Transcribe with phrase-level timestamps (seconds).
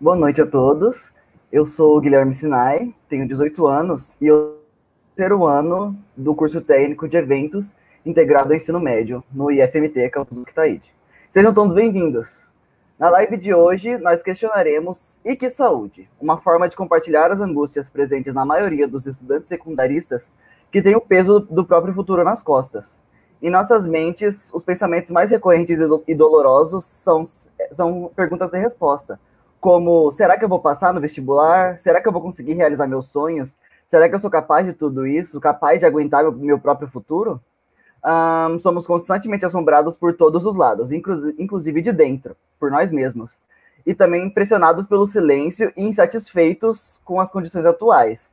[0.00, 1.12] Boa noite a todos.
[1.50, 4.62] Eu sou o Guilherme Sinai, tenho 18 anos e eu
[5.16, 7.74] terceiro ano do curso técnico de eventos
[8.06, 10.94] integrado ao ensino médio no IFMT Campus Itaíde.
[11.32, 12.48] Sejam todos bem-vindos.
[12.96, 17.90] Na live de hoje, nós questionaremos e que saúde, uma forma de compartilhar as angústias
[17.90, 20.30] presentes na maioria dos estudantes secundaristas
[20.70, 23.00] que têm o peso do próprio futuro nas costas.
[23.42, 27.24] Em nossas mentes, os pensamentos mais recorrentes e dolorosos são,
[27.72, 29.18] são perguntas sem resposta,
[29.60, 31.78] como será que eu vou passar no vestibular?
[31.78, 33.58] Será que eu vou conseguir realizar meus sonhos?
[33.86, 35.40] Será que eu sou capaz de tudo isso?
[35.40, 37.40] Capaz de aguentar meu, meu próprio futuro?
[38.04, 43.38] Um, somos constantemente assombrados por todos os lados, inclusive de dentro, por nós mesmos.
[43.84, 48.32] E também impressionados pelo silêncio e insatisfeitos com as condições atuais.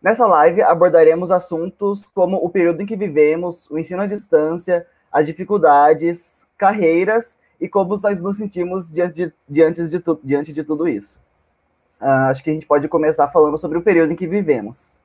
[0.00, 5.26] Nessa live abordaremos assuntos como o período em que vivemos, o ensino à distância, as
[5.26, 11.20] dificuldades, carreiras e como nós nos sentimos diante de, diante de, diante de tudo isso.
[12.00, 14.98] Uh, acho que a gente pode começar falando sobre o período em que vivemos.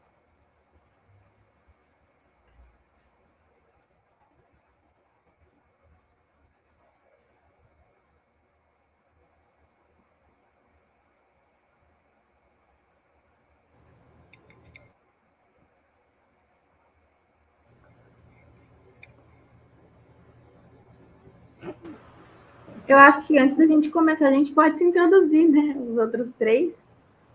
[22.88, 25.76] Eu acho que antes da gente começar, a gente pode se introduzir, né?
[25.78, 26.74] Os outros três.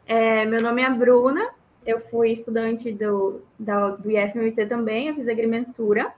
[0.07, 1.51] É, meu nome é Bruna,
[1.85, 6.13] eu fui estudante do, da, do IFMT também, eu fiz agrimensura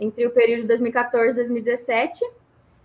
[0.00, 2.24] entre o período de 2014 e 2017.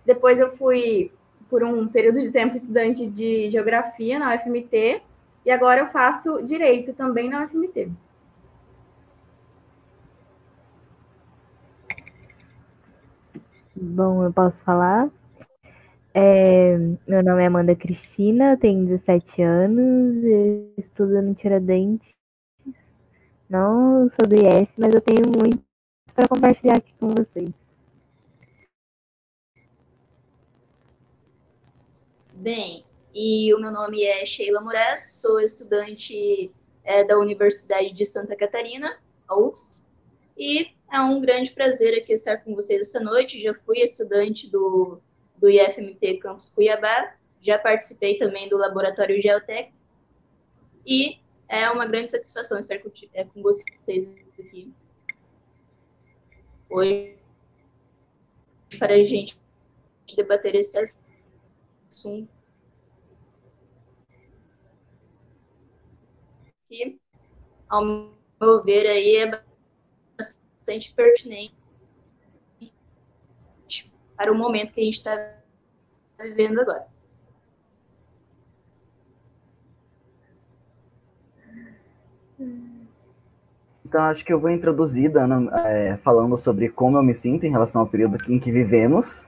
[0.04, 1.10] Depois eu fui,
[1.48, 5.00] por um período de tempo, estudante de geografia na UFMT,
[5.46, 7.90] e agora eu faço direito também na UFMT.
[13.74, 15.08] Bom, eu posso falar?
[16.12, 16.76] É,
[17.06, 20.24] meu nome é Amanda Cristina, tenho 17 anos,
[20.76, 22.08] estudo no Tiradentes.
[23.48, 25.62] Não sou do IF, mas eu tenho muito
[26.12, 27.50] para compartilhar aqui com vocês.
[32.34, 32.84] Bem,
[33.14, 36.50] e o meu nome é Sheila Moraes, sou estudante
[36.82, 38.98] é, da Universidade de Santa Catarina,
[39.28, 39.34] a
[40.36, 43.40] e é um grande prazer aqui estar com vocês essa noite.
[43.40, 45.00] Já fui estudante do
[45.40, 49.72] do IFMT Campus Cuiabá, já participei também do Laboratório Geotec,
[50.86, 51.18] e
[51.48, 54.08] é uma grande satisfação estar com, é, com vocês
[54.38, 54.72] aqui.
[56.68, 57.18] Hoje
[58.78, 59.36] para a gente
[60.14, 62.28] debater esse assunto
[66.66, 67.00] que,
[67.68, 69.42] ao meu ver, aí é
[70.16, 71.59] bastante pertinente
[74.20, 75.32] para o momento que a gente está
[76.22, 76.84] vivendo agora.
[83.82, 87.50] Então, acho que eu vou introduzir, dando, é, falando sobre como eu me sinto em
[87.50, 89.26] relação ao período em que vivemos.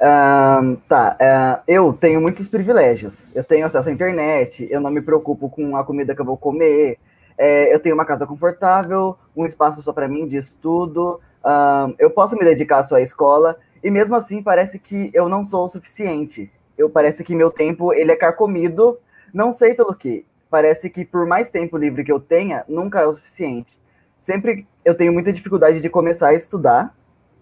[0.00, 3.36] Um, tá, uh, eu tenho muitos privilégios.
[3.36, 6.38] Eu tenho acesso à internet, eu não me preocupo com a comida que eu vou
[6.38, 6.98] comer,
[7.36, 12.10] é, eu tenho uma casa confortável, um espaço só para mim de estudo, um, eu
[12.10, 15.68] posso me dedicar só à escola, e mesmo assim, parece que eu não sou o
[15.68, 16.50] suficiente.
[16.78, 18.98] Eu parece que meu tempo ele é carcomido,
[19.32, 20.24] não sei pelo que.
[20.48, 23.78] Parece que por mais tempo livre que eu tenha, nunca é o suficiente.
[24.20, 26.94] Sempre eu tenho muita dificuldade de começar a estudar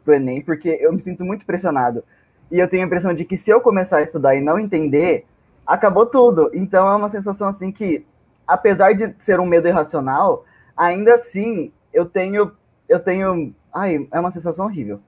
[0.05, 2.03] pro ENEM, porque eu me sinto muito pressionado.
[2.51, 5.27] E eu tenho a impressão de que se eu começar a estudar e não entender,
[5.67, 6.51] acabou tudo.
[6.55, 8.07] Então é uma sensação assim que,
[8.47, 10.45] apesar de ser um medo irracional,
[10.77, 12.53] ainda assim eu tenho
[12.89, 15.01] eu tenho, ai, é uma sensação horrível.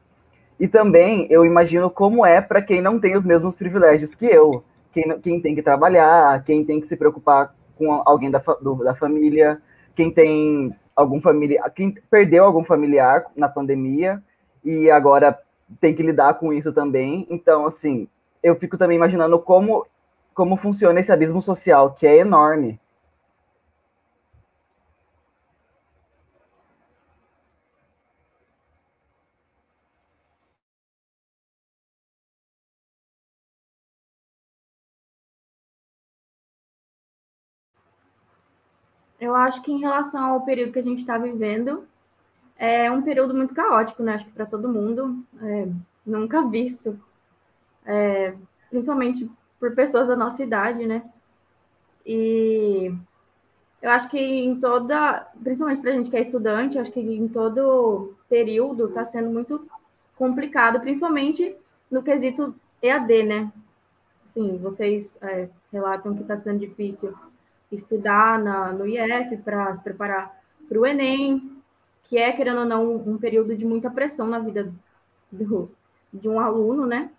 [0.62, 4.62] E também eu imagino como é para quem não tem os mesmos privilégios que eu.
[4.92, 8.94] Quem, quem tem que trabalhar, quem tem que se preocupar com alguém da, do, da
[8.94, 9.60] família,
[9.96, 14.22] quem tem algum familiar, quem perdeu algum familiar na pandemia
[14.64, 15.36] e agora
[15.80, 17.26] tem que lidar com isso também.
[17.28, 18.06] Então, assim,
[18.40, 19.84] eu fico também imaginando como,
[20.32, 22.78] como funciona esse abismo social, que é enorme.
[39.22, 41.86] Eu acho que em relação ao período que a gente está vivendo,
[42.56, 44.14] é um período muito caótico, né?
[44.14, 45.69] Acho que para todo mundo, é,
[46.04, 46.98] nunca visto,
[47.86, 48.34] é,
[48.69, 49.30] principalmente
[49.60, 51.04] por pessoas da nossa idade, né?
[52.04, 52.92] E
[53.80, 57.28] eu acho que em toda, principalmente para a gente que é estudante, acho que em
[57.28, 59.70] todo período está sendo muito
[60.16, 61.56] complicado, principalmente
[61.88, 62.52] no quesito
[62.82, 63.52] EAD, né?
[64.26, 67.14] sim, vocês é, relatam que está sendo difícil
[67.72, 70.38] estudar na, no IF para se preparar
[70.69, 71.62] para o Enem,
[72.04, 74.72] que é, querendo ou não, um período de muita pressão na vida
[75.30, 75.70] do,
[76.12, 77.10] de um aluno, né?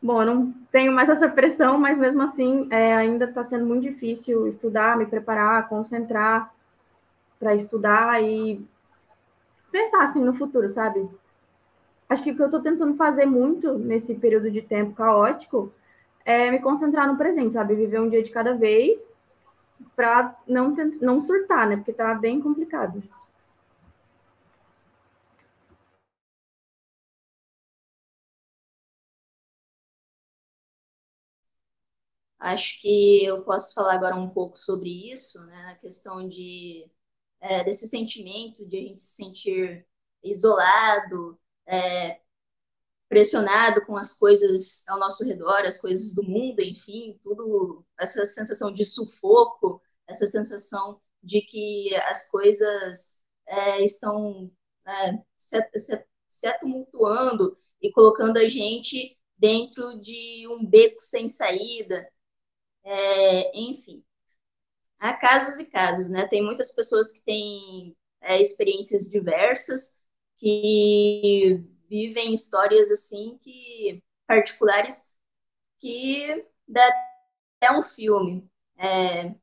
[0.00, 3.82] Bom, eu não tenho mais essa pressão, mas mesmo assim é, ainda está sendo muito
[3.82, 6.52] difícil estudar, me preparar, concentrar
[7.38, 8.64] para estudar e
[9.70, 11.08] pensar assim no futuro, sabe?
[12.08, 15.72] Acho que o que eu estou tentando fazer muito nesse período de tempo caótico
[16.24, 17.74] é me concentrar no presente, sabe?
[17.74, 19.10] Viver um dia de cada vez
[19.96, 21.76] para não, não surtar, né?
[21.76, 23.02] Porque tá bem complicado.
[32.38, 36.90] Acho que eu posso falar agora um pouco sobre isso, né, a questão de,
[37.40, 39.86] é, desse sentimento de a gente se sentir
[40.24, 42.21] isolado, é,
[43.12, 48.72] pressionado com as coisas ao nosso redor, as coisas do mundo, enfim, tudo, essa sensação
[48.72, 54.50] de sufoco, essa sensação de que as coisas é, estão
[54.86, 62.10] é, se, se, se tumultuando e colocando a gente dentro de um beco sem saída,
[62.82, 64.02] é, enfim,
[64.98, 66.26] há casos e casos, né?
[66.28, 70.00] Tem muitas pessoas que têm é, experiências diversas,
[70.38, 71.62] que
[71.92, 75.14] vivem histórias assim que particulares
[75.78, 76.86] que dá
[77.60, 78.48] até um filme
[78.78, 79.34] é,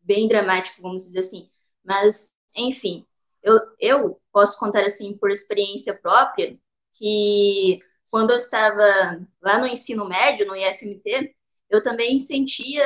[0.00, 1.50] bem dramático, vamos dizer assim.
[1.84, 3.04] Mas, enfim,
[3.42, 6.56] eu, eu posso contar assim por experiência própria
[6.92, 11.34] que quando eu estava lá no ensino médio, no IFMT,
[11.68, 12.84] eu também sentia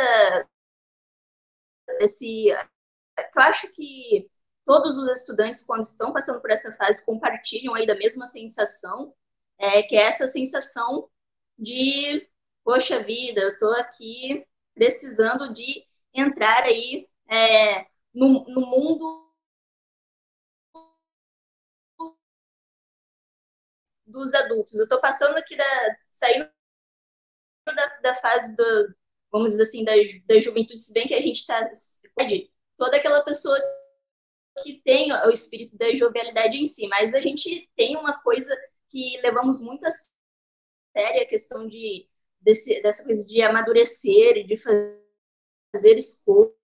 [2.00, 2.48] esse.
[2.48, 4.26] Eu acho que
[4.66, 9.14] todos os estudantes, quando estão passando por essa fase, compartilham aí da mesma sensação,
[9.58, 11.08] é, que é essa sensação
[11.56, 12.28] de,
[12.64, 19.32] poxa vida, eu estou aqui precisando de entrar aí é, no, no mundo
[24.04, 24.74] dos adultos.
[24.78, 26.50] Eu estou passando aqui da, saindo
[27.66, 28.94] da, da fase do,
[29.30, 29.92] vamos dizer assim, da,
[30.26, 31.70] da juventude, se bem que a gente está,
[32.76, 33.58] toda aquela pessoa
[34.62, 38.54] que tem o espírito da jovialidade em si, mas a gente tem uma coisa
[38.88, 42.08] que levamos muito a sério, a questão de,
[42.40, 46.56] desse, dessa coisa de amadurecer e de fazer escolhas,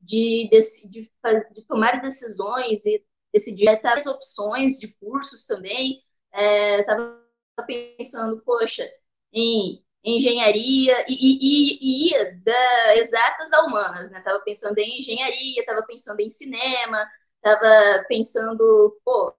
[0.00, 1.12] de, de, de,
[1.52, 6.02] de tomar decisões e decidir as opções de cursos também.
[6.32, 7.20] Estava
[7.58, 8.88] é, pensando, poxa,
[9.32, 14.20] em engenharia e, e, e ia da exatas a humanas, né?
[14.22, 17.08] Tava pensando em engenharia, tava pensando em cinema,
[17.42, 19.34] tava pensando, pô,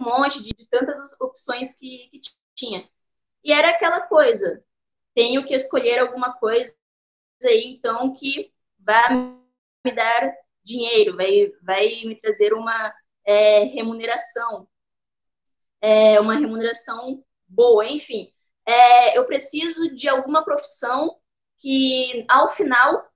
[0.00, 2.20] um monte de, de tantas opções que, que
[2.54, 2.88] tinha.
[3.44, 4.64] E era aquela coisa,
[5.14, 6.74] tenho que escolher alguma coisa
[7.44, 9.08] aí, então, que vai
[9.84, 14.68] me dar dinheiro, vai, vai me trazer uma é, remuneração,
[15.80, 18.32] é, uma remuneração boa, enfim.
[18.66, 21.16] É, eu preciso de alguma profissão
[21.58, 23.08] que, ao final,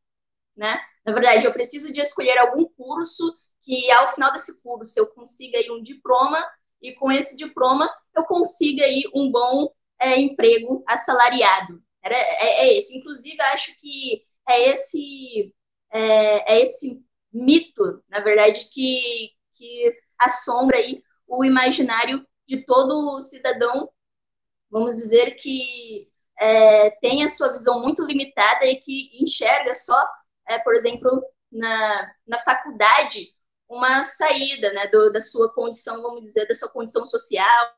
[0.57, 3.25] né, na verdade, eu preciso de escolher algum curso
[3.63, 6.45] que, ao final desse curso, eu consiga aí um diploma
[6.81, 11.83] e, com esse diploma, eu consiga aí um bom é, emprego assalariado.
[12.03, 12.97] Era, é, é, esse.
[12.97, 15.55] Inclusive, acho que é esse,
[15.93, 23.91] é, é esse mito, na verdade, que, que assombra aí o imaginário de todo cidadão,
[24.71, 29.97] vamos dizer, que é, tem a sua visão muito limitada e que enxerga só,
[30.47, 33.35] é, por exemplo, na, na faculdade,
[33.69, 37.75] uma saída né, do, da sua condição, vamos dizer, da sua condição social,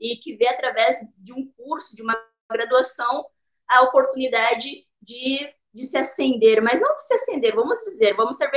[0.00, 2.16] e que vê através de um curso, de uma
[2.50, 3.26] graduação,
[3.68, 8.50] a oportunidade de de se acender, mas não de se acender, vamos dizer, vamos ser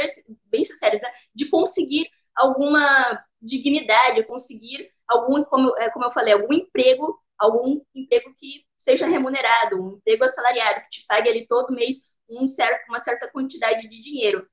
[0.46, 1.10] bem sinceros, né?
[1.34, 8.34] de conseguir alguma dignidade, conseguir algum, como, é, como eu falei, algum emprego, algum emprego
[8.38, 13.00] que seja remunerado, um emprego assalariado, que te pague ali todo mês um certo, uma
[13.00, 14.48] certa quantidade de dinheiro.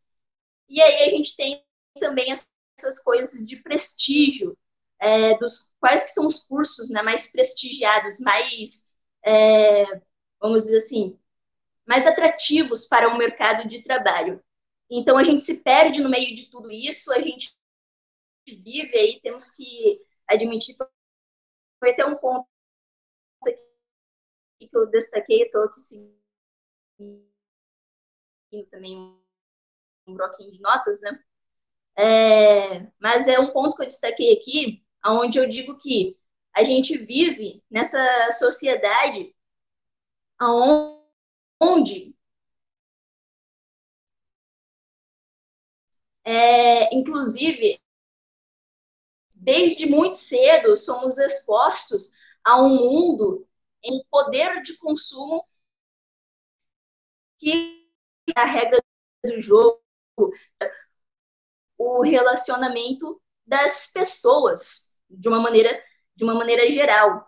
[0.69, 1.65] E aí a gente tem
[2.01, 4.57] também essas coisas de prestígio,
[5.01, 8.93] é, dos quais que são os cursos né, mais prestigiados, mais,
[9.25, 9.85] é,
[10.41, 11.19] vamos dizer assim,
[11.87, 14.43] mais atrativos para o mercado de trabalho.
[14.91, 17.57] Então, a gente se perde no meio de tudo isso, a gente
[18.47, 20.01] vive aí, temos que
[20.33, 20.75] admitir,
[21.79, 22.49] foi até um ponto
[24.59, 26.13] que eu destaquei, estou aqui seguindo
[28.71, 28.97] também
[30.07, 31.23] um bloquinho de notas, né?
[31.97, 36.19] É, mas é um ponto que eu destaquei aqui, onde eu digo que
[36.55, 37.99] a gente vive nessa
[38.33, 39.35] sociedade
[41.61, 42.17] onde
[46.25, 47.82] é, inclusive
[49.43, 52.13] desde muito cedo somos expostos
[52.45, 53.47] a um mundo
[53.83, 55.45] em poder de consumo
[57.39, 57.89] que
[58.37, 58.81] a regra
[59.25, 59.81] do jogo,
[61.79, 65.83] o relacionamento das pessoas de uma maneira
[66.15, 67.27] de uma maneira geral.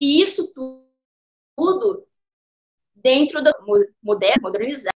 [0.00, 0.52] E isso
[1.56, 2.06] tudo
[2.94, 3.50] dentro do
[4.02, 4.95] moderno, modernizado.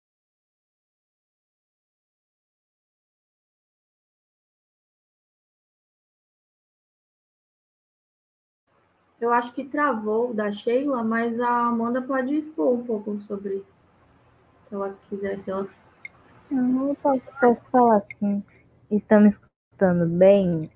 [9.21, 13.63] Eu acho que travou da Sheila, mas a Amanda pode expor um pouco sobre
[14.67, 15.69] se ela quiser, se ela.
[16.51, 18.43] Eu não posso, posso falar assim.
[18.91, 20.71] Estão me escutando bem?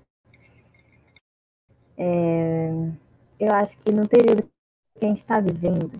[1.97, 2.69] É,
[3.39, 5.91] eu acho que no período que a gente está vivendo,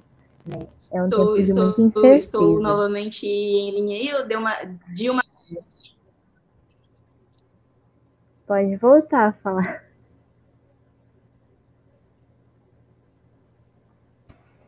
[0.45, 2.15] né, é um estou, tempo de estou.
[2.15, 4.53] Estou novamente em linha aí, eu dei uma,
[4.93, 5.21] de uma...
[8.45, 9.83] Pode voltar a falar.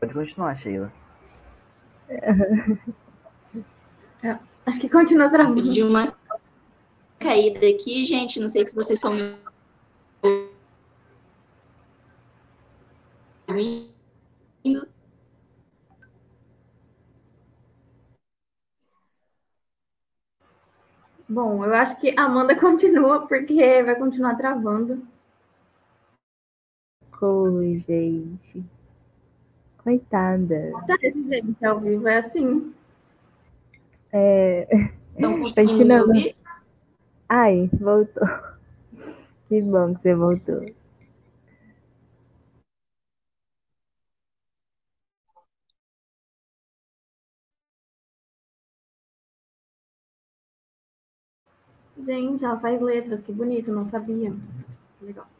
[0.07, 0.93] Pode continuar, Sheila.
[4.23, 4.35] É,
[4.65, 5.69] acho que continua travando.
[5.69, 6.11] De uma
[7.19, 8.39] caída aqui, gente.
[8.39, 9.35] Não sei se vocês estão me
[13.47, 14.87] ouvindo.
[21.29, 25.07] Bom, eu acho que a Amanda continua, porque vai continuar travando.
[27.21, 28.76] Oi, gente.
[29.87, 30.73] Coitada.
[30.75, 32.73] Acontece, gente, ao vivo é assim.
[34.11, 34.67] É.
[35.17, 36.11] Não continuando.
[37.29, 38.27] Ai, voltou.
[39.47, 40.65] Que bom que você voltou.
[52.03, 54.35] Gente, ela faz letras, que bonito, não sabia.
[55.01, 55.36] Legal.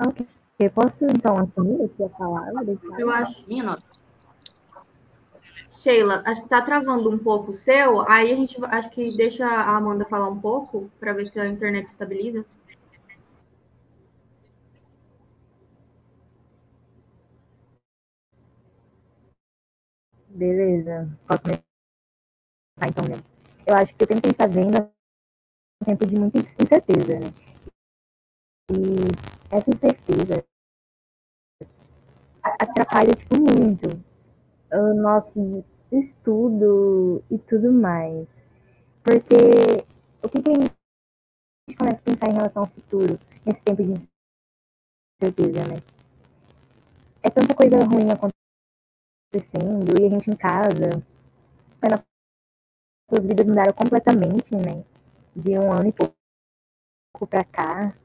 [0.00, 0.26] Ok.
[0.58, 2.64] Eu posso então assumir aqui a palavra?
[2.98, 3.44] Eu acho.
[5.82, 8.08] Sheila, acho que está travando um pouco o seu.
[8.08, 11.46] Aí a gente acho que deixa a Amanda falar um pouco para ver se a
[11.46, 12.44] internet estabiliza.
[20.28, 21.08] Beleza.
[21.28, 21.62] Posso começar
[22.88, 23.22] então, né?
[23.66, 24.90] Eu acho que o tempo que a gente está vendo é
[25.82, 27.32] um tempo de muita incerteza, né?
[28.70, 30.44] E essa incerteza
[32.42, 33.88] atrapalha tipo, muito
[34.72, 38.26] o nosso estudo e tudo mais.
[39.02, 39.36] Porque
[40.22, 40.72] o que, que a gente
[41.78, 43.92] começa a pensar em relação ao futuro nesse tempo de
[45.22, 45.76] incerteza, né?
[47.22, 48.34] É tanta coisa ruim acontecendo
[50.00, 51.02] e a gente em casa,
[51.80, 52.04] as
[53.10, 54.84] nossas vidas mudaram completamente, né?
[55.34, 56.14] De um ano e pouco
[57.28, 57.96] pra cá.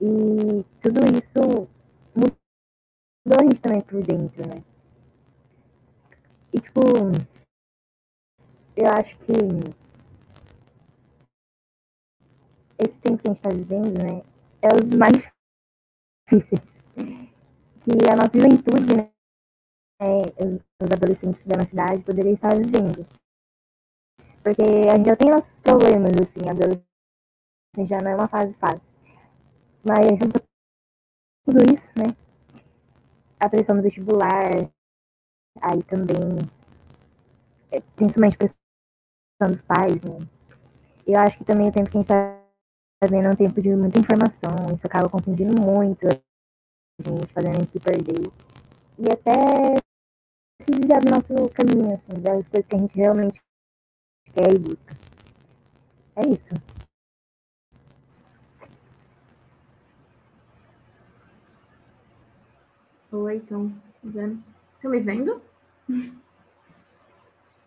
[0.00, 1.68] E tudo isso
[2.14, 2.36] mudou
[3.40, 4.62] a gente também por dentro, né?
[6.52, 6.80] E tipo,
[8.76, 9.32] eu acho que
[12.78, 14.22] esse tempo que a gente tá vivendo, né,
[14.62, 15.12] é os mais
[16.30, 16.60] difíceis.
[17.82, 19.10] Que a nossa juventude, né,
[20.38, 23.06] os, os adolescentes da nossa cidade poderiam estar vivendo.
[24.42, 26.86] Porque a gente já tem nossos problemas, assim, a adolescência
[27.88, 28.87] já não é uma fase fácil.
[29.88, 30.38] Mas junto
[31.46, 32.14] tudo isso, né?
[33.40, 34.50] A pressão do vestibular,
[35.62, 36.38] aí também,
[37.70, 40.28] é, principalmente a pressão dos pais, né?
[41.06, 42.38] Eu acho que também o tempo que a gente tá
[43.02, 47.60] fazendo é um tempo de muita informação, isso acaba confundindo muito a gente, fazendo a
[47.60, 48.30] gente se perder.
[48.98, 49.76] E até
[50.60, 53.40] se desviar do nosso caminho, assim, das coisas que a gente realmente
[54.34, 54.94] quer e busca.
[56.14, 56.77] É isso.
[63.10, 63.72] Oi, então,
[64.04, 64.38] vendo?
[64.76, 65.40] Estão me vendo?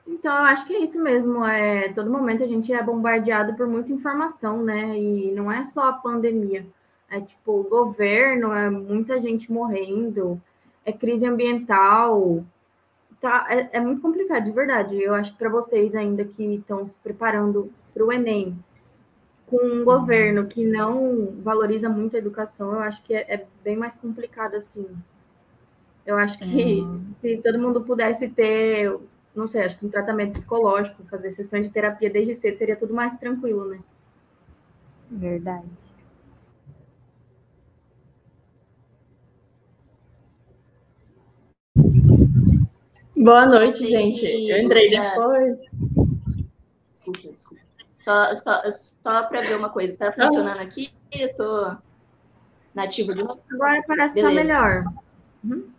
[0.08, 1.46] Então, eu acho que é isso mesmo.
[1.46, 4.98] É, todo momento a gente é bombardeado por muita informação, né?
[5.00, 6.66] E não é só a pandemia.
[7.10, 10.42] É tipo o governo, é muita gente morrendo,
[10.84, 12.44] é crise ambiental,
[13.22, 15.02] tá, é, é muito complicado, de verdade.
[15.02, 18.58] Eu acho que para vocês ainda que estão se preparando para o Enem,
[19.48, 23.78] com um governo que não valoriza muito a educação, eu acho que é, é bem
[23.78, 24.88] mais complicado assim.
[26.06, 27.04] Eu acho que uhum.
[27.22, 28.98] se todo mundo pudesse ter,
[29.36, 32.94] não sei, acho que um tratamento psicológico, fazer sessões de terapia desde cedo, seria tudo
[32.94, 33.80] mais tranquilo, né?
[35.10, 35.68] Verdade.
[43.16, 44.26] Boa noite, gente.
[44.26, 45.60] Eu entrei depois.
[46.94, 47.64] Desculpa, desculpa.
[48.00, 50.92] Só, só, só para ver uma coisa, tá funcionando aqui?
[51.12, 51.78] Eu tô
[52.74, 53.40] nativo de novo.
[53.52, 54.86] Agora parece que tá melhor.
[55.44, 55.70] Uhum.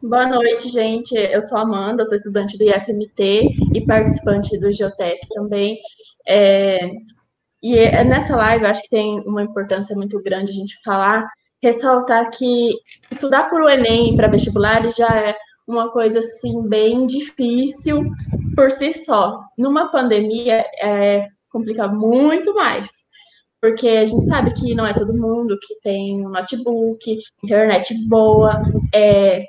[0.00, 1.12] Boa noite, gente.
[1.16, 5.76] Eu sou Amanda, sou estudante do IFMT e participante do Geotech também.
[6.24, 6.78] É,
[7.60, 11.28] e é, nessa live, acho que tem uma importância muito grande a gente falar,
[11.60, 12.70] ressaltar que
[13.10, 15.36] estudar para o Enem para vestibulares já é
[15.66, 18.04] uma coisa assim bem difícil
[18.54, 19.40] por si só.
[19.58, 22.88] Numa pandemia é complica muito mais,
[23.60, 28.62] porque a gente sabe que não é todo mundo que tem um notebook, internet boa,
[28.94, 29.44] é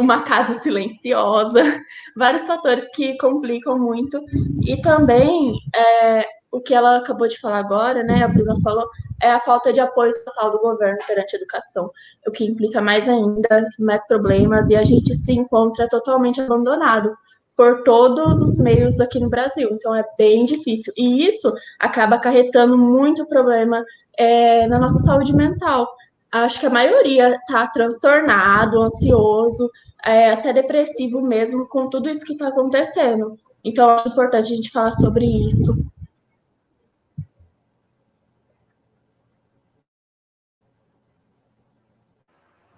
[0.00, 1.62] uma casa silenciosa,
[2.16, 4.20] vários fatores que complicam muito.
[4.62, 8.88] E também é, o que ela acabou de falar agora, né, a Bruna falou,
[9.22, 11.90] é a falta de apoio total do governo perante a educação,
[12.26, 17.16] o que implica mais ainda, mais problemas, e a gente se encontra totalmente abandonado
[17.56, 22.76] por todos os meios aqui no Brasil, então é bem difícil, e isso acaba acarretando
[22.76, 23.84] muito problema
[24.16, 25.88] é, na nossa saúde mental,
[26.32, 29.70] acho que a maioria está transtornado, ansioso,
[30.04, 34.70] é, até depressivo mesmo com tudo isso que está acontecendo, então é importante a gente
[34.70, 35.90] falar sobre isso.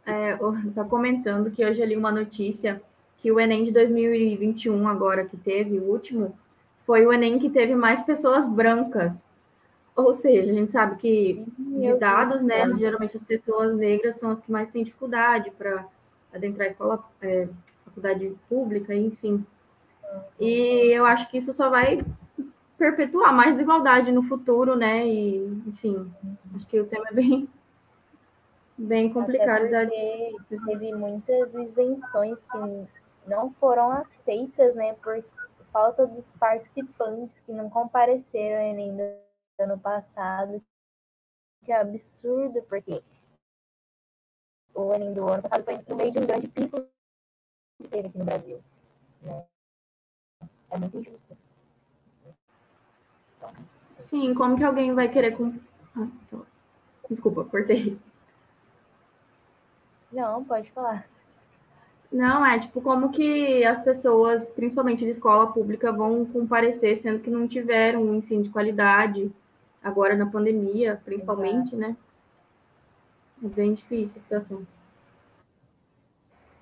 [0.04, 0.36] É,
[0.72, 2.82] só comentando que hoje eu li uma notícia
[3.18, 6.36] que o Enem de 2021, agora que teve, o último,
[6.84, 9.24] foi o Enem que teve mais pessoas brancas.
[9.94, 14.40] Ou seja, a gente sabe que de dados, né, geralmente as pessoas negras são as
[14.40, 15.86] que mais têm dificuldade para
[16.32, 17.48] adentrar a escola, é,
[17.84, 19.44] faculdade pública, enfim.
[20.38, 22.04] E eu acho que isso só vai
[22.76, 25.06] perpetuar mais desigualdade no futuro, né?
[25.06, 26.12] E, enfim,
[26.56, 27.48] acho que o tema é bem
[28.76, 29.70] bem complicado.
[29.70, 29.86] Da...
[29.86, 32.86] Teve muitas isenções que
[33.26, 35.22] não foram aceitas, né, por
[35.72, 40.62] falta dos participantes que não compareceram Enem do ano passado.
[41.64, 43.00] Que é absurdo, porque
[44.74, 46.86] o Enem do ano passado foi no meio de um grande pico
[47.80, 48.60] que teve aqui no Brasil.
[49.22, 49.44] Né?
[50.70, 51.36] É muito injusto.
[54.00, 55.36] Sim, como que alguém vai querer.
[55.36, 55.54] Com...
[55.96, 56.08] Ah,
[57.08, 57.98] Desculpa, cortei.
[60.10, 61.06] Não, pode falar.
[62.10, 67.30] Não, é tipo como que as pessoas, principalmente de escola pública, vão comparecer, sendo que
[67.30, 69.32] não tiveram um ensino de qualidade
[69.82, 71.76] agora na pandemia, principalmente, Exato.
[71.76, 71.96] né?
[73.44, 74.66] É bem difícil a situação.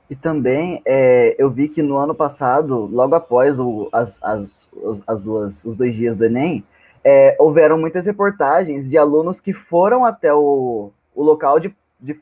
[0.08, 4.68] E também é, eu vi que no ano passado, logo após o, as, as,
[5.06, 6.64] as duas, os dois dias do Enem,
[7.04, 11.74] é, houveram muitas reportagens de alunos que foram até o, o local de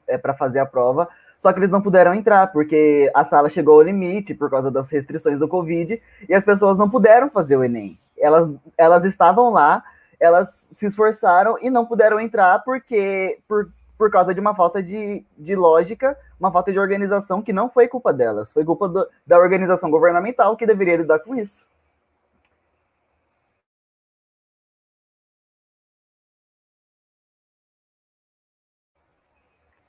[0.07, 3.75] é, para fazer a prova, só que eles não puderam entrar, porque a sala chegou
[3.75, 7.65] ao limite por causa das restrições do Covid, e as pessoas não puderam fazer o
[7.65, 7.99] Enem.
[8.19, 9.83] Elas, elas estavam lá,
[10.19, 15.25] elas se esforçaram e não puderam entrar porque por, por causa de uma falta de,
[15.37, 19.39] de lógica, uma falta de organização que não foi culpa delas, foi culpa do, da
[19.39, 21.67] organização governamental que deveria lidar com isso.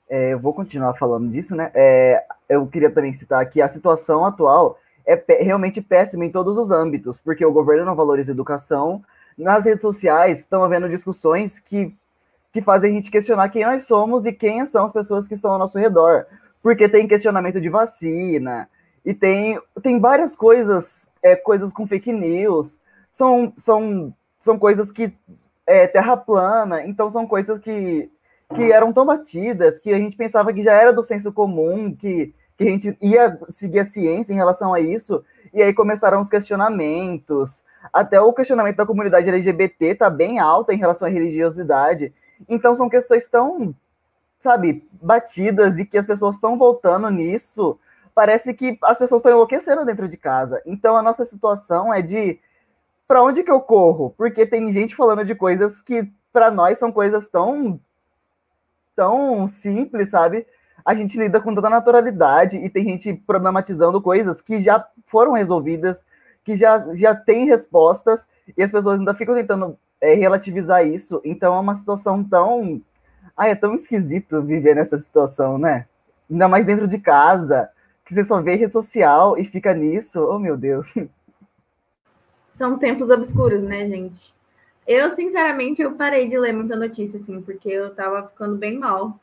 [0.09, 1.71] é, eu vou continuar falando disso, né?
[1.73, 6.71] É, eu queria também citar que a situação atual é realmente péssima em todos os
[6.71, 9.03] âmbitos, porque o governo não valoriza a educação.
[9.37, 11.95] Nas redes sociais estão havendo discussões que,
[12.51, 15.51] que fazem a gente questionar quem nós somos e quem são as pessoas que estão
[15.51, 16.25] ao nosso redor.
[16.61, 18.67] Porque tem questionamento de vacina,
[19.05, 22.79] e tem, tem várias coisas, é, coisas com fake news,
[23.11, 25.11] são, são, são coisas que.
[25.65, 28.09] É, terra plana, então são coisas que
[28.55, 32.33] que eram tão batidas que a gente pensava que já era do senso comum, que,
[32.57, 36.29] que a gente ia seguir a ciência em relação a isso, e aí começaram os
[36.29, 37.63] questionamentos.
[37.93, 42.13] Até o questionamento da comunidade LGBT está bem alta em relação à religiosidade.
[42.47, 43.75] Então são questões tão,
[44.39, 47.79] sabe, batidas e que as pessoas estão voltando nisso.
[48.13, 50.61] Parece que as pessoas estão enlouquecendo dentro de casa.
[50.65, 52.39] Então a nossa situação é de
[53.07, 54.13] para onde que eu corro?
[54.17, 57.79] Porque tem gente falando de coisas que para nós são coisas tão
[58.95, 60.45] tão simples, sabe?
[60.89, 66.03] a gente lida com toda naturalidade e tem gente problematizando coisas que já foram resolvidas,
[66.43, 71.21] que já, já tem respostas, e as pessoas ainda ficam tentando é, relativizar isso.
[71.23, 72.81] Então é uma situação tão.
[73.35, 75.87] Ai, é tão esquisito viver nessa situação, né?
[76.29, 77.69] Ainda mais dentro de casa,
[78.05, 80.21] que você só vê rede social e fica nisso.
[80.21, 80.93] Oh, meu Deus.
[82.51, 84.33] São tempos obscuros, né, gente?
[84.85, 89.19] Eu, sinceramente, eu parei de ler muita notícia, assim, porque eu tava ficando bem mal.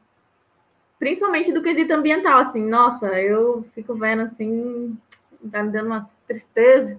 [0.98, 2.64] Principalmente do quesito ambiental, assim.
[2.64, 4.96] Nossa, eu fico vendo, assim,
[5.50, 6.96] tá me dando uma tristeza.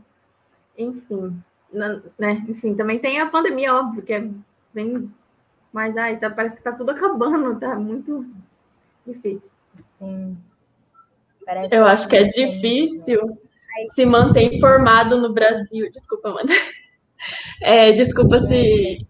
[0.78, 2.46] Enfim, né?
[2.48, 4.28] Enfim, também tem a pandemia, óbvio, que é
[4.74, 5.12] bem...
[5.72, 8.26] Mas, ai, tá, parece que tá tudo acabando, tá muito
[9.06, 9.52] difícil.
[10.00, 10.38] Sim.
[11.46, 13.38] Parece eu acho que é difícil
[13.94, 15.90] se manter informado no Brasil.
[15.92, 16.54] Desculpa, Amanda.
[17.60, 19.04] É, desculpa se.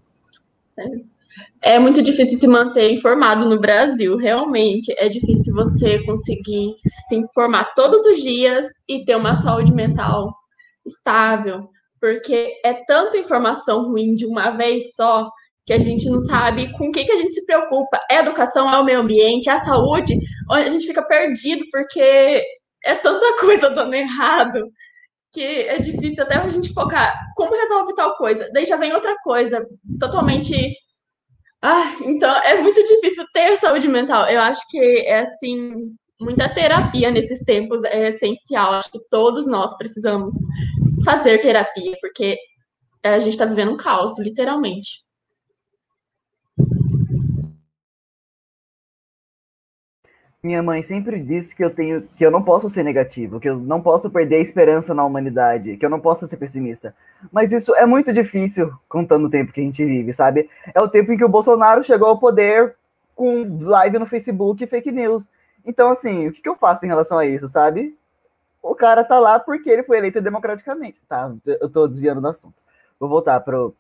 [1.62, 4.96] É muito difícil se manter informado no Brasil, realmente.
[4.98, 6.78] É difícil você conseguir
[7.10, 10.34] se informar todos os dias e ter uma saúde mental
[10.86, 15.26] estável, porque é tanta informação ruim de uma vez só
[15.66, 18.00] que a gente não sabe com o que, que a gente se preocupa.
[18.10, 20.14] É a educação, é o meio ambiente, é a saúde,
[20.50, 22.42] a gente fica perdido porque
[22.86, 24.64] é tanta coisa dando errado
[25.38, 28.50] que é difícil até a gente focar como resolve tal coisa.
[28.54, 29.64] Daí já vem outra coisa
[30.00, 30.74] totalmente.
[31.62, 34.28] Ah, então é muito difícil ter saúde mental.
[34.28, 38.74] Eu acho que é assim, muita terapia nesses tempos é essencial.
[38.74, 40.36] Acho que todos nós precisamos
[41.08, 42.38] fazer terapia, porque
[43.02, 45.08] a gente está vivendo um caos, literalmente.
[50.44, 53.58] Minha mãe sempre disse que eu tenho que eu não posso ser negativo, que eu
[53.58, 56.94] não posso perder a esperança na humanidade, que eu não posso ser pessimista.
[57.32, 60.50] Mas isso é muito difícil contando o tempo que a gente vive, sabe?
[60.76, 62.76] É o tempo em que o Bolsonaro chegou ao poder
[63.16, 65.30] com live no Facebook e fake news.
[65.66, 67.98] Então, assim, o que, que eu faço em relação a isso, sabe?
[68.62, 71.02] O cara tá lá porque ele foi eleito democraticamente.
[71.08, 72.56] Tá, eu tô desviando do assunto.
[73.00, 73.76] Vou voltar pro,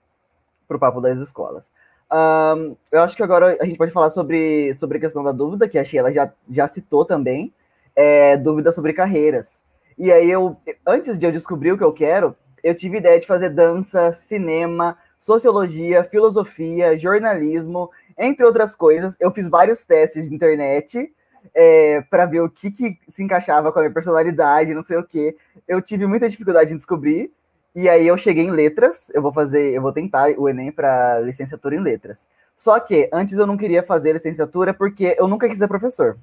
[0.67, 1.69] pro papo das escolas.
[2.11, 5.67] Um, eu acho que agora a gente pode falar sobre, sobre a questão da dúvida,
[5.67, 7.53] que a Sheila já, já citou também,
[7.95, 9.61] é, dúvida sobre carreiras.
[9.97, 13.27] E aí eu, antes de eu descobrir o que eu quero, eu tive ideia de
[13.27, 19.17] fazer dança, cinema, sociologia, filosofia, jornalismo, entre outras coisas.
[19.19, 21.13] Eu fiz vários testes de internet
[21.53, 25.03] é, para ver o que, que se encaixava com a minha personalidade, não sei o
[25.03, 25.35] que.
[25.67, 27.31] Eu tive muita dificuldade em descobrir,
[27.75, 31.19] e aí eu cheguei em letras, eu vou fazer, eu vou tentar o Enem para
[31.19, 32.25] licenciatura em letras.
[32.55, 36.17] Só que antes eu não queria fazer licenciatura porque eu nunca quis ser professor.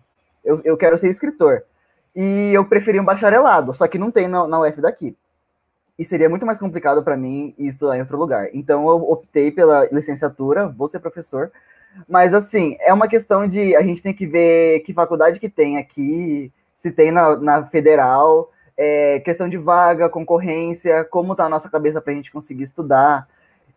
[0.45, 1.63] Eu, eu quero ser escritor.
[2.15, 5.17] E eu preferi um bacharelado, só que não tem na, na UF daqui.
[5.97, 8.49] E seria muito mais complicado para mim estudar em outro lugar.
[8.53, 11.53] Então eu optei pela licenciatura, vou ser professor.
[12.09, 15.79] Mas assim, é uma questão de a gente tem que ver que faculdade que tem
[15.79, 21.71] aqui, se tem na, na federal, é, questão de vaga, concorrência, como tá a nossa
[21.71, 23.29] cabeça para a gente conseguir estudar.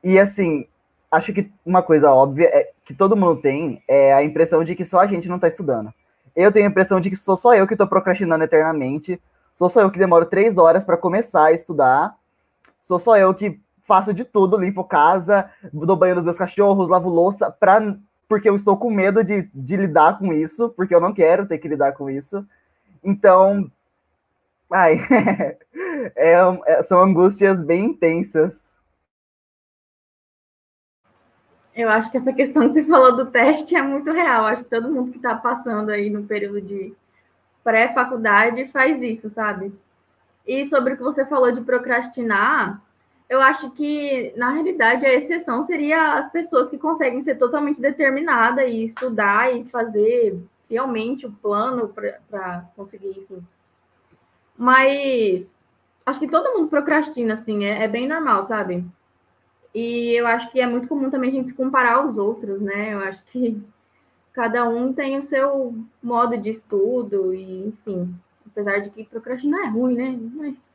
[0.04, 0.68] E assim,
[1.12, 4.86] acho que uma coisa óbvia é que todo mundo tem é a impressão de que
[4.86, 5.94] só a gente não está estudando.
[6.36, 9.22] Eu tenho a impressão de que sou só eu que estou procrastinando eternamente,
[9.56, 12.16] sou só eu que demoro três horas para começar a estudar,
[12.82, 17.10] sou só eu que faço de tudo, limpo casa, dou banho nos meus cachorros, lavo
[17.10, 17.80] louça, pra,
[18.28, 21.58] porque eu estou com medo de, de lidar com isso, porque eu não quero ter
[21.58, 22.46] que lidar com isso.
[23.04, 23.72] Então,
[24.72, 24.98] Ai,
[26.16, 26.34] é,
[26.66, 28.82] é, são angústias bem intensas.
[31.74, 34.46] Eu acho que essa questão que você falou do teste é muito real.
[34.46, 36.94] Acho que todo mundo que está passando aí no período de
[37.63, 39.74] pré-faculdade faz isso, sabe?
[40.46, 42.82] E sobre o que você falou de procrastinar,
[43.30, 48.63] eu acho que, na realidade, a exceção seria as pessoas que conseguem ser totalmente determinada
[48.66, 51.94] e estudar e fazer fielmente o plano
[52.30, 53.46] para conseguir, enfim,
[54.58, 55.56] mas
[56.06, 58.84] acho que todo mundo procrastina, assim, é, é, bem normal, sabe?
[59.74, 62.94] E eu acho que é muito comum também a gente se comparar aos outros, né?
[62.94, 63.62] Eu acho que
[64.34, 68.16] cada um tem o seu modo de estudo, e enfim,
[68.48, 70.18] apesar de que procrastinar é ruim, né?
[70.34, 70.70] Mas,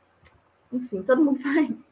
[0.72, 1.91] enfim, todo mundo faz.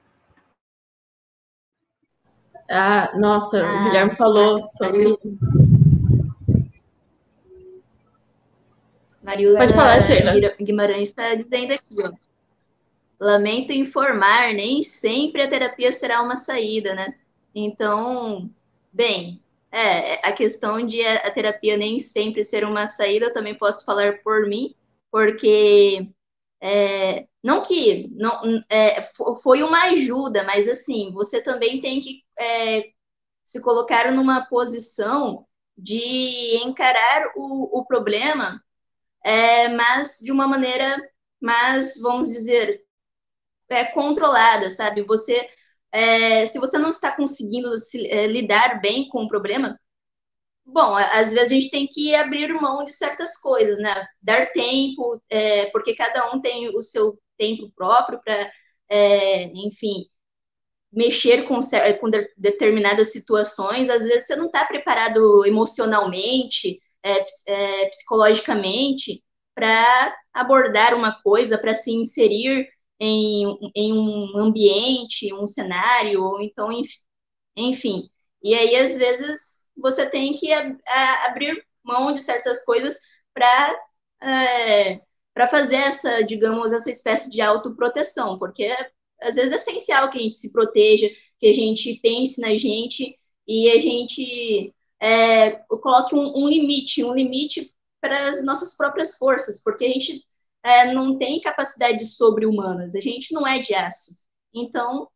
[2.70, 5.18] Ah, nossa, ah, o Guilherme falou sobre
[9.22, 10.54] Marilda Pode falar, Sheila.
[10.60, 12.12] Guimarães está dizendo aqui, ó.
[13.18, 17.14] Lamento informar, nem sempre a terapia será uma saída, né?
[17.54, 18.48] Então,
[18.92, 23.84] bem, é, a questão de a, terapia nem sempre ser uma saída, eu também posso
[23.84, 24.74] falar por mim,
[25.10, 26.08] porque
[26.60, 29.02] é, não que não é,
[29.42, 32.90] foi uma ajuda, mas assim, você também tem que é,
[33.44, 38.62] se colocar numa posição de encarar o, o problema
[39.24, 40.96] é, mas de uma maneira
[41.40, 42.82] mais, vamos dizer,
[43.68, 45.02] é, controlada, sabe?
[45.04, 45.48] Você,
[45.92, 49.78] é, se você não está conseguindo se, é, lidar bem com o problema,
[50.64, 54.06] bom, às vezes a gente tem que abrir mão de certas coisas, né?
[54.22, 58.52] Dar tempo, é, porque cada um tem o seu tempo próprio para,
[58.90, 60.06] é, enfim,
[60.92, 61.58] mexer com,
[62.00, 63.88] com de, determinadas situações.
[63.88, 69.24] Às vezes você não está preparado emocionalmente, é, é, psicologicamente,
[69.54, 76.70] para abordar uma coisa, para se inserir em, em um ambiente, um cenário, ou então,
[77.56, 78.08] enfim.
[78.42, 82.98] E aí, às vezes, você tem que a, a, abrir mão de certas coisas
[83.34, 83.74] para
[84.22, 85.00] é,
[85.34, 88.74] para fazer essa, digamos, essa espécie de autoproteção, porque
[89.20, 93.18] às vezes é essencial que a gente se proteja, que a gente pense na gente
[93.46, 99.62] e a gente é, coloque um, um, limite, um limite para as nossas próprias forças,
[99.62, 100.24] porque a gente
[100.62, 104.22] é, não tem capacidades sobre-humanas, a gente não é de aço.
[104.54, 105.08] Então,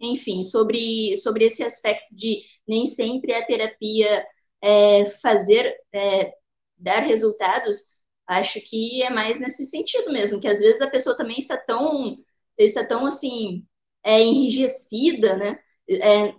[0.00, 4.26] enfim, sobre, sobre esse aspecto de nem sempre a terapia
[4.60, 6.32] é, fazer, é,
[6.76, 8.01] dar resultados,
[8.40, 12.18] acho que é mais nesse sentido mesmo, que às vezes a pessoa também está tão,
[12.58, 13.66] está tão assim,
[14.04, 15.58] é, enrijecida, né?
[15.88, 16.34] É,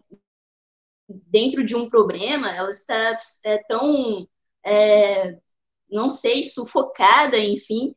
[1.08, 4.28] dentro de um problema, ela está é, tão,
[4.66, 5.38] é,
[5.90, 7.96] não sei, sufocada, enfim,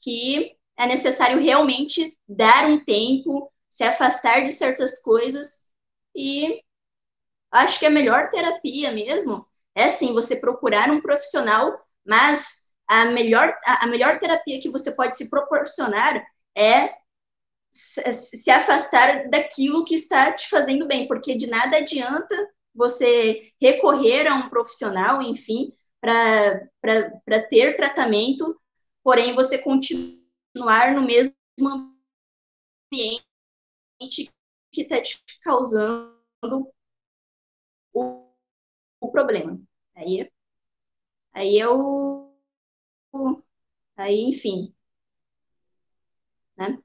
[0.00, 5.72] que é necessário realmente dar um tempo, se afastar de certas coisas
[6.14, 6.62] e
[7.50, 13.56] acho que a melhor terapia mesmo é sim você procurar um profissional, mas a melhor,
[13.64, 16.24] a melhor terapia que você pode se proporcionar
[16.56, 16.94] é
[17.72, 22.34] se afastar daquilo que está te fazendo bem, porque de nada adianta
[22.72, 28.56] você recorrer a um profissional, enfim, para ter tratamento
[29.04, 31.36] porém você continuar no mesmo
[32.90, 33.22] ambiente
[34.72, 36.16] que está te causando
[37.92, 38.26] o,
[38.98, 39.60] o problema.
[39.94, 40.28] Aí,
[41.34, 42.23] aí eu,
[43.96, 44.72] aí, enfim,
[46.56, 46.78] né?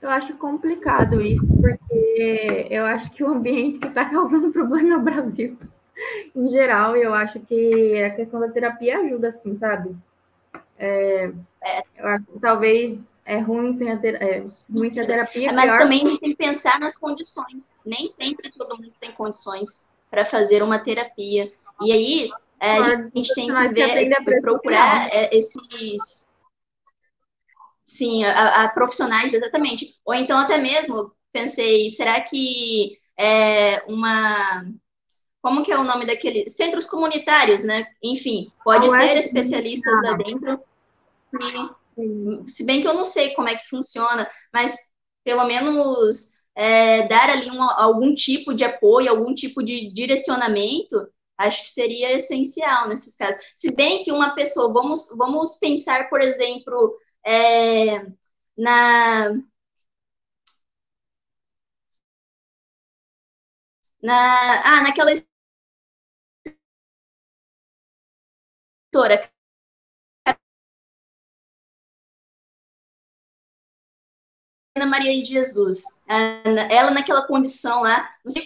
[0.00, 4.96] Eu acho complicado isso, porque eu acho que o ambiente que está causando problema é
[4.98, 5.58] o Brasil
[6.34, 9.96] em geral, eu acho que a questão da terapia ajuda, assim, sabe?
[10.76, 11.32] É,
[11.96, 15.50] eu acho que talvez é ruim sem a, ter, é, ruim sem a terapia.
[15.50, 15.78] É, mas pior...
[15.78, 17.64] também a gente tem que pensar nas condições.
[17.84, 21.52] Nem sempre todo mundo tem condições para fazer uma terapia.
[21.80, 22.30] E aí
[22.64, 26.24] é, a gente tem que ver, que procurar é, esses.
[27.84, 29.94] Sim, a, a, profissionais, exatamente.
[30.04, 34.64] Ou então, até mesmo, pensei, será que é uma
[35.44, 36.48] como que é o nome daquele?
[36.48, 37.86] Centros comunitários, né?
[38.02, 40.58] Enfim, pode ah, ter especialistas lá dentro.
[42.46, 44.74] se bem que eu não sei como é que funciona, mas
[45.22, 50.96] pelo menos é, dar ali um, algum tipo de apoio, algum tipo de direcionamento,
[51.38, 53.40] acho que seria essencial nesses casos.
[53.56, 58.06] Se bem que uma pessoa, vamos, vamos pensar, por exemplo, é,
[58.56, 59.32] na
[64.02, 65.34] na, ah, naquela escritora
[74.76, 76.04] Ana Maria de Jesus.
[76.70, 78.42] Ela naquela condição lá, de,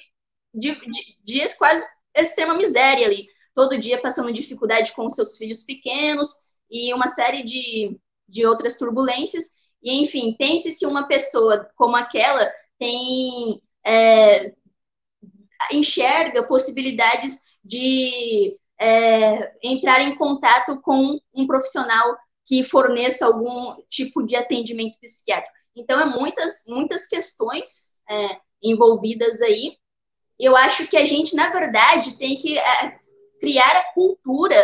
[0.54, 0.78] de,
[1.24, 6.28] dias quase extrema miséria ali, todo dia passando dificuldade com seus filhos pequenos
[6.70, 9.68] e uma série de, de outras turbulências.
[9.82, 14.54] E, enfim, pense se uma pessoa como aquela tem é,
[15.72, 22.16] enxerga possibilidades de é, entrar em contato com um profissional
[22.46, 25.54] que forneça algum tipo de atendimento psiquiátrico.
[25.76, 29.76] Então, é muitas, muitas questões é, envolvidas aí.
[30.38, 32.98] Eu acho que a gente, na verdade, tem que é,
[33.40, 34.56] criar a cultura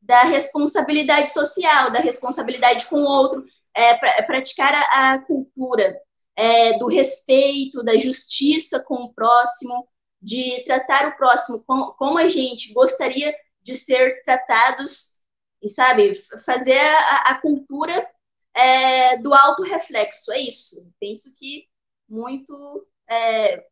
[0.00, 5.96] da responsabilidade social, da responsabilidade com o outro, é, pra, praticar a, a cultura
[6.34, 9.88] é, do respeito, da justiça com o próximo,
[10.20, 15.22] de tratar o próximo como, como a gente gostaria de ser tratados
[15.60, 18.06] e, sabe, fazer a, a cultura
[18.54, 20.92] é, do auto-reflexo, é isso.
[21.00, 21.66] Penso que
[22.08, 23.64] muito, é,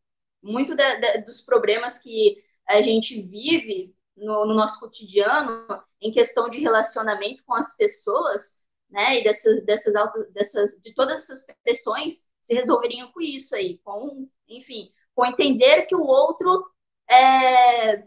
[0.42, 5.66] muito da, da, dos problemas que a gente vive no, no, nosso cotidiano,
[6.00, 11.22] em questão de relacionamento com as pessoas, né, e dessas, dessas, auto, dessas, de todas
[11.22, 16.66] essas pressões, se resolveriam com isso aí, com, enfim, com entender que o outro
[17.08, 18.04] é, é,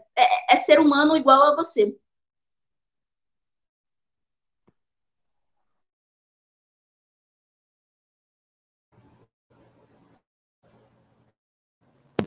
[0.50, 1.96] é ser humano igual a você.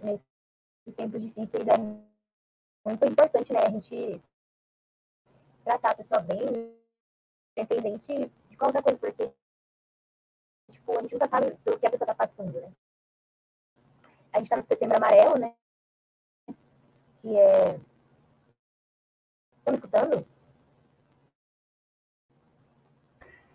[0.04, 3.60] Nesses tempos difíceis é muito importante, né?
[3.66, 4.22] A gente
[5.64, 6.74] tratar a pessoa bem,
[7.58, 9.34] independente de qualquer coisa, porque
[10.72, 12.72] tipo, a gente nunca sabe do que a pessoa está passando, né?
[14.34, 15.56] A gente está no setembro amarelo, né?
[17.22, 17.80] Que é.
[19.58, 20.26] Estão me escutando?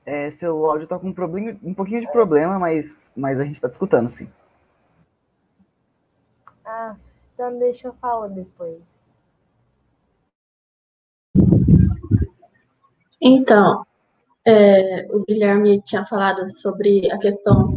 [0.05, 3.61] É, seu áudio tá com um, problema, um pouquinho de problema, mas, mas a gente
[3.61, 4.31] tá te escutando, sim.
[6.65, 6.97] Ah,
[7.43, 8.79] então deixa eu falar depois.
[13.21, 13.85] Então,
[14.47, 17.75] é, o Guilherme tinha falado sobre a questão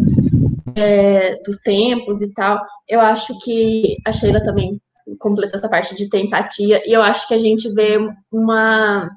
[0.75, 2.63] é, dos tempos e tal.
[2.87, 4.79] Eu acho que a Sheila também
[5.17, 7.97] completa essa parte de ter empatia, e eu acho que a gente vê
[8.31, 9.09] uma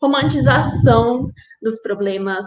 [0.00, 1.30] romantização
[1.62, 2.44] dos problemas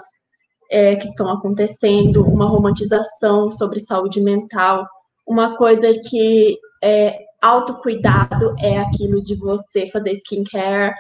[0.70, 4.88] é, que estão acontecendo, uma romantização sobre saúde mental,
[5.28, 10.94] uma coisa que é, autocuidado é aquilo de você fazer skincare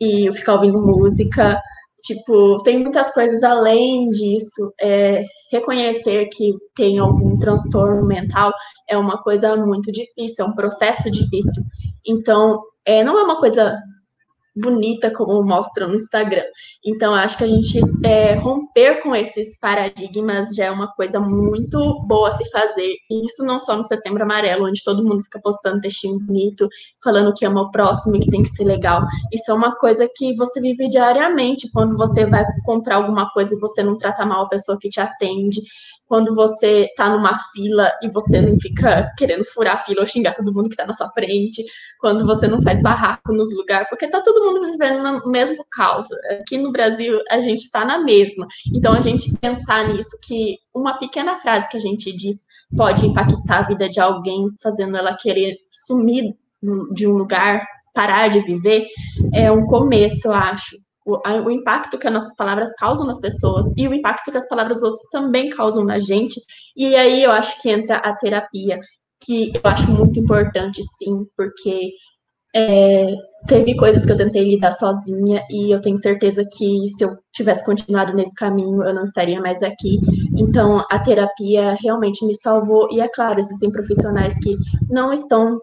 [0.00, 1.60] e ficar ouvindo música,
[2.02, 4.72] Tipo, tem muitas coisas além disso.
[4.80, 8.52] É, reconhecer que tem algum transtorno mental
[8.88, 11.62] é uma coisa muito difícil, é um processo difícil.
[12.06, 13.76] Então, é, não é uma coisa
[14.60, 16.44] bonita como mostra no Instagram.
[16.84, 22.02] Então, acho que a gente é, romper com esses paradigmas já é uma coisa muito
[22.06, 22.94] boa a se fazer.
[23.10, 26.68] E isso não só no Setembro Amarelo, onde todo mundo fica postando textinho bonito,
[27.02, 29.02] falando que ama o próximo e que tem que ser legal.
[29.32, 33.58] Isso é uma coisa que você vive diariamente quando você vai comprar alguma coisa e
[33.58, 35.60] você não trata mal a pessoa que te atende
[36.08, 40.34] quando você tá numa fila e você não fica querendo furar a fila ou xingar
[40.34, 41.62] todo mundo que tá na sua frente,
[42.00, 46.08] quando você não faz barraco nos lugares, porque tá todo mundo vivendo no mesmo caos.
[46.40, 48.46] Aqui no Brasil a gente tá na mesma.
[48.74, 53.58] Então a gente pensar nisso que uma pequena frase que a gente diz pode impactar
[53.58, 56.34] a vida de alguém, fazendo ela querer sumir
[56.92, 58.86] de um lugar, parar de viver,
[59.32, 60.76] é um começo, eu acho
[61.08, 64.36] o, a, o impacto que as nossas palavras causam nas pessoas e o impacto que
[64.36, 66.38] as palavras dos outros também causam na gente.
[66.76, 68.78] E aí eu acho que entra a terapia,
[69.18, 71.92] que eu acho muito importante, sim, porque
[72.54, 73.14] é,
[73.46, 77.64] teve coisas que eu tentei lidar sozinha e eu tenho certeza que se eu tivesse
[77.64, 79.98] continuado nesse caminho eu não estaria mais aqui.
[80.36, 84.58] Então a terapia realmente me salvou e é claro existem profissionais que
[84.90, 85.58] não estão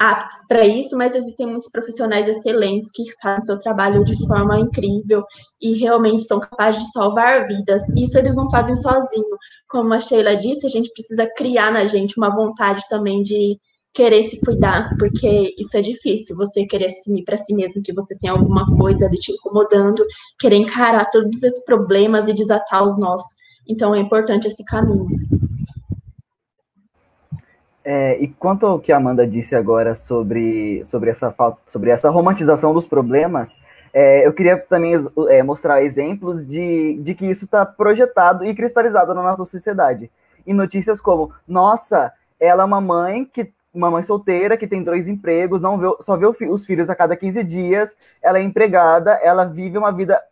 [0.00, 5.22] aptos para isso, mas existem muitos profissionais excelentes que fazem seu trabalho de forma incrível
[5.60, 7.86] e realmente são capazes de salvar vidas.
[7.90, 9.36] Isso eles não fazem sozinho.
[9.68, 13.58] Como a Sheila disse, a gente precisa criar na gente uma vontade também de
[13.92, 18.16] querer se cuidar, porque isso é difícil, você querer assumir para si mesmo que você
[18.16, 20.02] tem alguma coisa ali te incomodando,
[20.38, 23.22] querer encarar todos esses problemas e desatar os nós.
[23.68, 25.06] Então é importante esse caminho.
[27.92, 31.34] É, e quanto ao que a Amanda disse agora sobre, sobre, essa,
[31.66, 33.58] sobre essa romantização dos problemas,
[33.92, 34.94] é, eu queria também
[35.28, 40.08] é, mostrar exemplos de, de que isso está projetado e cristalizado na nossa sociedade.
[40.46, 45.08] E notícias como, nossa, ela é uma mãe que uma mãe solteira que tem dois
[45.08, 49.44] empregos, não vê, só vê os filhos a cada 15 dias, ela é empregada, ela
[49.44, 50.22] vive uma vida,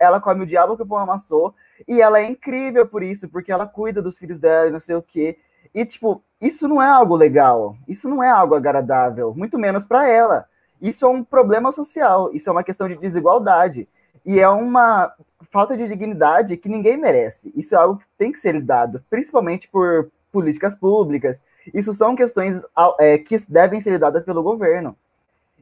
[0.00, 1.54] ela come o diabo que o pão amassou,
[1.86, 4.96] e ela é incrível por isso, porque ela cuida dos filhos dela e não sei
[4.96, 5.38] o quê.
[5.72, 10.08] E, tipo, isso não é algo legal, isso não é algo agradável, muito menos para
[10.08, 10.46] ela.
[10.80, 13.88] Isso é um problema social, isso é uma questão de desigualdade.
[14.24, 15.12] E é uma
[15.50, 17.52] falta de dignidade que ninguém merece.
[17.56, 21.42] Isso é algo que tem que ser lidado, principalmente por políticas públicas.
[21.72, 22.62] Isso são questões
[22.98, 24.96] é, que devem ser lidadas pelo governo.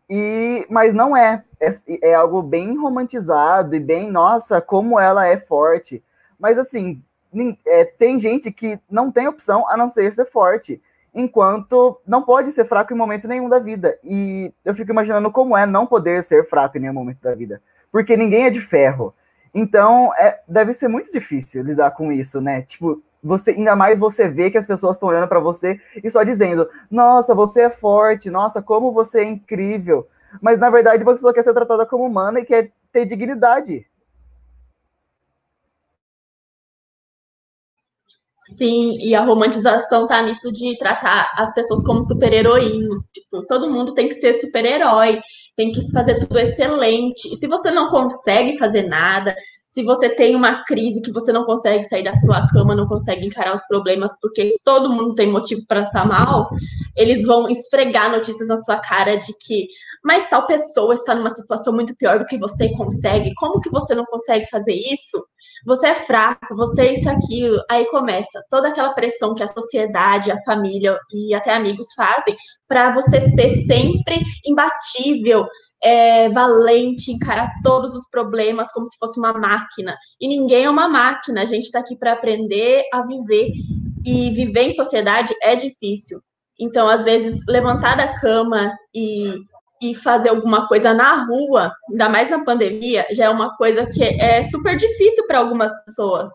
[0.08, 1.44] E, mas não é.
[1.60, 1.70] é.
[2.02, 6.02] É algo bem romantizado e bem, nossa, como ela é forte.
[6.38, 7.02] Mas assim,
[7.66, 10.80] é, tem gente que não tem opção a não ser ser forte,
[11.14, 13.98] enquanto não pode ser fraco em momento nenhum da vida.
[14.02, 17.62] E eu fico imaginando como é não poder ser fraco em nenhum momento da vida,
[17.92, 19.14] porque ninguém é de ferro.
[19.54, 22.62] Então, é, deve ser muito difícil lidar com isso, né?
[22.62, 26.22] Tipo, você ainda mais você vê que as pessoas estão olhando para você e só
[26.22, 30.04] dizendo: "Nossa, você é forte, nossa, como você é incrível".
[30.42, 33.86] Mas na verdade você só quer ser tratada como humana e quer ter dignidade.
[38.46, 43.00] Sim, e a romantização tá nisso de tratar as pessoas como super-heroínos.
[43.12, 45.18] Tipo, todo mundo tem que ser super-herói,
[45.56, 47.32] tem que fazer tudo excelente.
[47.32, 49.34] E se você não consegue fazer nada,
[49.66, 53.26] se você tem uma crise que você não consegue sair da sua cama, não consegue
[53.26, 56.48] encarar os problemas, porque todo mundo tem motivo para estar mal,
[56.96, 59.66] eles vão esfregar notícias na sua cara de que,
[60.04, 63.94] mas tal pessoa está numa situação muito pior do que você consegue, como que você
[63.94, 65.24] não consegue fazer isso?
[65.64, 67.60] você é fraco, você é isso aquilo.
[67.70, 72.36] Aí começa toda aquela pressão que a sociedade, a família e até amigos fazem
[72.68, 75.46] para você ser sempre imbatível,
[75.82, 79.96] é, valente, encarar todos os problemas como se fosse uma máquina.
[80.20, 83.50] E ninguém é uma máquina, a gente está aqui para aprender a viver.
[84.06, 86.20] E viver em sociedade é difícil.
[86.60, 89.34] Então, às vezes, levantar da cama e,
[89.84, 94.02] e fazer alguma coisa na rua, ainda mais na pandemia, já é uma coisa que
[94.02, 96.30] é super difícil para algumas pessoas.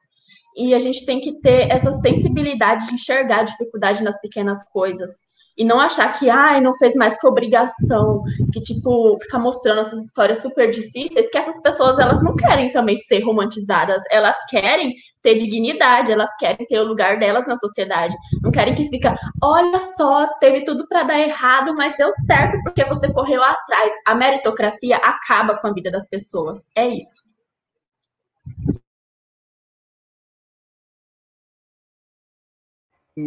[0.56, 5.30] E a gente tem que ter essa sensibilidade de enxergar a dificuldade nas pequenas coisas
[5.60, 10.05] e não achar que, ai, não fez mais que obrigação, que, tipo, ficar mostrando essas
[10.05, 15.36] histórias super difíceis, que essas pessoas, elas não querem também ser romantizadas, elas querem ter
[15.36, 20.28] dignidade, elas querem ter o lugar delas na sociedade, não querem que fica, olha só,
[20.39, 23.91] teve tudo para dar errado, mas deu certo porque você correu atrás.
[24.07, 27.28] A meritocracia acaba com a vida das pessoas, é isso.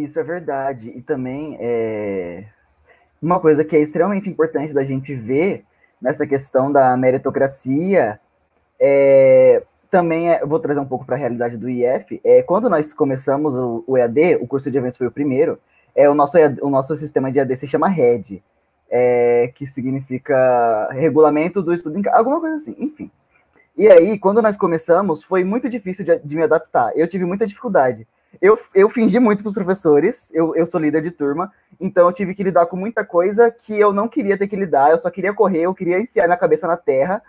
[0.01, 0.89] Isso é verdade.
[0.95, 2.45] E também é
[3.21, 5.63] uma coisa que é extremamente importante da gente ver
[6.01, 8.19] nessa questão da meritocracia
[8.79, 12.19] é, também é, vou trazer um pouco para a realidade do IF.
[12.23, 15.59] É, quando nós começamos o, o, EAD, o curso de eventos foi o primeiro,
[15.95, 18.43] é, o, nosso o nosso sistema de EAD se chama RED,
[18.89, 23.09] é, que significa Regulamento do Estudo em alguma coisa assim, enfim.
[23.77, 26.91] E aí, quando nós começamos, foi muito difícil de, de me adaptar.
[26.95, 28.07] Eu tive muita dificuldade.
[28.41, 32.13] Eu, eu fingi muito para os professores, eu, eu sou líder de turma, então eu
[32.13, 35.09] tive que lidar com muita coisa que eu não queria ter que lidar, eu só
[35.09, 37.21] queria correr, eu queria enfiar minha cabeça na terra.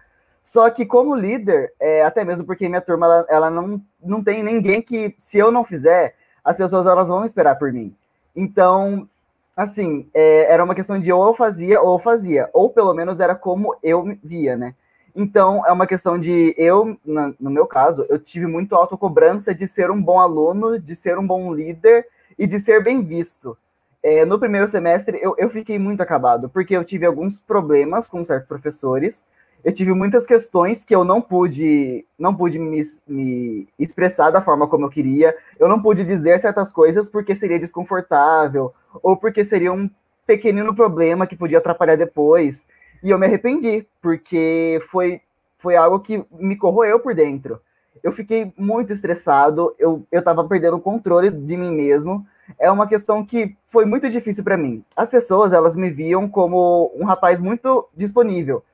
[0.42, 4.42] Só que como líder, é, até mesmo porque minha turma ela, ela, não, não tem
[4.42, 7.96] ninguém que, se eu não fizer, as pessoas elas vão esperar por mim.
[8.36, 9.08] Então,
[9.56, 13.20] assim, é, era uma questão de ou eu fazia ou eu fazia, ou pelo menos
[13.20, 14.74] era como eu via, né?
[15.14, 19.90] Então, é uma questão de eu, no meu caso, eu tive muito autocobrança de ser
[19.90, 22.06] um bom aluno, de ser um bom líder
[22.36, 23.56] e de ser bem visto.
[24.02, 28.24] É, no primeiro semestre, eu, eu fiquei muito acabado, porque eu tive alguns problemas com
[28.24, 29.24] certos professores,
[29.64, 34.68] eu tive muitas questões que eu não pude, não pude me, me expressar da forma
[34.68, 39.72] como eu queria, eu não pude dizer certas coisas porque seria desconfortável, ou porque seria
[39.72, 39.88] um
[40.26, 42.66] pequenino problema que podia atrapalhar depois.
[43.04, 45.20] E eu me arrependi, porque foi,
[45.58, 47.60] foi algo que me corroeu por dentro.
[48.02, 52.26] Eu fiquei muito estressado, eu, eu tava perdendo o controle de mim mesmo.
[52.58, 54.82] É uma questão que foi muito difícil para mim.
[54.96, 58.64] As pessoas, elas me viam como um rapaz muito disponível.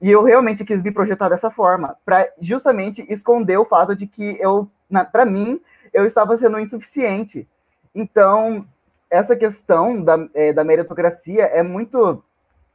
[0.00, 4.36] E eu realmente quis me projetar dessa forma, para justamente esconder o fato de que
[4.40, 4.70] eu,
[5.10, 5.60] para mim,
[5.92, 7.46] eu estava sendo insuficiente.
[7.92, 8.64] Então,
[9.10, 12.22] essa questão da, é, da meritocracia é muito,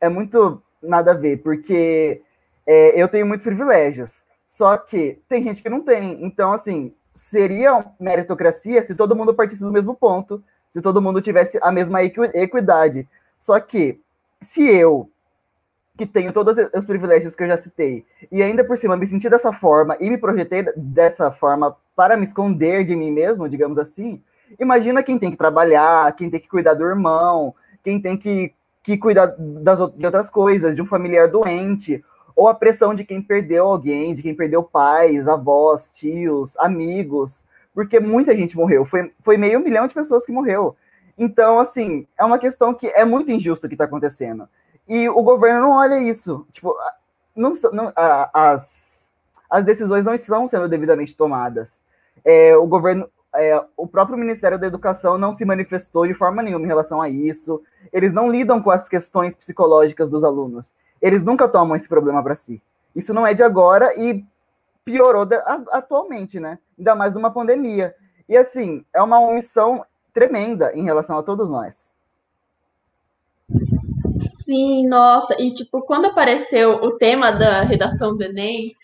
[0.01, 2.21] é muito nada a ver, porque
[2.65, 4.25] é, eu tenho muitos privilégios.
[4.47, 6.23] Só que tem gente que não tem.
[6.23, 11.59] Então, assim, seria meritocracia se todo mundo partisse do mesmo ponto, se todo mundo tivesse
[11.61, 13.07] a mesma equidade.
[13.39, 13.99] Só que,
[14.41, 15.09] se eu,
[15.97, 19.29] que tenho todos os privilégios que eu já citei, e ainda por cima me senti
[19.29, 24.21] dessa forma e me projetei dessa forma para me esconder de mim mesmo, digamos assim,
[24.59, 28.53] imagina quem tem que trabalhar, quem tem que cuidar do irmão, quem tem que
[28.85, 32.03] que cuida das, de outras coisas, de um familiar doente,
[32.35, 37.99] ou a pressão de quem perdeu alguém, de quem perdeu pais, avós, tios, amigos, porque
[37.99, 40.75] muita gente morreu, foi, foi meio milhão de pessoas que morreu.
[41.17, 44.47] Então, assim, é uma questão que é muito injusto o que está acontecendo.
[44.87, 46.45] E o governo não olha isso.
[46.51, 46.75] Tipo,
[47.35, 47.91] não, não,
[48.33, 49.13] as,
[49.49, 51.83] as decisões não estão sendo devidamente tomadas.
[52.23, 56.65] É, o governo, é, o próprio Ministério da Educação não se manifestou de forma nenhuma
[56.65, 57.61] em relação a isso.
[57.91, 60.73] Eles não lidam com as questões psicológicas dos alunos.
[61.01, 62.61] Eles nunca tomam esse problema para si.
[62.95, 64.23] Isso não é de agora e
[64.83, 66.59] piorou a, atualmente, né?
[66.77, 67.95] Ainda mais numa pandemia.
[68.27, 71.95] E assim, é uma omissão tremenda em relação a todos nós.
[74.45, 78.75] Sim, nossa, e tipo, quando apareceu o tema da redação do Enem,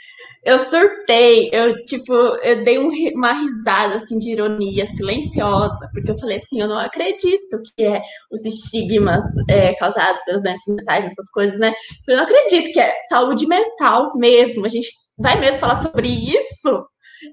[0.43, 6.17] eu surtei, eu, tipo, eu dei um, uma risada, assim, de ironia silenciosa, porque eu
[6.17, 11.29] falei assim, eu não acredito que é os estigmas é, causados pelas doenças mentais, essas
[11.29, 11.73] coisas, né?
[12.07, 16.85] Eu não acredito que é saúde mental mesmo, a gente vai mesmo falar sobre isso?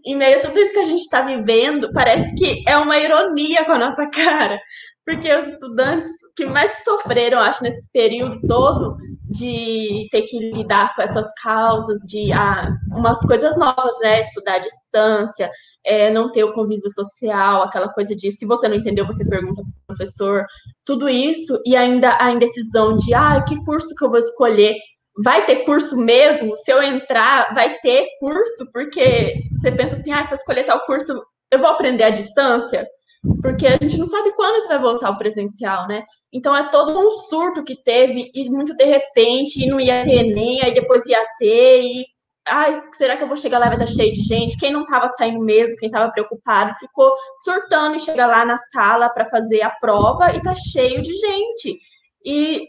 [0.05, 3.65] Em meio a tudo isso que a gente está vivendo, parece que é uma ironia
[3.65, 4.61] com a nossa cara
[5.09, 8.99] porque os estudantes que mais sofreram, acho, nesse período todo
[9.31, 14.21] de ter que lidar com essas causas, de ah, umas coisas novas, né?
[14.21, 15.51] Estudar à distância,
[15.83, 19.63] é, não ter o convívio social, aquela coisa de se você não entendeu, você pergunta
[19.63, 20.45] para o professor,
[20.85, 24.75] tudo isso, e ainda a indecisão de ah, que curso que eu vou escolher.
[25.25, 26.55] vai ter curso mesmo?
[26.55, 28.71] Se eu entrar, vai ter curso?
[28.75, 31.19] Porque você pensa assim, ah, se eu escolher tal curso,
[31.51, 32.87] eu vou aprender à distância?
[33.43, 36.05] Porque a gente não sabe quando que vai voltar o presencial, né?
[36.33, 40.23] Então é todo um surto que teve, e muito de repente, e não ia ter
[40.25, 42.07] nem, aí depois ia ter, e
[42.47, 44.59] ai, será que eu vou chegar lá e vai estar cheio de gente?
[44.59, 49.09] Quem não estava saindo mesmo, quem estava preocupado, ficou surtando e chega lá na sala
[49.09, 51.79] para fazer a prova e tá cheio de gente.
[52.25, 52.67] E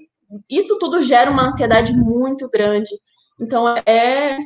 [0.50, 2.90] isso tudo gera uma ansiedade muito grande.
[3.40, 4.38] Então é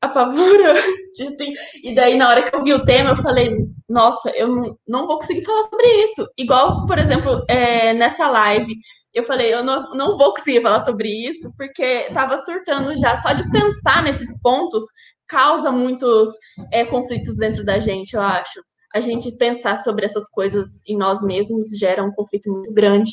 [0.00, 1.52] apavorante, assim.
[1.82, 3.54] E daí, na hora que eu vi o tema, eu falei,
[3.88, 6.26] nossa, eu não, vou conseguir falar sobre isso.
[6.38, 8.74] Igual, por exemplo, é, nessa live,
[9.12, 13.16] eu falei, eu não, não vou conseguir falar sobre isso, porque tava surtando já.
[13.16, 14.84] Só de pensar nesses pontos
[15.28, 16.30] causa muitos
[16.72, 18.60] é, conflitos dentro da gente, eu acho.
[18.92, 23.10] A gente pensar sobre essas coisas em nós mesmos gera um conflito muito grande.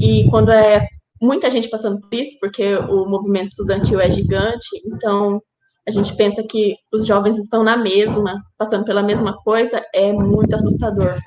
[0.00, 0.88] E quando é
[1.22, 5.40] muita gente passando por isso, porque o movimento estudantil é gigante, então
[5.86, 10.54] a gente pensa que os jovens estão na mesma, passando pela mesma coisa, é muito
[10.54, 11.18] assustador.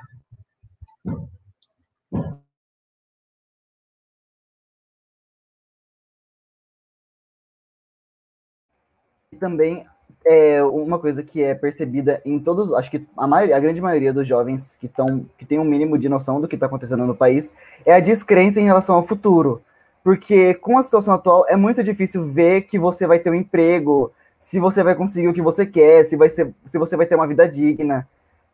[9.40, 9.86] Também
[10.26, 14.12] é uma coisa que é percebida em todos, acho que a, maioria, a grande maioria
[14.12, 17.16] dos jovens que estão que tem um mínimo de noção do que está acontecendo no
[17.16, 17.54] país
[17.86, 19.62] é a descrença em relação ao futuro,
[20.04, 24.12] porque com a situação atual é muito difícil ver que você vai ter um emprego,
[24.40, 27.16] se você vai conseguir o que você quer, se, vai ser, se você vai ter
[27.16, 28.08] uma vida digna.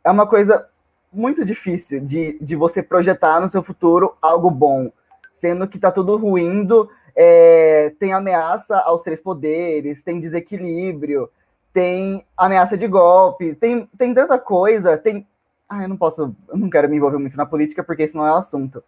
[0.04, 0.68] É uma coisa
[1.12, 4.92] muito difícil de, de você projetar no seu futuro algo bom,
[5.32, 11.30] sendo que está tudo ruindo, é, tem ameaça aos três poderes, tem desequilíbrio,
[11.72, 15.28] tem ameaça de golpe, tem, tem tanta coisa, tem.
[15.70, 18.26] Ah, eu não posso, eu não quero me envolver muito na política porque esse não
[18.26, 18.84] é o assunto.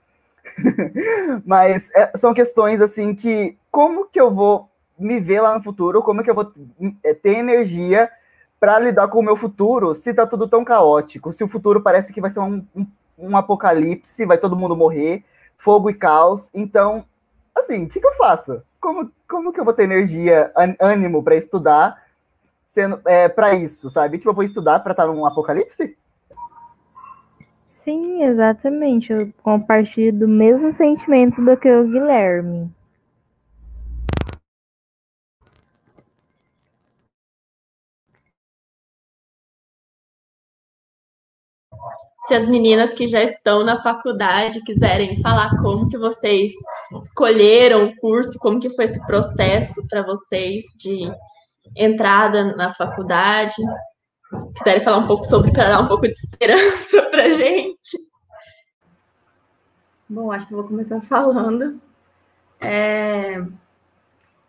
[1.45, 6.01] Mas é, são questões assim que como que eu vou me ver lá no futuro,
[6.01, 6.51] como é que eu vou
[7.03, 8.09] é, ter energia
[8.59, 12.13] para lidar com o meu futuro se tá tudo tão caótico, se o futuro parece
[12.13, 12.87] que vai ser um, um,
[13.17, 15.23] um apocalipse, vai todo mundo morrer,
[15.57, 16.49] fogo e caos.
[16.53, 17.05] Então,
[17.53, 18.61] assim, o que, que, eu faço?
[18.79, 22.03] Como, como que eu vou ter energia, ânimo para estudar
[22.65, 24.17] sendo é, para isso, sabe?
[24.17, 25.97] Tipo, eu vou estudar para estar num apocalipse?
[27.69, 29.13] Sim, exatamente.
[29.13, 32.74] Eu compartilho do mesmo sentimento do que o Guilherme.
[42.28, 46.51] Se as meninas que já estão na faculdade quiserem falar como que vocês
[47.01, 51.11] escolheram o curso, como que foi esse processo para vocês de
[51.76, 53.55] entrada na faculdade,
[54.55, 57.97] quiserem falar um pouco sobre para dar um pouco de esperança para gente.
[60.09, 61.80] Bom, acho que vou começar falando.
[62.59, 63.43] É,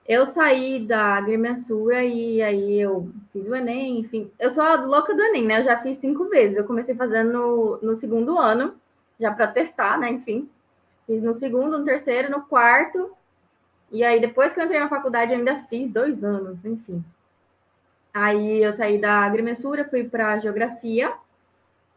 [0.09, 4.31] eu saí da agrimensura e aí eu fiz o Enem, enfim.
[4.39, 5.61] Eu sou a louca do Enem, né?
[5.61, 6.57] Eu já fiz cinco vezes.
[6.57, 8.75] Eu comecei fazendo no, no segundo ano,
[9.19, 10.11] já para testar, né?
[10.11, 10.49] Enfim.
[11.07, 13.11] Fiz no segundo, no terceiro, no quarto.
[13.91, 17.05] E aí, depois que eu entrei na faculdade, ainda fiz dois anos, enfim.
[18.13, 21.13] Aí eu saí da agrimensura, fui para geografia,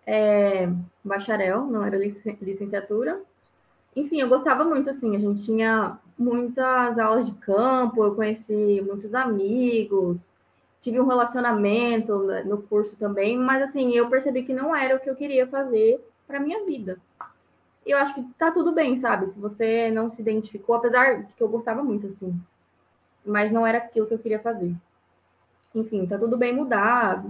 [0.05, 0.68] é,
[1.03, 3.22] bacharel, não era licenciatura.
[3.96, 9.16] Enfim, eu gostava muito, assim, a gente tinha muitas aulas de campo, eu conheci muitos
[9.16, 10.30] amigos,
[10.80, 15.10] tive um relacionamento no curso também, mas assim, eu percebi que não era o que
[15.10, 16.98] eu queria fazer para minha vida.
[17.86, 19.28] Eu acho que tá tudo bem, sabe?
[19.30, 22.40] Se você não se identificou, apesar de que eu gostava muito, assim,
[23.26, 24.74] mas não era aquilo que eu queria fazer.
[25.74, 27.24] Enfim, tá tudo bem mudar,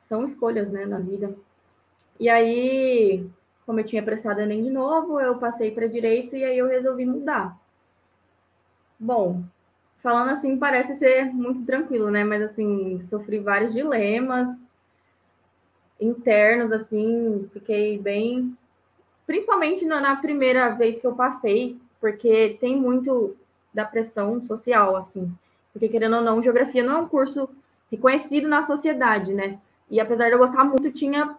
[0.00, 1.34] são escolhas, né, na vida.
[2.18, 3.26] E aí,
[3.66, 7.04] como eu tinha prestado Enem de novo, eu passei para direito e aí eu resolvi
[7.06, 7.56] mudar.
[8.98, 9.42] Bom,
[10.02, 12.24] falando assim parece ser muito tranquilo, né?
[12.24, 14.50] Mas assim, sofri vários dilemas
[16.00, 18.56] internos, assim, fiquei bem.
[19.26, 23.36] Principalmente na primeira vez que eu passei, porque tem muito
[23.72, 25.32] da pressão social, assim.
[25.72, 27.48] Porque, querendo ou não, geografia não é um curso
[27.90, 29.58] reconhecido na sociedade, né?
[29.90, 31.36] E apesar de eu gostar muito, tinha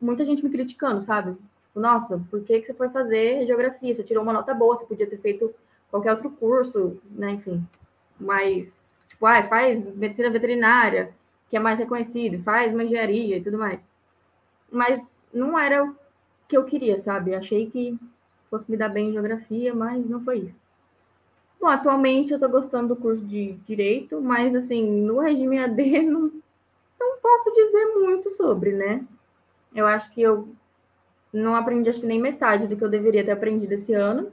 [0.00, 1.36] muita gente me criticando, sabe?
[1.76, 3.94] Tipo, Nossa, por que, que você foi fazer geografia?
[3.94, 5.54] Você tirou uma nota boa, você podia ter feito
[5.90, 7.62] qualquer outro curso, né, enfim.
[8.18, 11.12] Mas, tipo, faz medicina veterinária,
[11.50, 13.78] que é mais reconhecido, faz uma engenharia e tudo mais.
[14.72, 15.94] Mas não era o
[16.48, 17.34] que eu queria, sabe?
[17.34, 17.98] Achei que
[18.48, 20.56] fosse me dar bem em geografia, mas não foi isso.
[21.60, 26.32] Bom, atualmente eu tô gostando do curso de Direito, mas, assim, no regime AD não,
[26.98, 29.04] não posso dizer muito sobre, né?
[29.74, 30.48] Eu acho que eu
[31.36, 34.32] não aprendi, acho que nem metade do que eu deveria ter aprendido esse ano.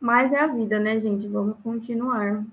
[0.00, 1.26] Mas é a vida, né, gente?
[1.26, 2.44] Vamos continuar.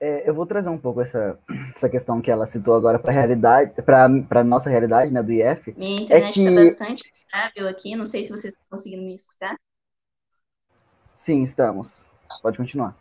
[0.00, 1.38] É, eu vou trazer um pouco essa,
[1.74, 5.74] essa questão que ela citou agora para a realidade, para nossa realidade, né, do IF.
[5.76, 6.64] Minha internet está é que...
[6.64, 9.56] bastante estável aqui, não sei se vocês estão conseguindo me escutar.
[11.12, 12.12] Sim, estamos.
[12.40, 12.96] Pode continuar.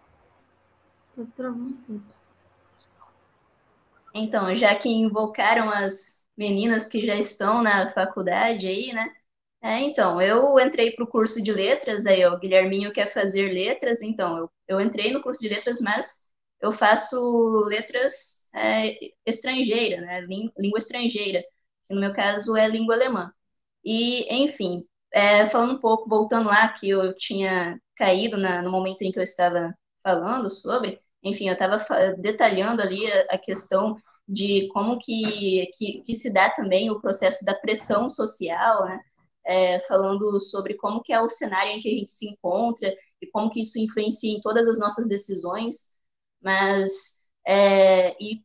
[4.17, 9.13] Então, já que invocaram as meninas que já estão na faculdade aí, né?
[9.61, 14.01] É, então, eu entrei para o curso de letras, aí o Guilherminho quer fazer letras,
[14.01, 16.29] então eu, eu entrei no curso de letras, mas
[16.61, 21.43] eu faço letras é, estrangeira, né, língua estrangeira,
[21.87, 23.31] que no meu caso é língua alemã.
[23.83, 29.01] E, enfim, é, falando um pouco, voltando lá, que eu tinha caído na, no momento
[29.03, 31.77] em que eu estava falando sobre, enfim, eu estava
[32.17, 33.95] detalhando ali a, a, questão
[34.27, 38.99] de como que, que, que, se dá também o processo da pressão social, né,
[39.45, 43.27] é, falando sobre como que é o cenário em que a gente se encontra e
[43.27, 45.97] como que isso influencia em todas as nossas decisões,
[46.41, 48.43] mas é, e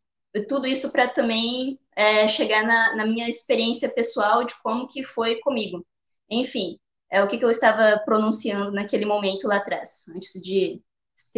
[0.48, 5.36] tudo isso para também é, chegar na, na, minha experiência pessoal de como que foi
[5.40, 5.84] comigo.
[6.30, 6.78] Enfim,
[7.10, 10.80] é o que, que eu estava pronunciando naquele momento lá atrás, antes de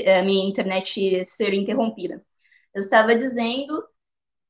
[0.07, 2.25] a minha internet ser interrompida.
[2.75, 3.85] Eu estava dizendo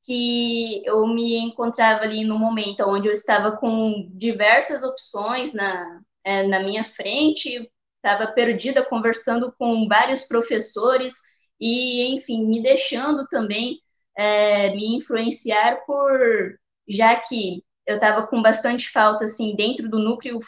[0.03, 6.43] que eu me encontrava ali no momento onde eu estava com diversas opções na, é,
[6.43, 11.21] na minha frente, estava perdida conversando com vários professores,
[11.59, 13.79] e, enfim, me deixando também
[14.17, 20.39] é, me influenciar por, já que eu estava com bastante falta, assim, dentro do núcleo,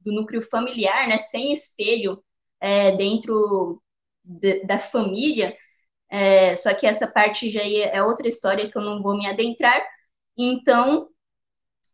[0.00, 2.22] do núcleo familiar, né, sem espelho
[2.60, 3.82] é, dentro
[4.64, 5.56] da família,
[6.10, 9.82] é, só que essa parte já é outra história que eu não vou me adentrar,
[10.36, 11.08] então,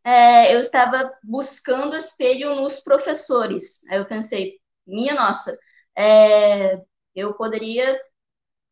[0.04, 5.56] é, eu estava buscando espelho nos professores, aí eu pensei, minha nossa,
[5.96, 6.80] é,
[7.14, 7.98] eu poderia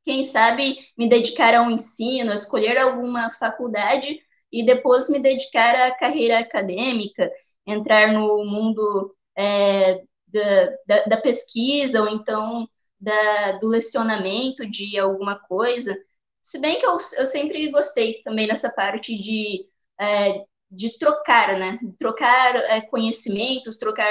[0.04, 4.18] quem sabe me dedicar ao ensino, escolher alguma faculdade
[4.50, 7.30] e depois me dedicar à carreira acadêmica,
[7.66, 12.68] entrar no mundo é, da, da, da, pesquisa ou então
[13.00, 15.96] da, do lecionamento de alguma coisa.
[16.42, 19.68] Se bem que eu, eu sempre gostei também dessa parte de,
[20.00, 21.78] é, de trocar, né?
[21.98, 24.10] Trocar é, conhecimentos, trocar,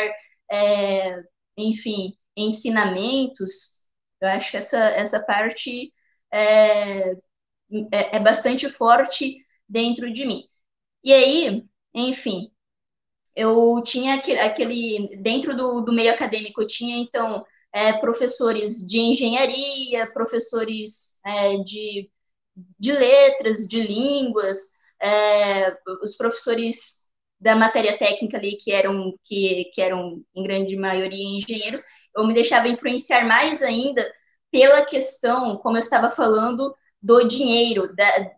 [0.52, 1.24] é,
[1.58, 3.78] enfim, ensinamentos
[4.22, 5.94] eu acho que essa, essa parte
[6.32, 10.44] é, é, é bastante forte dentro de mim.
[11.04, 12.52] E aí, enfim,
[13.36, 17.46] eu tinha aquele, aquele dentro do, do meio acadêmico, eu tinha, então,
[17.78, 22.09] é, professores de engenharia, professores é, de,
[22.80, 24.57] de letras, de línguas,
[24.99, 27.07] é, os professores
[27.39, 31.84] da matéria técnica ali, que eram, que, que eram, em grande maioria, engenheiros,
[32.15, 34.11] eu me deixava influenciar mais ainda
[34.49, 37.95] pela questão, como eu estava falando, do dinheiro.
[37.95, 38.34] Da, é,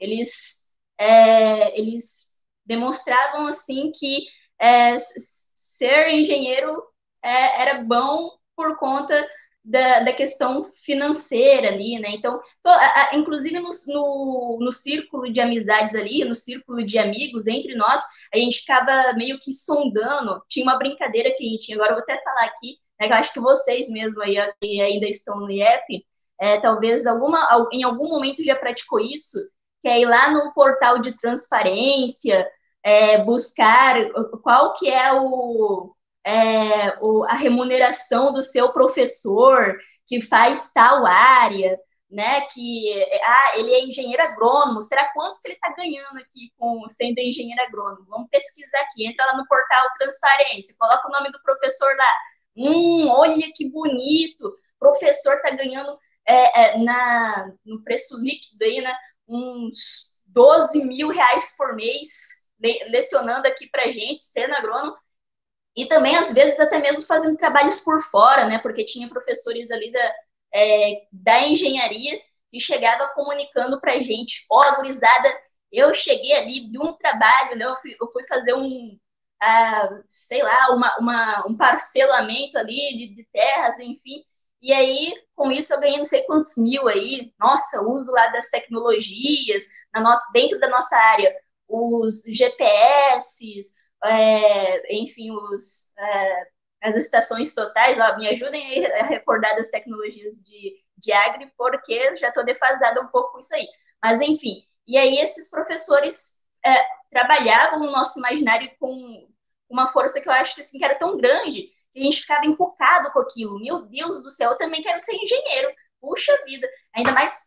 [0.00, 4.24] eles, é, eles demonstravam assim que
[4.58, 6.82] é, ser engenheiro
[7.22, 9.26] era bom por conta
[9.66, 12.10] da, da, questão financeira ali, né?
[12.10, 17.48] Então, a, a, inclusive no, no, no, círculo de amizades ali, no círculo de amigos
[17.48, 18.00] entre nós,
[18.32, 20.40] a gente ficava meio que sondando.
[20.48, 23.32] Tinha uma brincadeira que a gente, agora eu vou até falar aqui, né, eu acho
[23.32, 26.06] que vocês mesmo aí que ainda estão no IEP,
[26.40, 29.38] é, talvez alguma, em algum momento já praticou isso,
[29.82, 32.48] que é ir lá no portal de transparência,
[32.84, 33.96] é, buscar
[34.42, 35.92] qual que é, o,
[36.26, 41.78] é o, a remuneração do seu professor que faz tal área,
[42.10, 42.40] né?
[42.52, 44.82] Que ah, ele é engenheiro agrônomo.
[44.82, 48.06] Será quantos que ele está ganhando aqui com sendo engenheiro agrônomo?
[48.08, 49.06] Vamos pesquisar aqui.
[49.06, 52.14] Entra lá no portal Transparência, coloca o nome do professor lá.
[52.56, 54.52] Hum, olha que bonito!
[54.80, 55.96] Professor está ganhando
[56.26, 58.96] é, é, na, no preço líquido aí, né?
[59.28, 64.96] Uns 12 mil reais por mês le, lecionando aqui para gente, sendo agrônomo.
[65.76, 68.58] E também, às vezes, até mesmo fazendo trabalhos por fora, né?
[68.60, 70.14] Porque tinha professores ali da,
[70.54, 72.18] é, da engenharia
[72.50, 75.28] que chegava comunicando para gente, ó, oh, gurizada,
[75.70, 77.66] eu cheguei ali de um trabalho, né?
[77.66, 78.98] Eu fui, eu fui fazer um,
[79.42, 84.24] uh, sei lá, uma, uma, um parcelamento ali de, de, terras, enfim.
[84.62, 87.34] E aí, com isso, eu ganhei não sei quantos mil aí.
[87.38, 89.64] Nossa, uso lá das tecnologias,
[89.94, 91.34] na nossa, dentro da nossa área,
[91.68, 93.60] os GPS,
[94.04, 96.46] é, enfim, os, é,
[96.82, 97.98] as estações totais.
[97.98, 103.08] Ó, me ajudem a recordar das tecnologias de, de agri, porque já estou defasada um
[103.08, 103.66] pouco com isso aí.
[104.02, 109.28] Mas, enfim, e aí esses professores é, trabalhavam no nosso imaginário com
[109.68, 112.46] uma força que eu acho que, assim, que era tão grande que a gente ficava
[112.46, 113.58] encucado com aquilo.
[113.58, 115.74] Meu Deus do céu, eu também quero ser engenheiro.
[116.00, 117.42] Puxa vida, ainda mais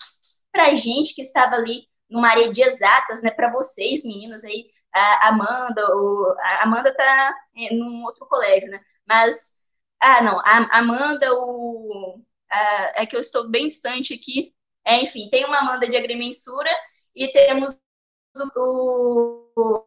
[0.52, 3.32] pra gente que estava ali numa área de exatas, né?
[3.32, 8.82] Para vocês, meninos aí, a Amanda, o, a Amanda tá é, num outro colégio, né?
[9.07, 9.66] Mas,
[9.99, 14.53] ah, não, a Amanda, o, a, é que eu estou bem distante aqui.
[14.86, 16.70] É, enfim, tem uma Amanda de agrimensura
[17.16, 17.80] e temos
[18.55, 19.86] o,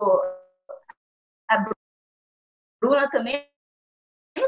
[0.00, 0.34] o
[1.48, 1.64] a
[2.80, 3.48] Bruna também.
[4.36, 4.44] Não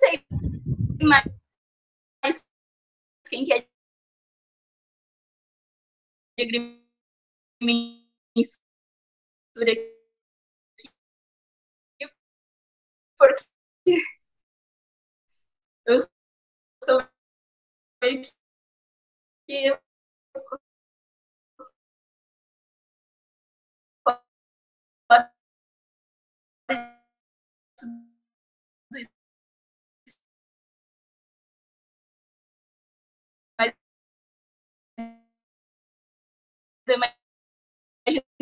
[0.00, 0.24] sei
[1.02, 1.24] mais
[3.28, 3.71] quem que é
[6.36, 6.44] de
[7.60, 8.42] agrimensura
[13.18, 13.44] porque
[15.86, 15.98] eu
[16.84, 16.98] sou
[18.02, 18.22] meio
[19.46, 19.78] que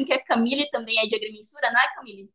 [0.07, 2.31] que a Camille também é de agrimensura, não é, Camille?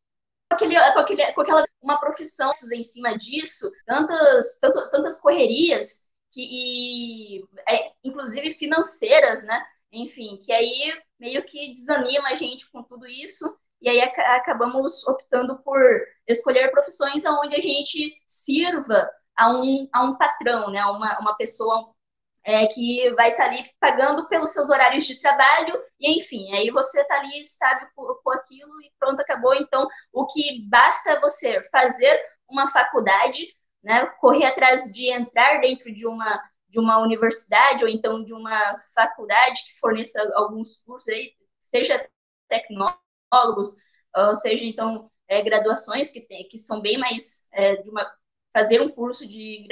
[0.48, 6.08] Com, aquele, com, aquele, com aquela uma profissão em cima disso, tantas, tanto, tantas correrias,
[6.32, 9.64] que, e, é, inclusive financeiras, né?
[9.92, 13.44] Enfim, que aí meio que desanima a gente com tudo isso,
[13.80, 15.80] e aí acabamos optando por
[16.26, 20.84] escolher profissões onde a gente sirva a um, a um patrão, né?
[20.86, 21.94] Uma, uma pessoa
[22.46, 26.70] é, que vai estar tá ali pagando pelos seus horários de trabalho, e enfim, aí
[26.70, 29.52] você está ali estável com, aquilo e pronto, acabou.
[29.54, 32.16] Então, o que basta é você fazer
[32.48, 38.22] uma faculdade, né, correr atrás de entrar dentro de uma, de uma universidade ou então
[38.22, 41.32] de uma faculdade que forneça alguns cursos aí,
[41.64, 42.08] seja
[42.48, 43.76] tecnólogos,
[44.14, 48.08] ou seja, então, é, graduações que, tem, que são bem mais é, de uma
[48.52, 49.66] fazer um curso de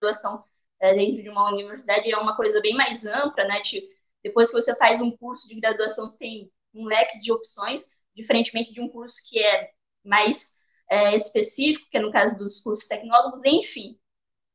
[0.00, 0.44] graduação
[0.80, 3.60] é, dentro de uma universidade é uma coisa bem mais ampla, né?
[3.62, 3.86] Tipo,
[4.22, 8.72] depois que você faz um curso de graduação, você tem um leque de opções, diferentemente
[8.72, 9.70] de um curso que é
[10.04, 10.60] mais
[10.90, 13.98] é, específico, que é no caso dos cursos tecnólogos, enfim.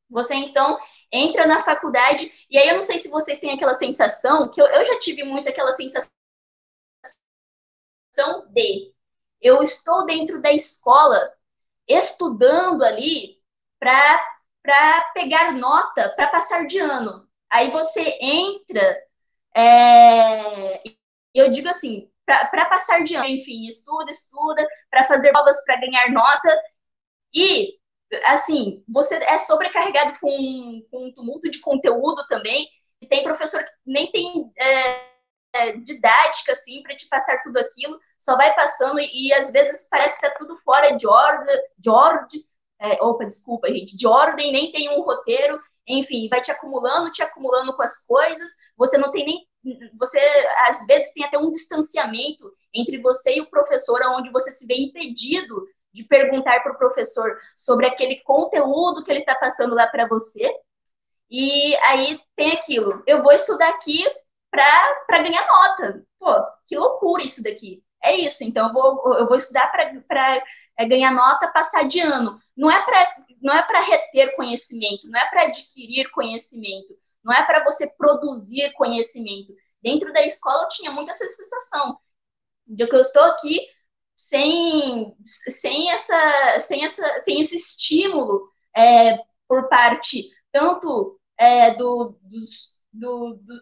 [0.09, 0.77] Você, então,
[1.11, 4.65] entra na faculdade, e aí eu não sei se vocês têm aquela sensação, que eu,
[4.67, 6.09] eu já tive muito aquela sensação
[8.49, 8.93] de
[9.41, 11.17] eu estou dentro da escola
[11.87, 13.41] estudando ali
[13.79, 17.27] para para pegar nota para passar de ano.
[17.49, 19.03] Aí você entra,
[19.55, 20.81] é,
[21.33, 26.09] eu digo assim, para passar de ano, enfim, estuda, estuda, para fazer provas, para ganhar
[26.11, 26.61] nota,
[27.33, 27.77] e,
[28.25, 32.67] assim, você é sobrecarregado com, com um tumulto de conteúdo também,
[33.01, 35.11] e tem professor que nem tem é,
[35.53, 39.87] é, didática, assim, para te passar tudo aquilo, só vai passando, e, e às vezes
[39.89, 42.45] parece que está tudo fora de ordem, de ordem,
[42.81, 47.21] é, opa, desculpa, gente, de ordem, nem tem um roteiro, enfim, vai te acumulando, te
[47.21, 49.25] acumulando com as coisas, você não tem
[49.63, 50.19] nem, você
[50.67, 54.75] às vezes tem até um distanciamento entre você e o professor, onde você se vê
[54.75, 55.63] impedido
[55.93, 60.51] de perguntar para o professor sobre aquele conteúdo que ele está passando lá para você,
[61.29, 64.03] e aí tem aquilo, eu vou estudar aqui
[64.49, 66.03] para ganhar nota.
[66.19, 66.33] Pô,
[66.67, 67.81] que loucura isso daqui.
[68.03, 70.43] É isso, então eu vou, eu vou estudar para
[70.77, 72.39] é ganhar nota, passar de ano.
[72.55, 77.43] Não é para não é para reter conhecimento, não é para adquirir conhecimento, não é
[77.43, 79.53] para você produzir conhecimento.
[79.81, 81.97] Dentro da escola eu tinha muita essa sensação
[82.67, 83.59] de que eu estou aqui
[84.15, 89.17] sem, sem, essa, sem, essa, sem esse estímulo é,
[89.47, 93.61] por parte tanto é, do, dos, do, do,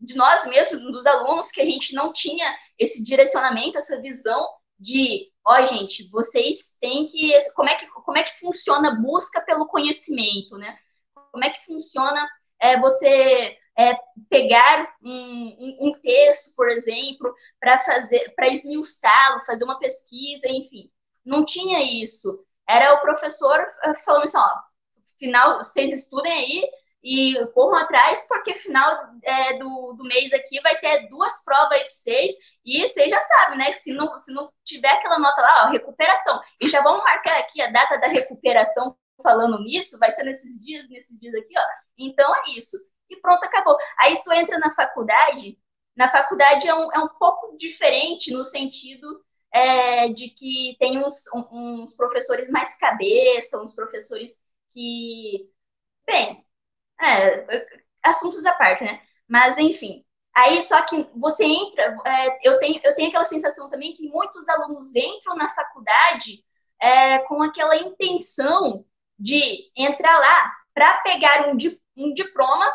[0.00, 4.48] de nós mesmos, dos alunos, que a gente não tinha esse direcionamento, essa visão
[4.78, 9.40] de, ó, gente, vocês têm que, como é que, como é que funciona a busca
[9.40, 10.78] pelo conhecimento, né?
[11.32, 12.28] Como é que funciona
[12.60, 19.64] é, você é, pegar um, um, um, texto, por exemplo, para fazer, para esmiuçá-lo, fazer
[19.64, 20.90] uma pesquisa, enfim.
[21.24, 22.44] Não tinha isso.
[22.68, 24.58] Era o professor eh, falando assim, ó,
[25.18, 26.70] final, vocês estudem aí,
[27.02, 31.80] e corram atrás, porque final é, do, do mês aqui vai ter duas provas aí
[31.80, 32.34] para vocês,
[32.64, 33.72] e vocês já sabem, né?
[33.72, 37.62] Se não, se não tiver aquela nota lá, ó, recuperação, e já vamos marcar aqui
[37.62, 41.62] a data da recuperação falando nisso, vai ser nesses dias, nesses dias aqui, ó.
[41.98, 42.76] Então é isso.
[43.08, 43.76] E pronto, acabou.
[43.98, 45.58] Aí tu entra na faculdade,
[45.96, 49.22] na faculdade é um, é um pouco diferente no sentido
[49.52, 54.40] é, de que tem uns, uns professores mais cabeça, uns professores
[54.72, 55.50] que,
[56.06, 56.44] bem,
[57.02, 57.66] é,
[58.02, 59.00] assuntos à parte, né?
[59.28, 60.04] Mas, enfim.
[60.34, 64.48] Aí, só que você entra, é, eu, tenho, eu tenho aquela sensação também que muitos
[64.48, 66.44] alunos entram na faculdade
[66.80, 68.84] é, com aquela intenção
[69.18, 71.56] de entrar lá para pegar um,
[71.96, 72.72] um diploma,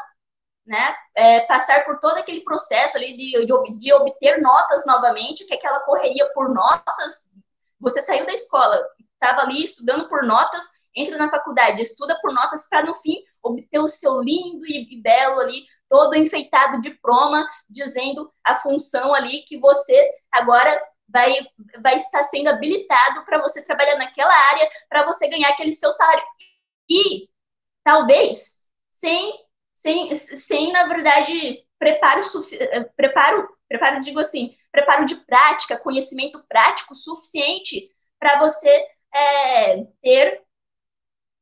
[0.65, 5.53] né, é, passar por todo aquele processo ali de, de, de obter notas novamente, que
[5.53, 7.30] é aquela correria por notas,
[7.80, 10.63] você saiu da escola, estava ali estudando por notas,
[10.95, 15.39] entra na faculdade, estuda por notas para no fim obter o seu lindo e, belo
[15.39, 21.35] ali todo enfeitado diploma dizendo a função ali que você agora vai,
[21.81, 26.23] vai estar sendo habilitado para você trabalhar naquela área, para você ganhar aquele seu salário.
[26.89, 27.29] E
[27.83, 29.33] talvez sem,
[29.73, 32.21] sem, sem na verdade, preparo,
[32.95, 37.89] preparo, preparo, digo assim, preparo de prática, conhecimento prático suficiente
[38.19, 40.41] para você é, ter,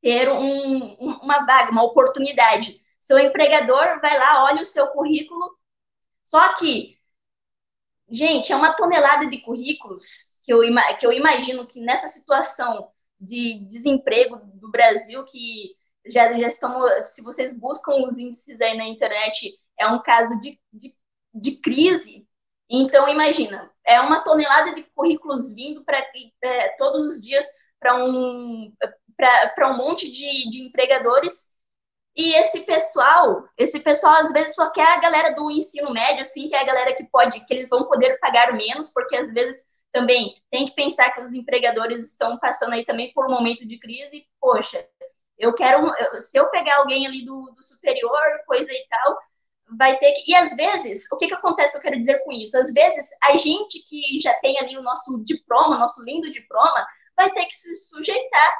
[0.04, 2.84] ter um, uma vaga, uma oportunidade.
[2.99, 5.58] Seu empregador vai lá, olha o seu currículo.
[6.26, 6.99] Só que,
[8.12, 10.60] gente, é uma tonelada de currículos que eu,
[10.99, 15.74] que eu imagino que nessa situação de desemprego do Brasil, que
[16.06, 20.60] já, já estamos, se vocês buscam os índices aí na internet, é um caso de,
[20.72, 20.89] de,
[21.34, 22.28] de crise.
[22.70, 26.06] Então, imagina, é uma tonelada de currículos vindo para
[26.41, 27.45] é, todos os dias
[27.80, 28.74] para um,
[29.68, 31.53] um monte de, de empregadores
[32.16, 36.47] e esse pessoal, esse pessoal às vezes só quer a galera do ensino médio, assim,
[36.47, 39.66] que é a galera que pode, que eles vão poder pagar menos, porque às vezes
[39.91, 43.80] também tem que pensar que os empregadores estão passando aí também por um momento de
[43.80, 44.28] crise.
[44.39, 44.88] Poxa,
[45.39, 49.18] eu quero, se eu pegar alguém ali do, do superior, coisa e tal,
[49.78, 50.32] vai ter que.
[50.32, 52.57] E às vezes, o que, que acontece que eu quero dizer com isso?
[52.57, 56.86] Às vezes, a gente que já tem ali o nosso diploma, nosso lindo diploma,
[57.18, 58.53] vai ter que se sujeitar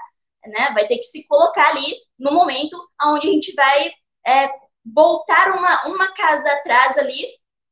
[0.46, 0.72] né?
[0.74, 3.92] Vai ter que se colocar ali no momento onde a gente vai
[4.26, 4.50] é,
[4.86, 7.28] voltar uma, uma casa atrás ali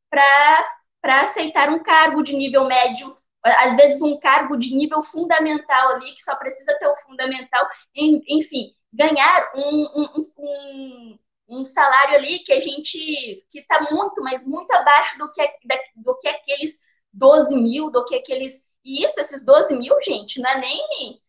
[0.09, 6.13] para aceitar um cargo de nível médio, às vezes um cargo de nível fundamental ali,
[6.13, 10.09] que só precisa ter o fundamental, enfim, ganhar um, um,
[10.39, 15.49] um, um salário ali que a gente, que está muito, mas muito abaixo do que,
[15.95, 16.82] do que aqueles
[17.13, 21.22] 12 mil, do que aqueles, e isso, esses 12 mil, gente, não é nem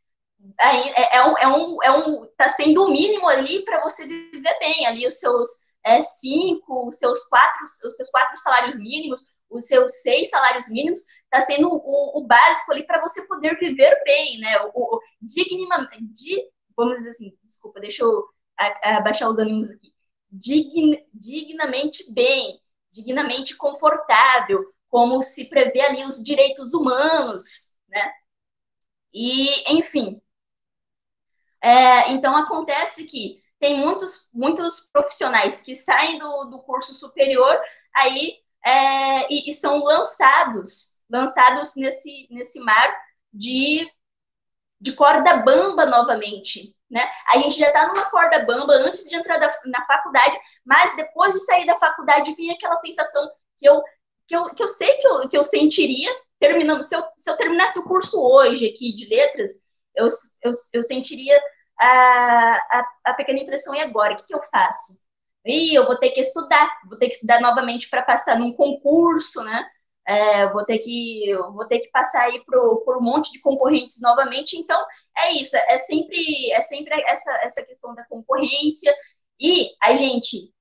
[0.58, 4.58] é, é, um, é, um, é um, tá sendo o mínimo ali para você viver
[4.58, 9.66] bem, ali os seus é, cinco, os seus quatro, os seus quatro salários mínimos, os
[9.66, 14.38] seus seis salários mínimos, está sendo o, o, básico ali para você poder viver bem,
[14.38, 14.60] né?
[14.74, 18.24] O, o dignamente, vamos dizer assim, desculpa, deixa eu
[18.82, 19.92] abaixar os ânimos aqui.
[20.30, 28.12] Dign, dignamente bem, dignamente confortável, como se prevê ali os direitos humanos, né?
[29.12, 30.20] E, enfim,
[31.62, 37.56] é, então, acontece que tem muitos, muitos profissionais que saem do, do curso superior
[37.94, 42.92] aí é, e, e, são lançados, lançados nesse, nesse mar
[43.32, 43.88] de,
[44.80, 46.76] de corda bamba novamente.
[46.90, 47.08] Né?
[47.28, 51.32] A gente já está numa corda bamba antes de entrar da, na faculdade, mas depois
[51.32, 53.80] de sair da faculdade vinha aquela sensação que eu,
[54.26, 56.10] que eu, que eu sei que eu, que eu sentiria
[56.40, 56.82] terminando.
[56.82, 59.61] Se eu, se eu terminasse o curso hoje aqui de letras,
[59.96, 60.06] eu,
[60.42, 61.38] eu, eu sentiria
[61.78, 64.14] a, a, a pequena impressão, e agora?
[64.14, 65.02] O que, que eu faço?
[65.44, 69.42] E eu vou ter que estudar, vou ter que estudar novamente para passar num concurso,
[69.44, 69.66] né?
[70.06, 74.00] É, vou ter que vou ter que passar aí por, por um monte de concorrentes
[74.02, 74.56] novamente.
[74.56, 74.84] Então
[75.18, 78.94] é isso, é sempre é sempre essa essa questão da concorrência
[79.40, 80.52] e a gente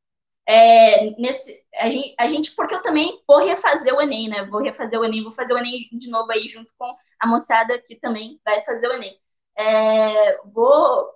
[0.47, 4.45] é, nesse a gente, a gente porque eu também vou refazer o Enem, né?
[4.45, 7.79] Vou refazer o Enem, vou fazer o Enem de novo aí junto com a moçada
[7.82, 9.17] que também vai fazer o Enem.
[9.58, 11.14] É, vou.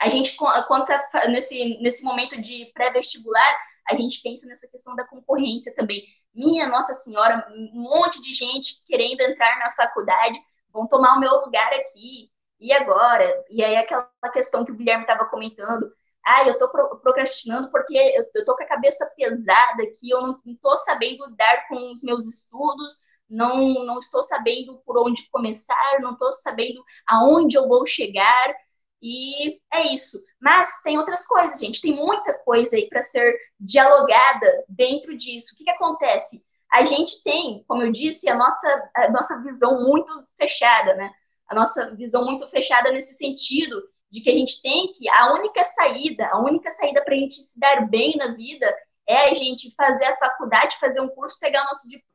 [0.00, 3.56] A gente conta nesse, nesse momento de pré-vestibular,
[3.88, 6.02] a gente pensa nessa questão da concorrência também.
[6.34, 10.40] Minha Nossa Senhora, um monte de gente querendo entrar na faculdade,
[10.72, 12.30] vão tomar o meu lugar aqui.
[12.58, 13.44] E agora?
[13.50, 15.92] E aí aquela questão que o Guilherme estava comentando,
[16.24, 20.76] ah, eu estou procrastinando porque eu estou com a cabeça pesada aqui, eu não estou
[20.76, 23.02] sabendo lidar com os meus estudos,
[23.32, 28.54] não, não estou sabendo por onde começar, não estou sabendo aonde eu vou chegar.
[29.00, 30.18] E é isso.
[30.40, 31.80] Mas tem outras coisas, gente.
[31.80, 35.54] Tem muita coisa aí para ser dialogada dentro disso.
[35.54, 36.44] O que, que acontece?
[36.70, 41.10] A gente tem, como eu disse, a nossa, a nossa visão muito fechada, né?
[41.48, 45.64] A nossa visão muito fechada nesse sentido de que a gente tem que a única
[45.64, 48.72] saída, a única saída para a gente se dar bem na vida
[49.08, 52.11] é a gente fazer a faculdade, fazer um curso, pegar o nosso diploma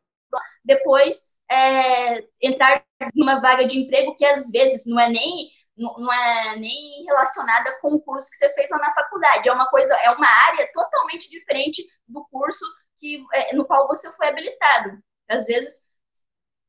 [0.63, 2.83] depois é, entrar
[3.15, 7.93] numa vaga de emprego que às vezes não é nem não é nem relacionada com
[7.93, 11.29] o curso que você fez lá na faculdade, é uma coisa, é uma área totalmente
[11.29, 12.65] diferente do curso
[12.97, 14.97] que é, no qual você foi habilitado.
[15.29, 15.87] Às vezes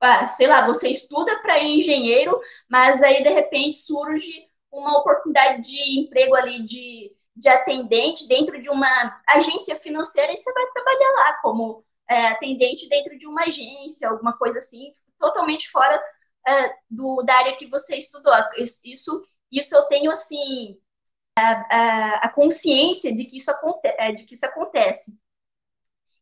[0.00, 6.00] ah, sei lá, você estuda para engenheiro, mas aí de repente surge uma oportunidade de
[6.00, 11.32] emprego ali de, de atendente dentro de uma agência financeira e você vai trabalhar lá
[11.42, 16.00] como é, atendente dentro de uma agência, alguma coisa assim, totalmente fora
[16.46, 18.32] é, do, da área que você estudou.
[18.56, 20.78] Isso, isso eu tenho assim
[21.38, 25.18] a, a, a consciência de que isso, aconte, é, de que isso acontece.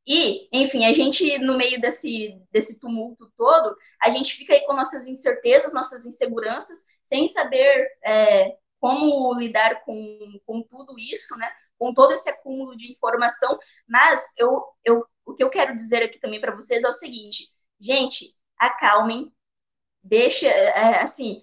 [0.06, 4.72] E, enfim, a gente, no meio desse, desse tumulto todo, a gente fica aí com
[4.72, 11.50] nossas incertezas, nossas inseguranças, sem saber é, como lidar com, com tudo isso, né?
[11.76, 13.58] Com todo esse acúmulo de informação.
[13.88, 17.52] Mas eu, eu, o que eu quero dizer aqui também para vocês é o seguinte,
[17.80, 19.30] gente, acalmem,
[20.02, 21.42] deixa, é, assim,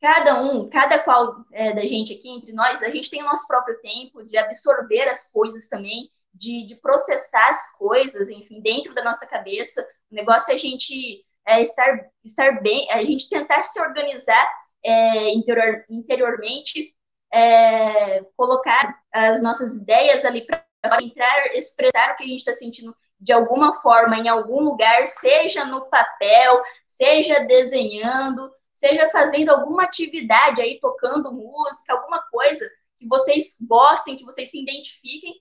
[0.00, 3.46] cada um, cada qual é, da gente aqui, entre nós, a gente tem o nosso
[3.48, 9.02] próprio tempo de absorver as coisas também, de, de processar as coisas, enfim, dentro da
[9.02, 9.82] nossa cabeça.
[10.10, 14.48] O negócio é a gente é, estar, estar bem, a gente tentar se organizar
[14.84, 16.94] é, interior, interiormente,
[17.32, 20.64] é, colocar as nossas ideias ali para
[21.02, 25.64] entrar, expressar o que a gente está sentindo de alguma forma, em algum lugar, seja
[25.64, 33.56] no papel, seja desenhando, seja fazendo alguma atividade aí, tocando música, alguma coisa que vocês
[33.68, 35.34] gostem, que vocês se identifiquem,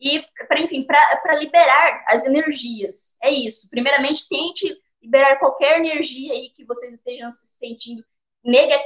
[0.00, 3.16] e, para enfim, para liberar as energias.
[3.22, 3.68] É isso.
[3.70, 8.04] Primeiramente, tente liberar qualquer energia aí que vocês estejam se sentindo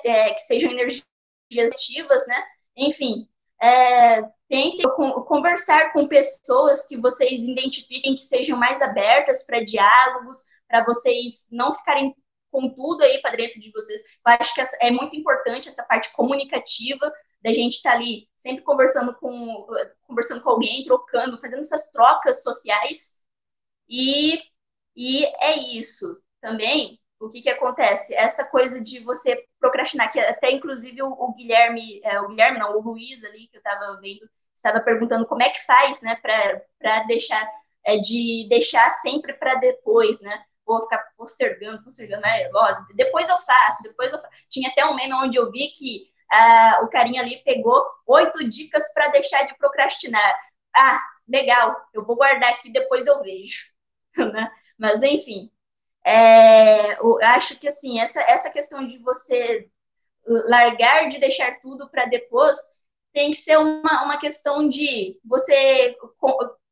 [0.04, 1.04] é, que sejam energias
[1.50, 2.44] negativas, né?
[2.76, 3.28] Enfim,
[3.60, 4.82] é, tente
[5.26, 10.38] conversar com pessoas que vocês identifiquem que sejam mais abertas para diálogos,
[10.68, 12.14] para vocês não ficarem
[12.50, 14.00] com tudo aí para dentro de vocês.
[14.00, 18.64] Eu acho que é muito importante essa parte comunicativa da gente estar tá ali sempre
[18.64, 19.66] conversando com
[20.04, 23.18] conversando com alguém, trocando, fazendo essas trocas sociais.
[23.88, 24.40] E,
[24.96, 26.06] e é isso.
[26.40, 28.14] Também, o que, que acontece?
[28.14, 32.76] Essa coisa de você procrastinar, que até inclusive o, o Guilherme, é, o Guilherme não,
[32.76, 37.02] o Luiz ali, que eu estava vendo, estava perguntando como é que faz, né, para
[37.04, 37.48] deixar,
[37.84, 40.44] é, de deixar sempre para depois, né?
[40.66, 42.50] Vou ficar postergando, postergando, né?
[42.54, 44.32] Ó, depois eu faço, depois eu faço.
[44.50, 48.92] Tinha até um meme onde eu vi que ah, o carinha ali pegou oito dicas
[48.92, 50.36] para deixar de procrastinar.
[50.76, 53.72] Ah, legal, eu vou guardar aqui, depois eu vejo.
[54.32, 54.50] né?
[54.78, 55.50] Mas, enfim,
[56.04, 59.68] é, eu acho que, assim, essa, essa questão de você
[60.26, 62.56] largar de deixar tudo para depois
[63.12, 65.96] tem que ser uma, uma questão de você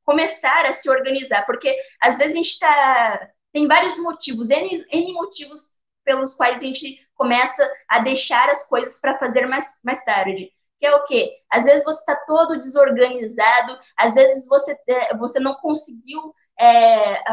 [0.05, 3.31] começar a se organizar, porque às vezes a gente está.
[3.53, 5.75] Tem vários motivos, N, N motivos
[6.05, 10.53] pelos quais a gente começa a deixar as coisas para fazer mais, mais tarde.
[10.79, 11.33] Que é o quê?
[11.51, 17.25] Às vezes você está todo desorganizado, às vezes você, é, você não conseguiu, é,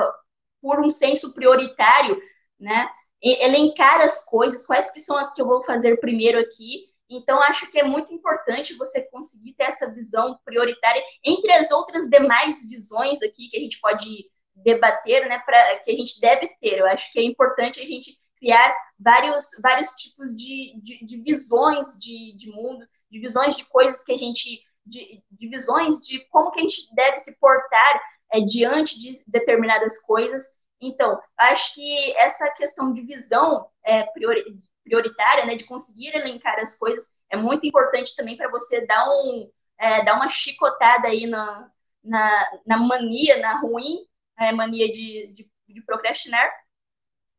[0.64, 2.18] por um senso prioritário,
[2.58, 2.90] né,
[3.22, 6.90] elencar as coisas, quais que são as que eu vou fazer primeiro aqui.
[7.10, 12.10] Então, acho que é muito importante você conseguir ter essa visão prioritária entre as outras
[12.10, 14.08] demais visões aqui que a gente pode
[14.56, 16.80] debater, né, pra, que a gente deve ter.
[16.80, 22.00] Eu acho que é importante a gente criar vários, vários tipos de, de, de visões
[22.00, 26.52] de, de mundo, de visões de coisas que a gente, de, de visões de como
[26.52, 28.02] que a gente deve se portar
[28.34, 30.60] é, diante de determinadas coisas.
[30.82, 34.44] Então, acho que essa questão de visão é, priori,
[34.84, 39.50] prioritária, né, de conseguir elencar as coisas, é muito importante também para você dar, um,
[39.80, 41.72] é, dar uma chicotada aí na,
[42.04, 44.06] na, na mania, na ruim
[44.40, 46.52] é, mania de, de, de procrastinar,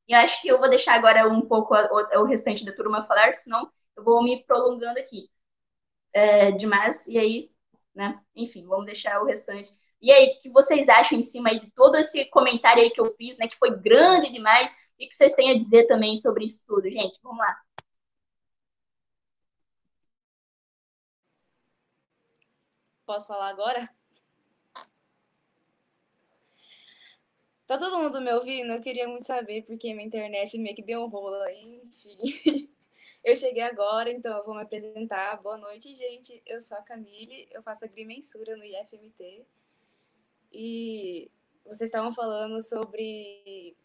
[0.07, 3.35] e acho que eu vou deixar agora um pouco o, o restante da turma falar,
[3.35, 5.31] senão eu vou me prolongando aqui
[6.13, 7.07] é, demais.
[7.09, 7.51] E aí,
[7.95, 8.21] né?
[8.35, 9.71] Enfim, vamos deixar o restante.
[10.05, 13.01] E aí, o que vocês acham em cima aí de todo esse comentário aí que
[13.01, 13.49] eu fiz, né?
[13.49, 14.71] Que foi grande demais.
[14.99, 17.19] E que vocês têm a dizer também sobre isso tudo, gente?
[17.23, 17.57] Vamos lá.
[23.07, 23.89] Posso falar agora?
[27.67, 28.73] Tá todo mundo me ouvindo?
[28.73, 32.19] Eu queria muito saber, porque minha internet meio que deu um rolo aí, enfim.
[33.25, 35.41] Eu cheguei agora, então eu vou me apresentar.
[35.41, 36.43] Boa noite, gente.
[36.45, 39.47] Eu sou a Camille, eu faço agrimensura no IFMT.
[40.55, 41.31] E
[41.65, 43.77] vocês estavam falando sobre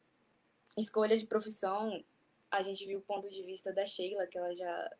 [0.78, 2.03] escolha de profissão.
[2.51, 4.91] A gente viu o ponto de vista da Sheila, que ela já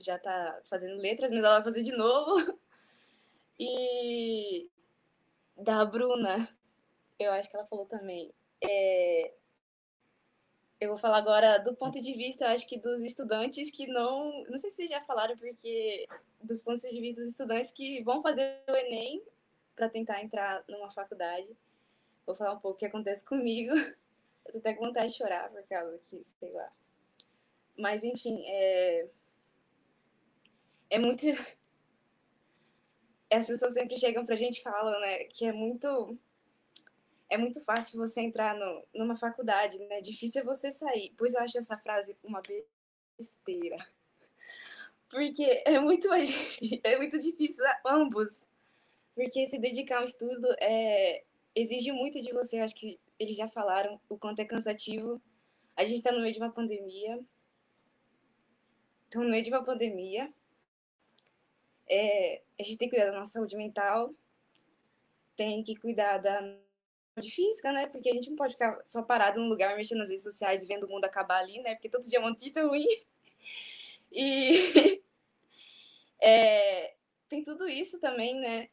[0.00, 2.58] já tá fazendo letras, mas ela vai fazer de novo.
[3.64, 4.68] E
[5.56, 6.48] da Bruna,
[7.16, 8.32] eu acho que ela falou também.
[8.60, 9.32] É,
[10.80, 14.42] eu vou falar agora do ponto de vista, acho que dos estudantes que não.
[14.48, 16.06] Não sei se já falaram, porque.
[16.40, 19.22] Dos pontos de vista dos estudantes que vão fazer o Enem
[19.74, 21.56] para tentar entrar numa faculdade.
[22.26, 23.72] Vou falar um pouco o que acontece comigo.
[24.44, 26.72] Eu tô até com vontade de chorar por causa que, sei lá.
[27.78, 29.08] Mas, enfim, é.
[30.90, 31.24] É muito.
[33.32, 36.18] As pessoas sempre chegam pra gente e falam, né, que é muito.
[37.30, 40.02] É muito fácil você entrar no, numa faculdade, né?
[40.02, 41.14] Difícil é você sair.
[41.16, 42.42] Pois eu acho essa frase uma
[43.16, 43.76] besteira.
[45.08, 48.44] Porque é muito mais difícil, é muito difícil ambos.
[49.14, 52.60] Porque se dedicar ao estudo é, exige muito de você.
[52.60, 55.20] Eu acho que eles já falaram o quanto é cansativo.
[55.76, 57.20] A gente está no meio de uma pandemia.
[59.04, 60.32] Estamos no meio de uma pandemia.
[61.88, 64.14] É, a gente tem que cuidar da nossa saúde mental,
[65.36, 66.38] tem que cuidar da
[67.14, 67.86] saúde física, né?
[67.86, 70.66] Porque a gente não pode ficar só parado num lugar mexendo nas redes sociais e
[70.66, 71.74] vendo o mundo acabar ali, né?
[71.74, 72.86] Porque todo dia é uma notícia ruim.
[74.14, 75.00] E
[76.20, 76.94] é,
[77.30, 78.68] tem tudo isso também, né?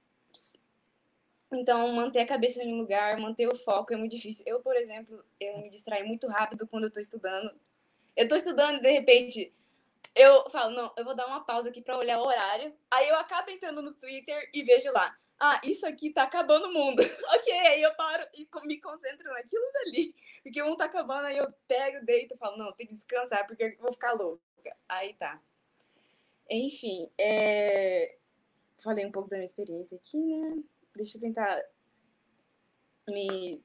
[1.51, 4.43] Então, manter a cabeça em um lugar, manter o foco é muito difícil.
[4.47, 7.51] Eu, por exemplo, eu me distraio muito rápido quando eu estou estudando.
[8.15, 9.53] Eu estou estudando e, de repente,
[10.15, 12.73] eu falo, não, eu vou dar uma pausa aqui para olhar o horário.
[12.91, 16.73] Aí eu acabo entrando no Twitter e vejo lá, ah, isso aqui tá acabando o
[16.73, 17.01] mundo.
[17.33, 20.13] ok, aí eu paro e me concentro naquilo dali.
[20.43, 23.63] Porque mundo tá acabando, aí eu pego, deito e falo, não, tem que descansar porque
[23.63, 24.41] eu vou ficar louca.
[24.87, 25.41] Aí tá.
[26.49, 28.17] Enfim, é...
[28.83, 30.63] falei um pouco da minha experiência aqui, né?
[30.95, 31.63] Deixa eu tentar
[33.07, 33.61] me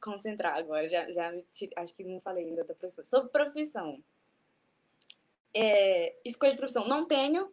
[0.00, 0.88] concentrar agora.
[0.88, 1.44] Já, já me...
[1.76, 3.04] acho que não falei ainda da profissão.
[3.04, 4.02] Sobre profissão
[5.54, 7.52] é, escolha de profissão, não tenho.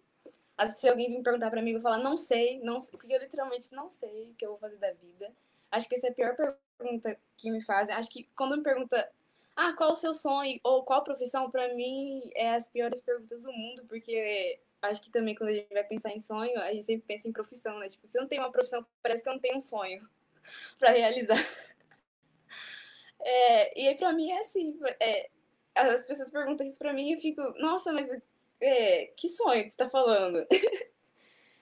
[0.70, 3.20] Se alguém me perguntar para mim, eu vou falar, não sei, não sei, porque eu
[3.20, 5.34] literalmente não sei o que eu vou fazer da vida.
[5.72, 6.36] Acho que essa é a pior
[6.78, 7.96] pergunta que me fazem.
[7.96, 9.10] Acho que quando me pergunta,
[9.56, 13.54] ah, qual o seu sonho ou qual profissão, para mim é as piores perguntas do
[13.54, 17.08] mundo, porque acho que também quando a gente vai pensar em sonho, a gente sempre
[17.08, 17.90] pensa em profissão, né?
[17.90, 20.08] Tipo, se eu não tenho uma profissão, parece que eu não tenho um sonho
[20.80, 21.38] para realizar.
[23.22, 25.30] É, e aí, para mim, é assim: é,
[25.76, 28.10] as pessoas perguntam isso pra mim e eu fico, nossa, mas
[28.62, 30.46] é, que sonho que você tá falando?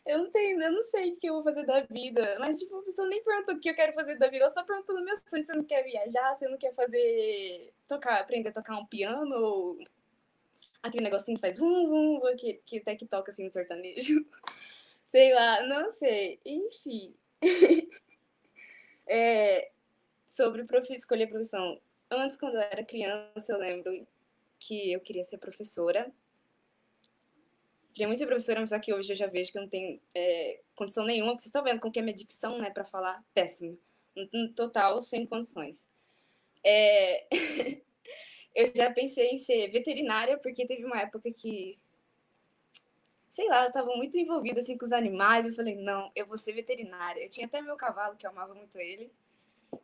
[0.05, 2.37] eu não tenho, eu não sei o que eu vou fazer da vida.
[2.39, 4.45] Mas, tipo, a pessoa nem pergunta o que eu quero fazer da vida.
[4.45, 5.43] Ela só tá perguntando meu sonho.
[5.43, 6.35] Você não quer viajar?
[6.35, 7.73] Você não quer fazer.
[7.87, 9.35] tocar, aprender a tocar um piano?
[9.35, 9.77] Ou
[10.87, 14.25] aquele negocinho que faz vum, vum, que, que até que toca assim no sertanejo.
[15.07, 16.39] sei lá, não sei.
[16.45, 17.13] Enfim.
[19.07, 19.71] é,
[20.25, 20.91] sobre prof...
[20.93, 21.79] escolher profissão
[22.09, 24.07] antes, quando eu era criança, eu lembro
[24.59, 26.11] que eu queria ser professora.
[27.93, 29.99] Queria muito ser professora, mas só que hoje eu já vejo que eu não tenho
[30.13, 33.75] é, condição nenhuma, vocês estão vendo como que é minha dicção, né, para falar, péssima.
[34.15, 35.87] No total, sem condições.
[36.63, 37.27] É...
[38.57, 41.77] eu já pensei em ser veterinária, porque teve uma época que,
[43.29, 45.45] sei lá, eu estava muito envolvida assim, com os animais.
[45.45, 47.23] Eu falei, não, eu vou ser veterinária.
[47.23, 49.11] Eu tinha até meu cavalo, que eu amava muito ele.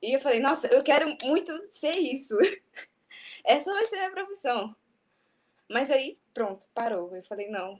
[0.01, 2.35] E eu falei, nossa, eu quero muito ser isso.
[3.45, 4.75] Essa vai ser minha profissão.
[5.69, 7.15] Mas aí, pronto, parou.
[7.15, 7.79] Eu falei, não,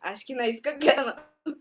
[0.00, 1.54] acho que não é isso que eu quero, não.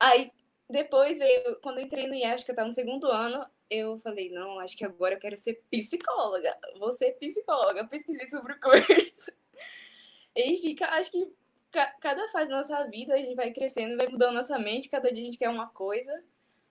[0.00, 0.32] Aí,
[0.68, 4.30] depois veio, quando eu entrei no IES, que eu estava no segundo ano, eu falei,
[4.30, 6.56] não, acho que agora eu quero ser psicóloga.
[6.78, 7.86] Vou ser psicóloga.
[7.86, 9.32] Pesquisei sobre o curso.
[10.36, 11.28] E fica, acho que
[12.00, 15.24] cada fase da nossa vida a gente vai crescendo, vai mudando nossa mente, cada dia
[15.24, 16.12] a gente quer uma coisa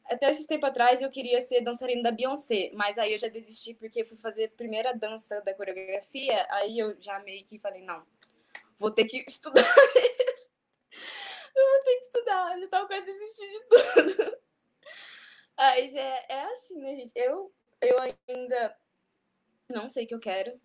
[0.09, 3.73] até esses tempo atrás eu queria ser dançarina da Beyoncé, mas aí eu já desisti
[3.73, 8.03] porque fui fazer a primeira dança da coreografia, aí eu já meio que falei, não,
[8.77, 9.65] vou ter que estudar
[11.59, 14.37] eu vou ter que estudar, já tava quase desistir de tudo.
[15.57, 17.11] Mas é, é assim, né, gente?
[17.15, 17.51] Eu,
[17.81, 18.77] eu ainda
[19.69, 20.59] não sei o que eu quero.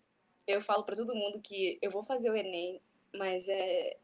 [0.45, 2.81] Eu falo para todo mundo que eu vou fazer o Enem,
[3.13, 3.97] mas é,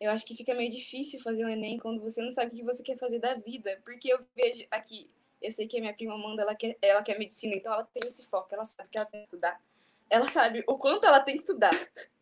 [0.00, 2.64] eu acho que fica meio difícil fazer um Enem quando você não sabe o que
[2.64, 3.80] você quer fazer da vida.
[3.84, 5.10] Porque eu vejo aqui,
[5.40, 8.06] eu sei que a minha prima Amanda, ela quer, ela quer medicina, então ela tem
[8.06, 9.60] esse foco, ela sabe que ela tem que estudar.
[10.10, 11.72] Ela sabe o quanto ela tem que estudar.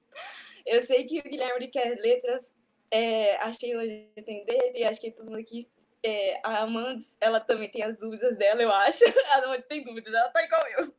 [0.65, 2.55] Eu sei que o Guilherme quer letras,
[2.93, 5.67] é, a Sheila já tem dele, acho que todo mundo aqui.
[6.05, 9.05] É, a Amanda, ela também tem as dúvidas dela, eu acho.
[9.31, 10.93] A Amanda tem dúvidas, ela tá igual eu.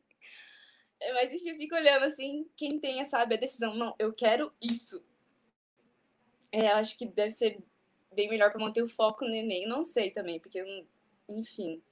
[0.98, 4.50] É, mas enfim, eu fico olhando assim, quem tem, sabe, a decisão, não, eu quero
[4.62, 5.04] isso
[6.54, 7.60] é, acho que deve ser
[8.12, 9.66] bem melhor para manter o foco no Enem.
[9.66, 10.64] Não sei também, porque,
[11.28, 11.82] enfim.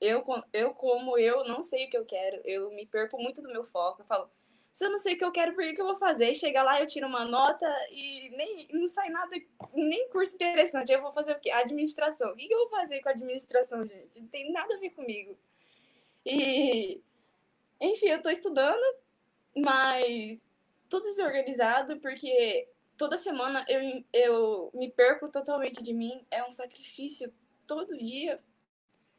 [0.00, 0.22] Eu,
[0.52, 3.64] eu, como eu não sei o que eu quero, eu me perco muito do meu
[3.64, 4.00] foco.
[4.00, 4.30] Eu falo,
[4.72, 6.34] se eu não sei o que eu quero, por que, que eu vou fazer?
[6.34, 9.34] Chega lá, eu tiro uma nota e nem não sai nada,
[9.74, 10.92] nem curso interessante.
[10.92, 11.50] Eu vou fazer o quê?
[11.50, 12.32] Administração.
[12.32, 14.20] O que, que eu vou fazer com administração, gente?
[14.20, 15.36] Não tem nada a ver comigo.
[16.24, 17.02] E,
[17.80, 18.84] enfim, eu estou estudando,
[19.56, 20.44] mas
[20.88, 26.26] tudo desorganizado, porque toda semana eu, eu me perco totalmente de mim.
[26.30, 27.32] É um sacrifício
[27.66, 28.42] todo dia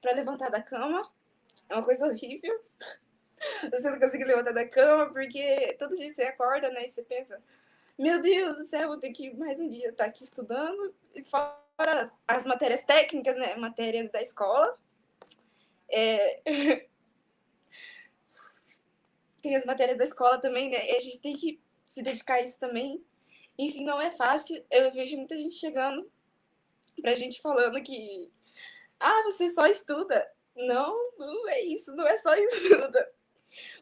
[0.02, 1.10] para levantar da cama.
[1.68, 2.60] É uma coisa horrível.
[3.72, 6.86] você não consegue levantar da cama, porque todo dia você acorda, né?
[6.86, 7.41] E você pensa,
[7.98, 10.94] meu Deus do céu, vou ter que mais um dia estar aqui estudando.
[11.14, 13.56] E fora as matérias técnicas, né?
[13.56, 14.78] Matérias da escola.
[15.91, 16.41] É...
[19.41, 20.91] tem as matérias da escola também, né?
[20.91, 23.03] E a gente tem que se dedicar a isso também.
[23.57, 24.64] Enfim, não é fácil.
[24.70, 26.10] Eu vejo muita gente chegando
[27.02, 28.32] pra gente falando que
[28.99, 30.30] ah, você só estuda.
[30.56, 33.11] Não, não é isso, não é só estuda.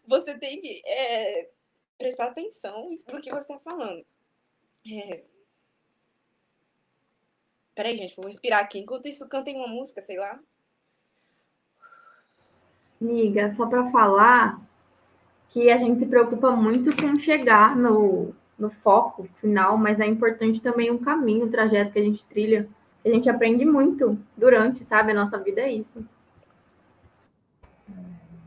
[0.06, 1.50] Você tem que é,
[1.98, 4.06] prestar atenção no que você está falando.
[4.90, 5.24] É...
[7.76, 8.80] Peraí, gente, vou inspirar aqui.
[8.80, 10.40] Enquanto isso, cantem uma música, sei lá.
[13.00, 14.60] Amiga, só para falar
[15.50, 20.60] que a gente se preocupa muito com chegar no, no foco final, mas é importante
[20.60, 22.68] também o caminho, o trajeto que a gente trilha.
[23.06, 25.12] A gente aprende muito durante, sabe?
[25.12, 26.04] A nossa vida é isso.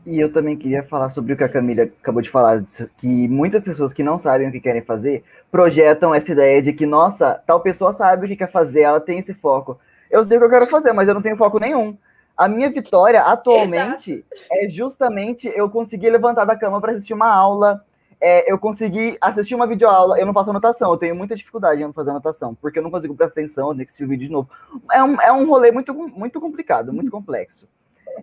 [0.05, 2.59] E eu também queria falar sobre o que a Camila acabou de falar,
[2.97, 6.87] que muitas pessoas que não sabem o que querem fazer projetam essa ideia de que,
[6.87, 9.79] nossa, tal pessoa sabe o que quer fazer, ela tem esse foco.
[10.09, 11.95] Eu sei o que eu quero fazer, mas eu não tenho foco nenhum.
[12.35, 14.47] A minha vitória atualmente Exato.
[14.51, 17.85] é justamente eu conseguir levantar da cama para assistir uma aula,
[18.19, 21.93] é, eu consegui assistir uma videoaula, eu não faço anotação, eu tenho muita dificuldade em
[21.93, 24.33] fazer anotação, porque eu não consigo prestar atenção, eu tenho que assistir o vídeo de
[24.33, 24.49] novo.
[24.91, 27.67] É um, é um rolê muito, muito complicado, muito complexo.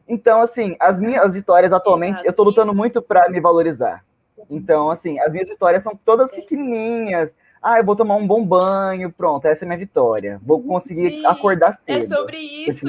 [0.06, 4.04] Então, assim, as minhas vitórias atualmente, eu tô lutando muito para me valorizar.
[4.50, 7.36] Então, assim, as minhas vitórias são todas pequenininhas.
[7.62, 10.40] Ah, eu vou tomar um bom banho, pronto, essa é minha vitória.
[10.42, 12.04] Vou conseguir Sim, acordar é cedo.
[12.04, 12.86] É sobre isso.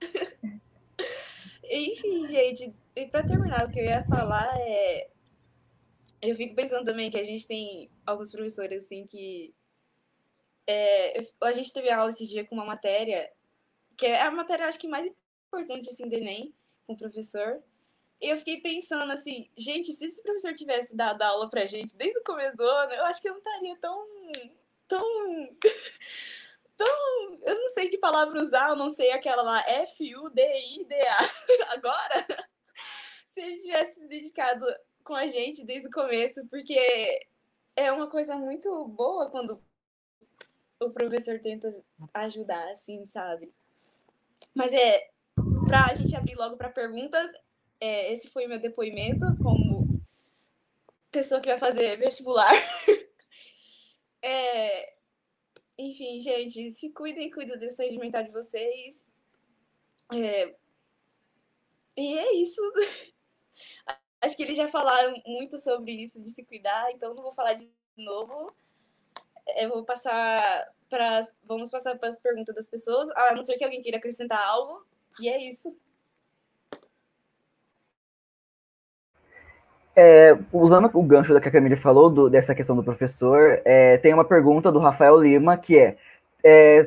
[1.70, 5.08] Enfim, gente, e para terminar, o que eu ia falar é.
[6.20, 9.54] Eu fico pensando também que a gente tem alguns professores assim que.
[10.66, 13.28] É, a gente teve aula esse dia com uma matéria,
[13.96, 15.10] que é a matéria, acho que mais
[15.52, 16.54] importante assim do Enem
[16.86, 17.62] com o professor.
[18.20, 22.24] Eu fiquei pensando assim, gente, se esse professor tivesse dado aula pra gente desde o
[22.24, 24.06] começo do ano, eu acho que eu não estaria tão.
[24.88, 25.56] tão.
[26.76, 27.38] tão.
[27.42, 31.18] Eu não sei que palavra usar, eu não sei aquela lá, F-U-D-I-D-A.
[31.74, 32.48] Agora,
[33.26, 34.64] se ele tivesse se dedicado
[35.04, 37.26] com a gente desde o começo, porque
[37.74, 39.60] é uma coisa muito boa quando
[40.80, 41.68] o professor tenta
[42.14, 43.52] ajudar, assim, sabe?
[44.54, 45.11] Mas é,
[45.72, 47.32] para a gente abrir logo para perguntas,
[47.80, 50.04] é, esse foi o meu depoimento como
[51.10, 52.52] pessoa que vai fazer vestibular.
[54.20, 54.94] é,
[55.78, 59.06] enfim, gente, se cuidem, cuidem da saúde mental de vocês.
[60.12, 60.54] É,
[61.96, 62.60] e é isso.
[64.20, 67.54] Acho que eles já falaram muito sobre isso, de se cuidar, então não vou falar
[67.54, 68.54] de novo.
[69.56, 71.20] Eu vou passar para.
[71.44, 74.91] Vamos passar para as perguntas das pessoas, a não ser que alguém queira acrescentar algo.
[75.20, 75.68] E é isso.
[79.94, 83.98] É, usando o gancho da que a Camille falou, do, dessa questão do professor, é,
[83.98, 85.96] tem uma pergunta do Rafael Lima, que é,
[86.42, 86.80] é,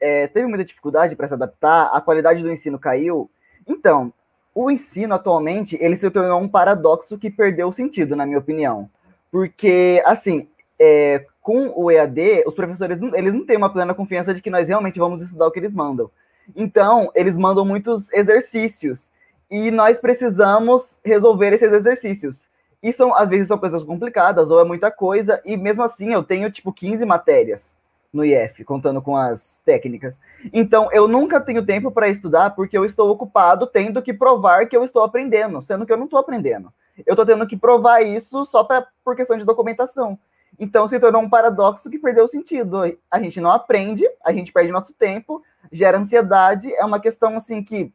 [0.00, 1.90] é teve muita dificuldade para se adaptar?
[1.92, 3.30] A qualidade do ensino caiu?
[3.66, 4.12] Então,
[4.54, 8.88] o ensino atualmente, ele se tornou um paradoxo que perdeu o sentido, na minha opinião.
[9.30, 10.48] Porque, assim,
[10.80, 14.68] é, com o EAD, os professores eles não têm uma plena confiança de que nós
[14.68, 16.10] realmente vamos estudar o que eles mandam.
[16.54, 19.10] Então, eles mandam muitos exercícios
[19.50, 22.48] e nós precisamos resolver esses exercícios.
[22.82, 26.22] E são, às vezes são coisas complicadas ou é muita coisa, e mesmo assim eu
[26.22, 27.76] tenho tipo 15 matérias
[28.12, 30.18] no IF, contando com as técnicas.
[30.52, 34.76] Então, eu nunca tenho tempo para estudar porque eu estou ocupado tendo que provar que
[34.76, 36.72] eu estou aprendendo, sendo que eu não estou aprendendo.
[37.04, 40.18] Eu estou tendo que provar isso só pra, por questão de documentação.
[40.58, 42.78] Então, se tornou um paradoxo que perdeu o sentido.
[43.10, 47.62] A gente não aprende, a gente perde nosso tempo, gera ansiedade, é uma questão assim
[47.62, 47.92] que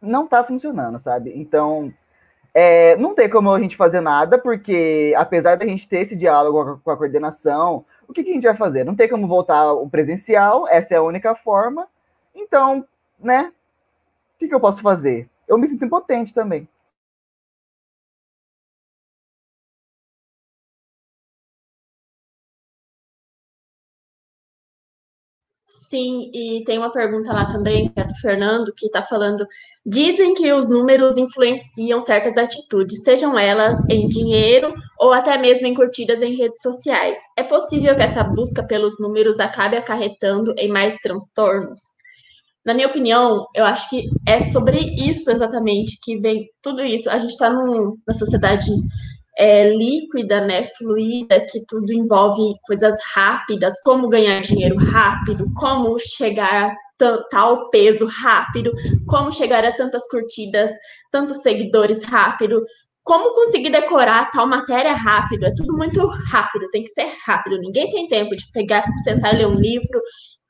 [0.00, 1.32] não tá funcionando, sabe?
[1.34, 1.92] Então,
[2.54, 6.80] é, não tem como a gente fazer nada, porque apesar da gente ter esse diálogo
[6.84, 8.84] com a coordenação, o que, que a gente vai fazer?
[8.84, 11.88] Não tem como voltar ao presencial, essa é a única forma.
[12.34, 12.86] Então,
[13.18, 13.52] né?
[14.34, 15.28] O que, que eu posso fazer?
[15.46, 16.68] Eu me sinto impotente também.
[25.92, 29.46] Sim, e tem uma pergunta lá também, que é do Fernando, que está falando:
[29.84, 35.74] dizem que os números influenciam certas atitudes, sejam elas em dinheiro ou até mesmo em
[35.74, 37.18] curtidas em redes sociais.
[37.36, 41.80] É possível que essa busca pelos números acabe acarretando em mais transtornos?
[42.64, 47.10] Na minha opinião, eu acho que é sobre isso exatamente que vem tudo isso.
[47.10, 48.70] A gente está numa sociedade
[49.36, 56.70] é, líquida, né, fluida, que tudo envolve coisas rápidas, como ganhar dinheiro rápido, como chegar
[56.70, 56.76] a
[57.30, 58.72] tal peso rápido,
[59.08, 60.70] como chegar a tantas curtidas
[61.12, 62.64] tantos seguidores rápido,
[63.04, 65.44] como conseguir decorar tal matéria rápido.
[65.44, 67.58] É tudo muito rápido, tem que ser rápido.
[67.58, 70.00] Ninguém tem tempo de pegar, sentar e ler um livro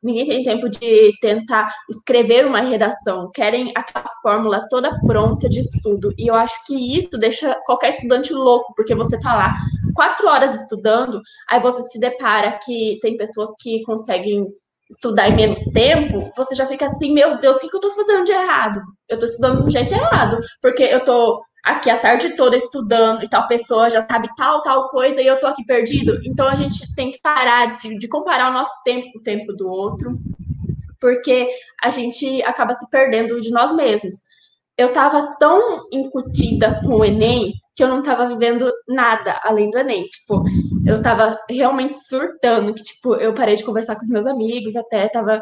[0.03, 6.13] ninguém tem tempo de tentar escrever uma redação, querem aquela fórmula toda pronta de estudo.
[6.19, 9.57] E eu acho que isso deixa qualquer estudante louco, porque você está lá
[9.95, 14.47] quatro horas estudando, aí você se depara que tem pessoas que conseguem
[14.91, 18.25] estudar em menos tempo, você já fica assim, meu Deus, o que eu estou fazendo
[18.25, 18.81] de errado?
[19.09, 23.23] Eu estou estudando de um jeito errado, porque eu estou aqui a tarde toda estudando
[23.23, 26.19] e tal pessoa já sabe tal, tal coisa e eu tô aqui perdido.
[26.25, 29.53] Então a gente tem que parar de, de comparar o nosso tempo com o tempo
[29.53, 30.19] do outro,
[31.01, 31.49] porque
[31.83, 34.17] a gente acaba se perdendo de nós mesmos.
[34.77, 39.79] Eu tava tão incutida com o Enem que eu não tava vivendo nada além do
[39.79, 40.05] Enem.
[40.05, 40.45] Tipo,
[40.87, 45.09] eu tava realmente surtando, que, tipo, eu parei de conversar com os meus amigos, até
[45.09, 45.41] tava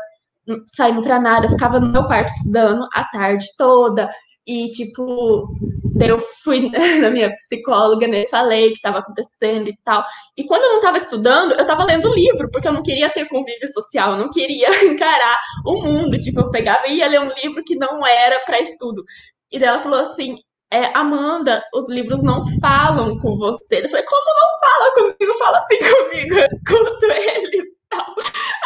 [0.67, 4.09] saindo pra nada, eu ficava no meu quarto estudando a tarde toda,
[4.51, 5.47] e, tipo,
[5.95, 6.69] daí eu fui
[7.01, 8.27] na minha psicóloga, né?
[8.27, 10.05] Falei o que estava acontecendo e tal.
[10.37, 13.29] E quando eu não estava estudando, eu estava lendo livro, porque eu não queria ter
[13.29, 16.19] convívio social, não queria encarar o mundo.
[16.19, 19.05] Tipo, eu pegava e ia ler um livro que não era para estudo.
[19.53, 20.35] E daí ela falou assim:
[20.69, 23.85] é, Amanda, os livros não falam com você.
[23.85, 25.39] Eu falei, como não fala comigo?
[25.39, 27.69] Fala assim comigo, eu escuto eles.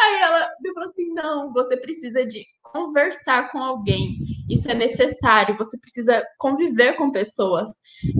[0.01, 4.17] Aí ela falou assim: não, você precisa de conversar com alguém.
[4.49, 5.57] Isso é necessário.
[5.57, 7.69] Você precisa conviver com pessoas.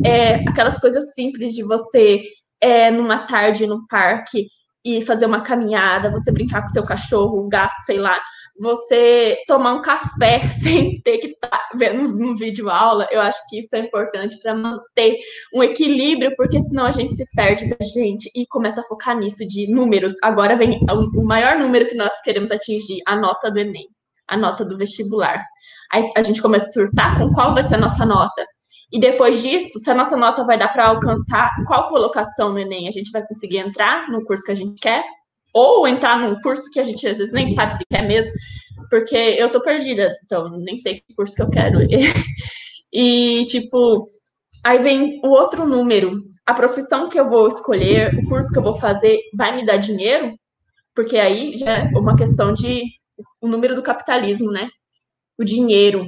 [0.04, 2.24] É, aquelas coisas simples de você,
[2.62, 4.48] é, numa tarde no parque,
[4.84, 8.16] e fazer uma caminhada, você brincar com seu cachorro, gato, sei lá
[8.58, 13.40] você tomar um café sem ter que estar tá vendo um vídeo aula, eu acho
[13.50, 15.18] que isso é importante para manter
[15.54, 19.46] um equilíbrio, porque senão a gente se perde da gente e começa a focar nisso
[19.48, 20.14] de números.
[20.24, 20.80] Agora vem
[21.16, 23.88] o maior número que nós queremos atingir, a nota do Enem,
[24.28, 25.44] a nota do vestibular.
[25.92, 28.46] Aí a gente começa a surtar com qual vai ser a nossa nota.
[28.92, 32.88] E depois disso, se a nossa nota vai dar para alcançar qual colocação no Enem,
[32.88, 35.04] a gente vai conseguir entrar no curso que a gente quer,
[35.54, 38.34] ou entrar num curso que a gente às vezes nem sabe se quer mesmo,
[38.90, 41.80] porque eu tô perdida, então nem sei que curso que eu quero.
[42.94, 44.04] e, tipo,
[44.64, 46.22] aí vem o outro número.
[46.46, 49.78] A profissão que eu vou escolher, o curso que eu vou fazer, vai me dar
[49.78, 50.34] dinheiro?
[50.94, 52.84] Porque aí já é uma questão de
[53.42, 54.70] o número do capitalismo, né?
[55.38, 56.08] O dinheiro.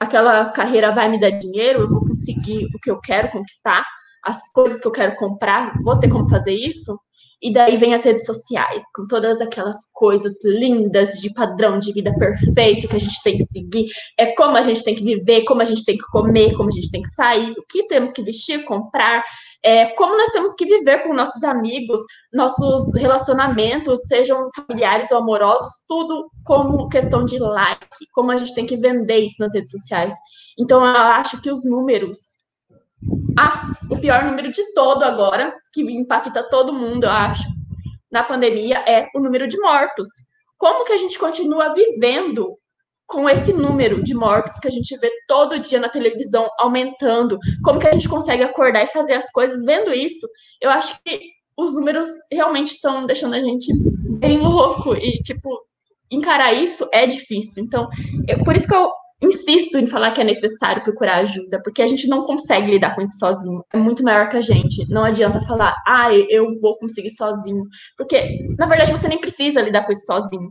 [0.00, 3.84] Aquela carreira vai me dar dinheiro, eu vou conseguir o que eu quero conquistar,
[4.24, 6.98] as coisas que eu quero comprar, vou ter como fazer isso?
[7.42, 12.14] E daí vem as redes sociais, com todas aquelas coisas lindas de padrão de vida
[12.16, 13.86] perfeito que a gente tem que seguir.
[14.16, 16.72] É como a gente tem que viver, como a gente tem que comer, como a
[16.72, 19.24] gente tem que sair, o que temos que vestir, comprar,
[19.64, 22.00] é, como nós temos que viver com nossos amigos,
[22.32, 28.66] nossos relacionamentos, sejam familiares ou amorosos, tudo como questão de like, como a gente tem
[28.66, 30.14] que vender isso nas redes sociais.
[30.58, 32.18] Então, eu acho que os números
[33.38, 37.48] ah, o pior número de todo agora, que impacta todo mundo, eu acho,
[38.10, 40.06] na pandemia, é o número de mortos.
[40.56, 42.56] Como que a gente continua vivendo
[43.12, 47.38] com esse número de mortos que a gente vê todo dia na televisão aumentando?
[47.62, 50.26] Como que a gente consegue acordar e fazer as coisas vendo isso?
[50.60, 51.20] Eu acho que
[51.54, 53.70] os números realmente estão deixando a gente
[54.18, 55.60] bem louco e, tipo,
[56.10, 57.62] encarar isso é difícil.
[57.62, 57.86] Então,
[58.26, 58.90] eu, por isso que eu
[59.22, 63.02] insisto em falar que é necessário procurar ajuda, porque a gente não consegue lidar com
[63.02, 63.62] isso sozinho.
[63.74, 64.88] É muito maior que a gente.
[64.88, 67.64] Não adianta falar, ah, eu vou conseguir sozinho.
[67.98, 70.50] Porque, na verdade, você nem precisa lidar com isso sozinho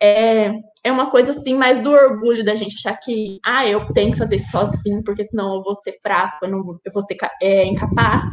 [0.00, 0.52] é,
[0.84, 4.18] é uma coisa assim mais do orgulho da gente achar que, ah, eu tenho que
[4.18, 7.64] fazer isso sozinho, porque senão eu vou ser fraco, eu, não, eu vou ser é,
[7.64, 8.26] incapaz.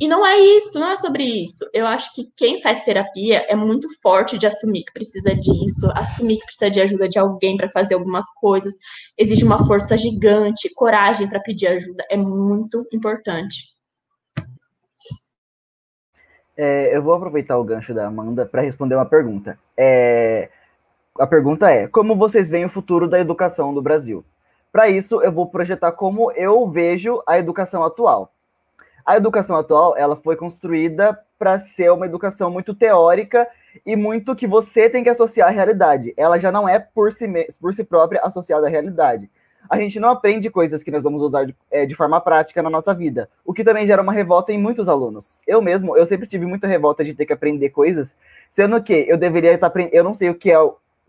[0.00, 1.64] E não é isso, não é sobre isso.
[1.72, 6.38] Eu acho que quem faz terapia é muito forte de assumir que precisa disso, assumir
[6.38, 8.74] que precisa de ajuda de alguém para fazer algumas coisas.
[9.16, 13.72] Exige uma força gigante, coragem para pedir ajuda, é muito importante.
[16.56, 19.58] É, eu vou aproveitar o gancho da Amanda para responder uma pergunta.
[19.76, 20.50] É,
[21.18, 24.24] a pergunta é: como vocês veem o futuro da educação do Brasil?
[24.72, 28.32] Para isso, eu vou projetar como eu vejo a educação atual.
[29.04, 33.48] A educação atual, ela foi construída para ser uma educação muito teórica
[33.84, 36.14] e muito que você tem que associar à realidade.
[36.16, 37.26] Ela já não é por si,
[37.60, 39.28] por si própria associada à realidade.
[39.68, 42.70] A gente não aprende coisas que nós vamos usar de, é, de forma prática na
[42.70, 45.42] nossa vida, o que também gera uma revolta em muitos alunos.
[45.46, 48.16] Eu mesmo, eu sempre tive muita revolta de ter que aprender coisas,
[48.50, 50.58] sendo que eu deveria estar aprendendo, eu não sei o que é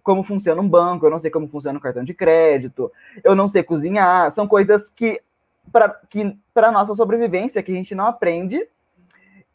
[0.04, 2.92] como funciona um banco, eu não sei como funciona um cartão de crédito,
[3.24, 5.22] eu não sei cozinhar, são coisas que
[5.72, 8.68] para que para nossa sobrevivência que a gente não aprende.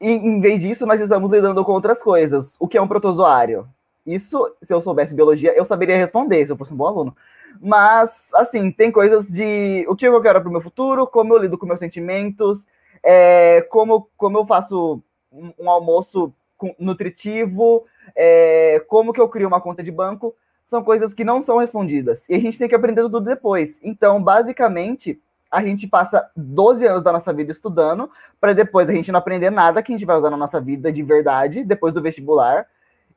[0.01, 2.57] E em vez disso, nós estamos lidando com outras coisas.
[2.59, 3.69] O que é um protozoário?
[4.07, 7.17] Isso, se eu soubesse biologia, eu saberia responder, se eu fosse um bom aluno.
[7.61, 11.39] Mas, assim, tem coisas de o que eu quero para o meu futuro, como eu
[11.39, 12.67] lido com meus sentimentos,
[13.03, 15.03] é, como, como eu faço
[15.33, 16.33] um, um almoço
[16.79, 17.85] nutritivo,
[18.15, 22.29] é, como que eu crio uma conta de banco, são coisas que não são respondidas.
[22.29, 23.81] E a gente tem que aprender tudo depois.
[23.83, 25.21] Então, basicamente,
[25.51, 28.11] a gente passa 12 anos da nossa vida estudando,
[28.41, 30.93] para depois a gente não aprender nada que a gente vai usar na nossa vida
[30.93, 32.67] de verdade, depois do vestibular.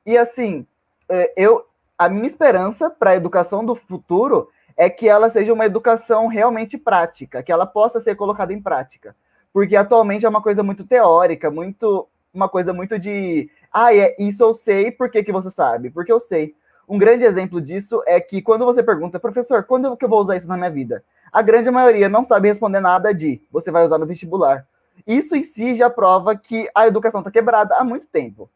[0.06, 0.66] E assim,
[1.10, 1.66] é, eu
[1.98, 6.76] a minha esperança para a educação do futuro é que ela seja uma educação realmente
[6.76, 9.16] prática, que ela possa ser colocada em prática.
[9.54, 14.44] Porque atualmente é uma coisa muito teórica, muito uma coisa muito de, ah, é isso
[14.44, 15.90] eu sei, por que, que você sabe?
[15.90, 16.56] Porque eu sei.
[16.88, 20.36] Um grande exemplo disso é que quando você pergunta, professor, quando que eu vou usar
[20.36, 21.04] isso na minha vida?
[21.32, 24.68] A grande maioria não sabe responder nada de você vai usar no vestibular.
[25.08, 28.50] Isso em si já prova que a educação está quebrada há muito tempo.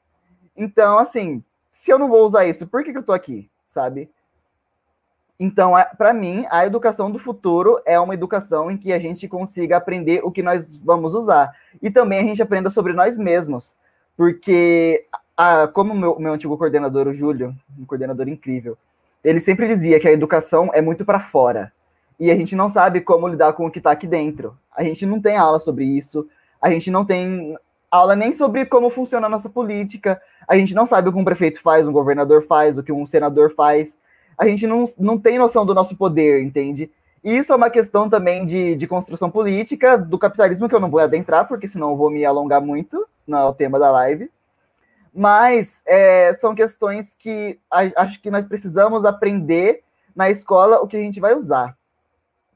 [0.55, 4.09] Então, assim, se eu não vou usar isso, por que, que eu estou aqui, sabe?
[5.39, 9.27] Então, é, para mim, a educação do futuro é uma educação em que a gente
[9.27, 11.53] consiga aprender o que nós vamos usar.
[11.81, 13.75] E também a gente aprenda sobre nós mesmos.
[14.17, 15.05] Porque,
[15.35, 18.77] a, como o meu, meu antigo coordenador, o Júlio, um coordenador incrível,
[19.23, 21.71] ele sempre dizia que a educação é muito para fora.
[22.19, 24.57] E a gente não sabe como lidar com o que está aqui dentro.
[24.75, 26.27] A gente não tem aula sobre isso.
[26.61, 27.57] A gente não tem
[27.91, 30.21] aula nem sobre como funciona a nossa política.
[30.47, 33.05] A gente não sabe o que um prefeito faz, um governador faz, o que um
[33.05, 33.99] senador faz.
[34.37, 36.91] A gente não, não tem noção do nosso poder, entende?
[37.25, 40.99] Isso é uma questão também de, de construção política, do capitalismo, que eu não vou
[40.99, 44.29] adentrar, porque senão eu vou me alongar muito, senão é o tema da live.
[45.11, 49.81] Mas é, são questões que a, acho que nós precisamos aprender
[50.15, 51.75] na escola o que a gente vai usar.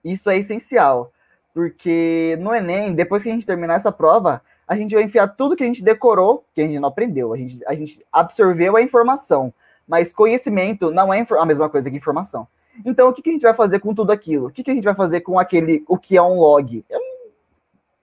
[0.03, 1.11] Isso é essencial,
[1.51, 5.55] porque no Enem, depois que a gente terminar essa prova, a gente vai enfiar tudo
[5.55, 8.83] que a gente decorou, que a gente não aprendeu, a gente, a gente absorveu a
[8.83, 9.51] informação,
[9.87, 12.47] mas conhecimento não é a mesma coisa que informação.
[12.85, 14.47] Então, o que, que a gente vai fazer com tudo aquilo?
[14.47, 16.85] O que, que a gente vai fazer com aquele, o que é um log?
[16.89, 16.99] Eu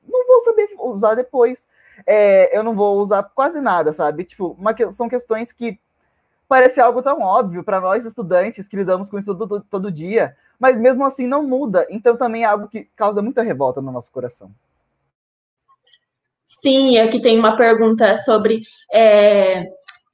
[0.06, 1.66] não vou saber usar depois.
[2.06, 4.24] É, eu não vou usar quase nada, sabe?
[4.24, 4.56] Tipo,
[4.90, 5.78] são questões que
[6.48, 10.80] parece algo tão óbvio para nós estudantes que lidamos com isso todo, todo dia, mas
[10.80, 11.86] mesmo assim não muda.
[11.90, 14.50] Então também é algo que causa muita revolta no nosso coração.
[16.44, 18.62] Sim, aqui tem uma pergunta sobre
[18.92, 19.64] é,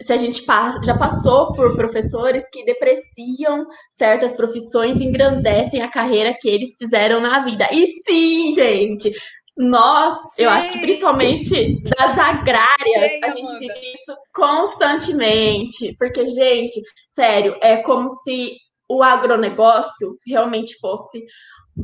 [0.02, 5.90] se a gente passa, já passou por professores que depreciam certas profissões e engrandecem a
[5.90, 7.68] carreira que eles fizeram na vida.
[7.72, 9.12] E sim, gente,
[9.56, 10.42] nós, sim.
[10.42, 15.94] eu acho que principalmente das agrárias, sim, a gente vive isso constantemente.
[15.98, 18.56] Porque, gente, sério, é como se
[18.88, 21.24] o agronegócio realmente fosse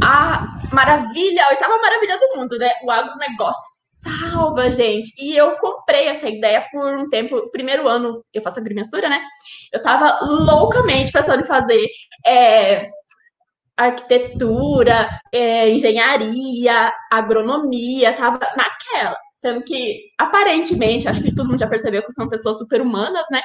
[0.03, 2.73] a maravilha, a oitava maravilha do mundo, né?
[2.85, 5.13] O agronegócio salva, gente.
[5.19, 7.51] E eu comprei essa ideia por um tempo.
[7.51, 9.21] Primeiro ano, eu faço agrimensura, né?
[9.73, 11.87] Eu tava loucamente pensando em fazer
[12.27, 12.89] é,
[13.77, 19.17] arquitetura, é, engenharia, agronomia, tava naquela.
[19.33, 23.41] Sendo que, aparentemente, acho que todo mundo já percebeu que são pessoas super humanas, né?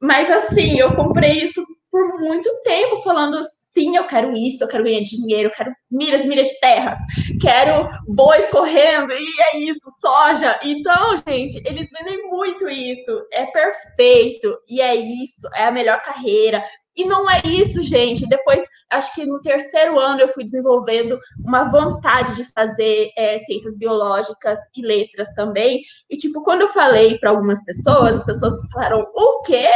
[0.00, 3.40] Mas assim, eu comprei isso por muito tempo falando
[3.74, 6.98] sim, eu quero isso, eu quero ganhar dinheiro, eu quero milhas, milhas de terras,
[7.40, 10.58] quero bois correndo, e é isso, soja.
[10.62, 16.62] Então, gente, eles vendem muito isso, é perfeito, e é isso, é a melhor carreira.
[16.96, 18.24] E não é isso, gente.
[18.28, 23.76] Depois, acho que no terceiro ano eu fui desenvolvendo uma vontade de fazer é, ciências
[23.76, 25.82] biológicas e letras também.
[26.08, 29.68] E, tipo, quando eu falei para algumas pessoas, as pessoas falaram: o quê?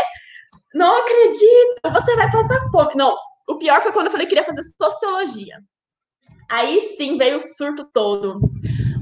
[0.73, 2.93] Não acredito, você vai passar fome.
[2.95, 3.17] Não,
[3.49, 5.57] o pior foi quando eu falei que queria fazer sociologia.
[6.51, 8.41] Aí sim veio o surto todo.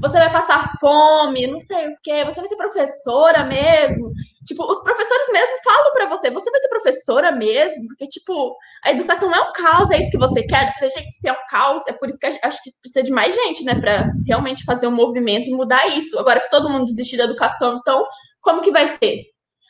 [0.01, 4.11] Você vai passar fome, não sei o quê, você vai ser professora mesmo.
[4.45, 7.87] Tipo, os professores mesmo falam para você, você vai ser professora mesmo?
[7.87, 10.67] Porque, tipo, a educação é um caos, é isso que você quer?
[10.67, 13.11] Eu falei, gente, se é um caos, é por isso que acho que precisa de
[13.11, 16.19] mais gente, né, para realmente fazer um movimento e mudar isso.
[16.19, 18.05] Agora, se todo mundo desistir da educação, então,
[18.41, 19.23] como que vai ser?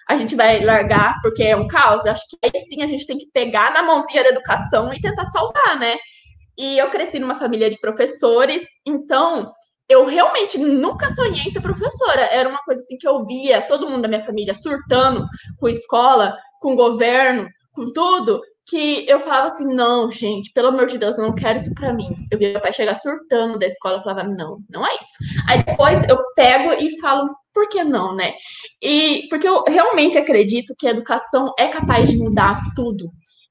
[0.07, 2.05] A gente vai largar porque é um caos.
[2.05, 5.25] Acho que aí sim a gente tem que pegar na mãozinha da educação e tentar
[5.25, 5.97] salvar, né?
[6.57, 9.51] E eu cresci numa família de professores, então
[9.89, 12.21] eu realmente nunca sonhei em ser professora.
[12.21, 15.25] Era uma coisa assim que eu via todo mundo da minha família surtando
[15.59, 20.97] com escola, com governo, com tudo, que eu falava assim: não, gente, pelo amor de
[20.97, 22.07] Deus, eu não quero isso para mim.
[22.31, 25.43] Eu via meu pai chegar surtando da escola, eu falava: não, não é isso.
[25.47, 28.33] Aí depois eu pego e falo: por que não, né?
[28.81, 33.09] E porque eu realmente acredito que a educação é capaz de mudar tudo.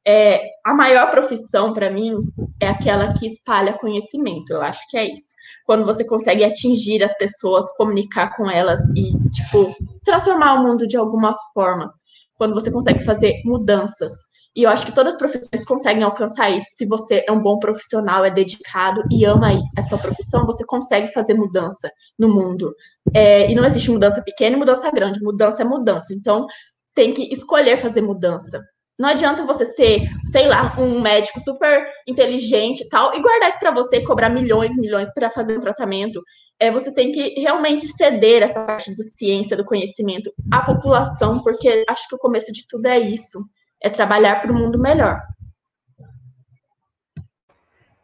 [0.08, 2.14] É, a maior profissão para mim
[2.60, 4.52] é aquela que espalha conhecimento.
[4.52, 5.34] Eu acho que é isso.
[5.64, 9.74] Quando você consegue atingir as pessoas, comunicar com elas e, tipo,
[10.04, 11.92] transformar o mundo de alguma forma.
[12.38, 14.12] quando você consegue fazer mudanças.
[14.56, 16.66] E eu acho que todas as profissões conseguem alcançar isso.
[16.70, 21.34] Se você é um bom profissional, é dedicado e ama essa profissão, você consegue fazer
[21.34, 22.74] mudança no mundo.
[23.12, 25.20] É, e não existe mudança pequena e mudança grande.
[25.22, 26.14] Mudança é mudança.
[26.14, 26.46] Então,
[26.94, 28.58] tem que escolher fazer mudança.
[28.98, 33.60] Não adianta você ser, sei lá, um médico super inteligente e tal, e guardar isso
[33.60, 36.18] para você, cobrar milhões e milhões para fazer um tratamento.
[36.58, 41.84] É, você tem que realmente ceder essa parte da ciência, do conhecimento à população, porque
[41.86, 43.38] acho que o começo de tudo é isso
[43.82, 45.22] é trabalhar para o mundo melhor.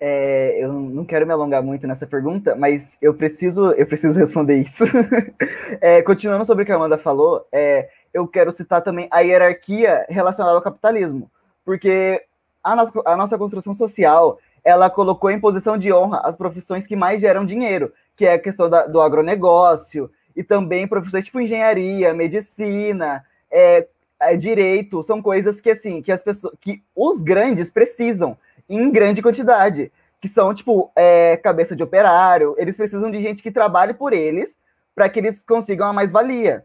[0.05, 4.57] É, eu não quero me alongar muito nessa pergunta, mas eu preciso, eu preciso responder
[4.57, 4.83] isso.
[5.81, 10.05] é, continuando sobre o que a Amanda falou, é, eu quero citar também a hierarquia
[10.09, 11.31] relacionada ao capitalismo,
[11.65, 12.21] porque
[12.65, 16.97] a nossa, a nossa construção social ela colocou em posição de honra as profissões que
[16.97, 22.13] mais geram dinheiro, que é a questão da, do agronegócio, e também profissões tipo engenharia,
[22.13, 23.25] medicina,
[24.23, 28.37] é, direito, são coisas que assim, que as pessoas, que os grandes precisam
[28.69, 33.51] em grande quantidade, que são tipo é, cabeça de operário, eles precisam de gente que
[33.51, 34.57] trabalhe por eles
[34.95, 36.65] para que eles consigam a mais-valia.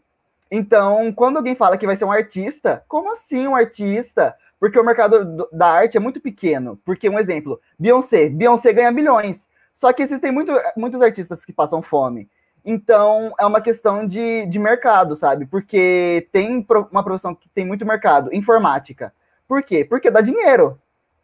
[0.49, 4.35] Então, quando alguém fala que vai ser um artista, como assim um artista?
[4.59, 6.79] Porque o mercado da arte é muito pequeno.
[6.83, 8.29] Porque, um exemplo, Beyoncé.
[8.29, 9.49] Beyoncé ganha bilhões.
[9.73, 12.27] Só que existem muito, muitos artistas que passam fome.
[12.69, 15.45] Então, é uma questão de, de mercado, sabe?
[15.45, 19.13] Porque tem uma profissão que tem muito mercado, informática.
[19.47, 19.85] Por quê?
[19.85, 20.77] Porque dá dinheiro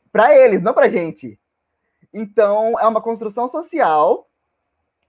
[0.09, 1.37] para eles, não para gente.
[2.13, 4.25] Então, é uma construção social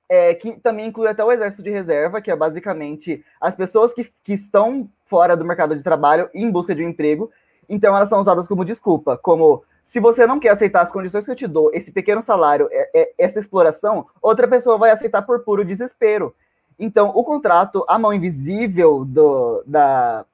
[0.09, 4.13] é, que também inclui até o exército de reserva, que é basicamente as pessoas que,
[4.25, 7.31] que estão fora do mercado de trabalho em busca de um emprego.
[7.69, 11.31] Então, elas são usadas como desculpa, como se você não quer aceitar as condições que
[11.31, 15.41] eu te dou, esse pequeno salário, é, é, essa exploração, outra pessoa vai aceitar por
[15.41, 16.35] puro desespero.
[16.79, 20.25] Então, o contrato, a mão invisível do, da,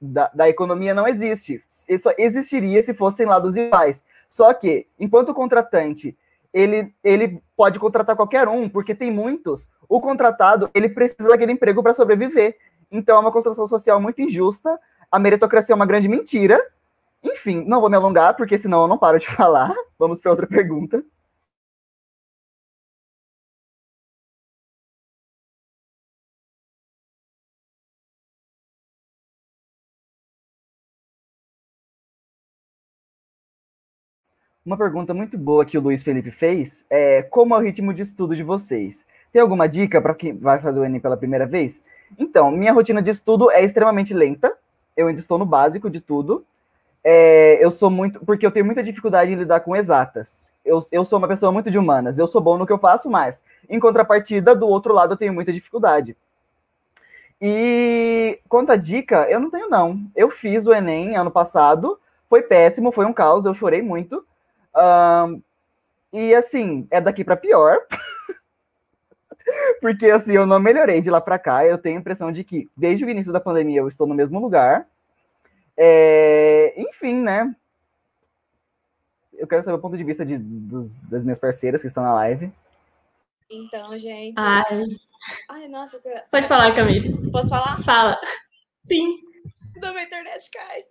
[0.00, 1.62] da, da, economia não existe.
[1.88, 4.04] Isso existiria se fossem lados iguais.
[4.28, 6.16] Só que, enquanto o contratante,
[6.52, 11.82] ele, ele pode contratar qualquer um, porque tem muitos, o contratado, ele precisa daquele emprego
[11.82, 12.56] para sobreviver.
[12.90, 14.78] Então, é uma construção social muito injusta,
[15.10, 16.60] a meritocracia é uma grande mentira,
[17.22, 19.74] enfim, não vou me alongar, porque senão eu não paro de falar.
[19.98, 21.04] Vamos para outra pergunta.
[34.64, 38.02] Uma pergunta muito boa que o Luiz Felipe fez é como é o ritmo de
[38.02, 39.06] estudo de vocês?
[39.32, 41.82] Tem alguma dica para quem vai fazer o Enem pela primeira vez?
[42.18, 44.54] Então, minha rotina de estudo é extremamente lenta.
[44.94, 46.44] Eu ainda estou no básico de tudo
[47.04, 48.20] é, eu sou muito.
[48.24, 50.52] Porque eu tenho muita dificuldade em lidar com exatas.
[50.64, 52.18] Eu, eu sou uma pessoa muito de humanas.
[52.18, 55.32] Eu sou bom no que eu faço, mas, em contrapartida, do outro lado, eu tenho
[55.32, 56.16] muita dificuldade.
[57.40, 60.00] E quanto a dica, eu não tenho, não.
[60.14, 61.98] Eu fiz o Enem ano passado,
[62.28, 64.26] foi péssimo, foi um caos, eu chorei muito.
[64.76, 65.40] Um,
[66.12, 67.78] e assim, é daqui para pior.
[69.80, 71.64] Porque assim, eu não melhorei de lá para cá.
[71.64, 74.40] Eu tenho a impressão de que, desde o início da pandemia, eu estou no mesmo
[74.40, 74.86] lugar.
[75.80, 77.54] É, enfim, né?
[79.32, 82.12] Eu quero saber o ponto de vista de, dos, das minhas parceiras que estão na
[82.14, 82.52] live.
[83.48, 84.34] Então, gente.
[84.36, 84.98] Ai.
[85.48, 86.02] Ai, nossa.
[86.32, 87.30] Pode falar, Camille.
[87.30, 87.80] Posso falar?
[87.84, 88.20] Fala.
[88.82, 89.20] Sim.
[89.80, 90.84] Da minha internet cai.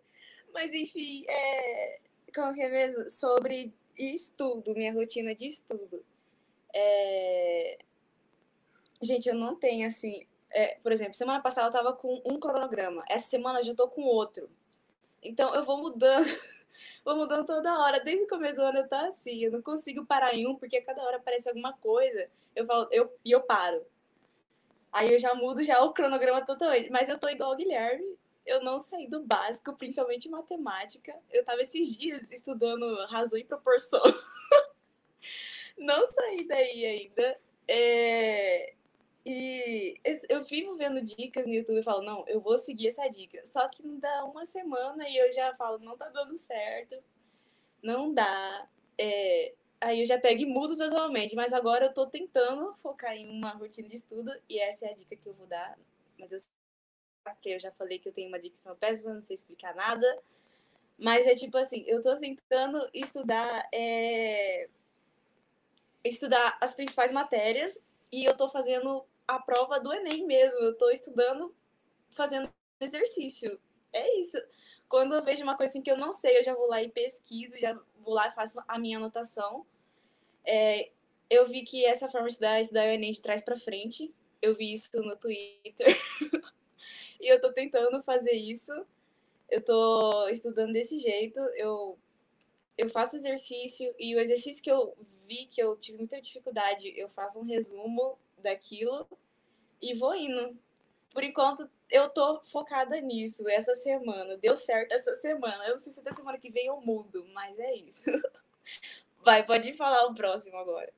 [0.53, 1.99] Mas, enfim, é...
[2.33, 3.09] como que é mesmo?
[3.11, 6.01] Sobre estudo, minha rotina de estudo.
[6.73, 7.77] É...
[9.01, 10.25] Gente, eu não tenho assim.
[10.49, 13.03] É, por exemplo, semana passada eu tava com um cronograma.
[13.09, 14.49] Essa semana eu já tô com outro.
[15.21, 16.25] Então eu vou mudando,
[17.03, 17.99] vou mudando toda hora.
[17.99, 20.81] Desde o começo do ano eu tô assim, eu não consigo parar em um, porque
[20.81, 23.85] cada hora aparece alguma coisa, eu falo, eu, e eu paro.
[24.91, 26.89] Aí eu já mudo já o cronograma totalmente.
[26.89, 31.13] Mas eu tô igual ao Guilherme, eu não saí do básico, principalmente matemática.
[31.29, 34.01] Eu tava esses dias estudando razão e proporção.
[35.77, 37.39] não saí daí ainda.
[37.67, 38.73] É...
[39.29, 39.99] E
[40.29, 43.45] eu vivo vendo dicas no YouTube e falo, não, eu vou seguir essa dica.
[43.45, 46.95] Só que não dá uma semana e eu já falo, não tá dando certo.
[47.83, 48.69] Não dá.
[48.97, 49.53] É...
[49.81, 51.35] Aí eu já pego e mudo totalmente.
[51.35, 54.95] Mas agora eu tô tentando focar em uma rotina de estudo e essa é a
[54.95, 55.77] dica que eu vou dar.
[56.17, 56.39] Mas eu
[57.21, 60.07] porque eu já falei que eu tenho uma dicção péssima, não sei explicar nada.
[60.97, 64.69] Mas é tipo assim, eu tô tentando estudar é...
[66.01, 67.77] estudar as principais matérias
[68.09, 70.59] e eu tô fazendo a prova do Enem mesmo.
[70.59, 71.53] Eu estou estudando,
[72.11, 73.59] fazendo exercício.
[73.91, 74.37] É isso.
[74.87, 76.89] Quando eu vejo uma coisa assim que eu não sei, eu já vou lá e
[76.89, 79.65] pesquiso, já vou lá e faço a minha anotação.
[80.45, 80.91] É,
[81.29, 84.13] eu vi que essa forma de estudar, estudar o Enem de trás para frente.
[84.41, 85.87] Eu vi isso no Twitter.
[87.19, 88.71] e eu estou tentando fazer isso.
[89.49, 91.97] eu tô estudando desse jeito, eu,
[92.77, 94.95] eu faço exercício e o exercício que eu
[95.27, 99.07] vi que eu tive muita dificuldade, eu faço um resumo daquilo
[99.81, 100.55] e vou indo.
[101.13, 104.37] Por enquanto, eu tô focada nisso essa semana.
[104.37, 105.65] Deu certo essa semana.
[105.65, 108.03] Eu não sei se da semana que vem eu mudo, mas é isso.
[109.23, 110.89] Vai, pode falar o próximo agora.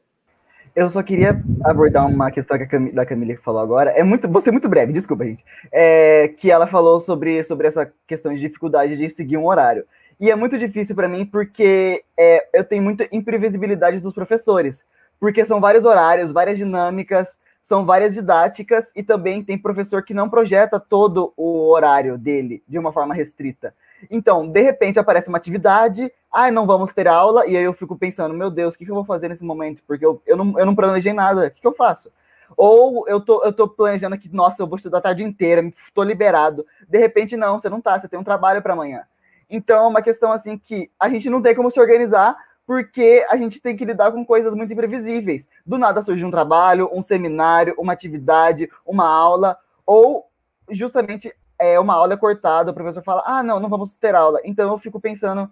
[0.75, 1.31] Eu só queria
[1.63, 3.91] abordar uma questão que a Cam da Camila falou agora.
[3.91, 5.43] É muito, vou ser muito breve, desculpa, gente.
[5.71, 9.85] É, que ela falou sobre, sobre essa questão de dificuldade de seguir um horário.
[10.19, 14.85] E é muito difícil para mim porque é, eu tenho muita imprevisibilidade dos professores.
[15.19, 20.29] Porque são vários horários, várias dinâmicas, são várias didáticas e também tem professor que não
[20.29, 23.73] projeta todo o horário dele de uma forma restrita.
[24.09, 27.97] Então, de repente aparece uma atividade, ah, não vamos ter aula, e aí eu fico
[27.97, 29.83] pensando, meu Deus, o que, que eu vou fazer nesse momento?
[29.85, 32.09] Porque eu, eu, não, eu não planejei nada, o que, que eu faço?
[32.55, 36.03] Ou eu tô, eu tô planejando aqui, nossa, eu vou estudar a tarde inteira, estou
[36.03, 36.65] liberado.
[36.87, 39.03] De repente, não, você não tá, você tem um trabalho para amanhã.
[39.49, 42.37] Então, é uma questão assim que a gente não tem como se organizar,
[42.69, 45.47] porque a gente tem que lidar com coisas muito imprevisíveis.
[45.65, 50.29] Do nada surge um trabalho, um seminário, uma atividade, uma aula, ou
[50.69, 54.39] justamente é, uma aula é cortada, o professor fala, ah, não, não vamos ter aula.
[54.43, 55.51] Então eu fico pensando,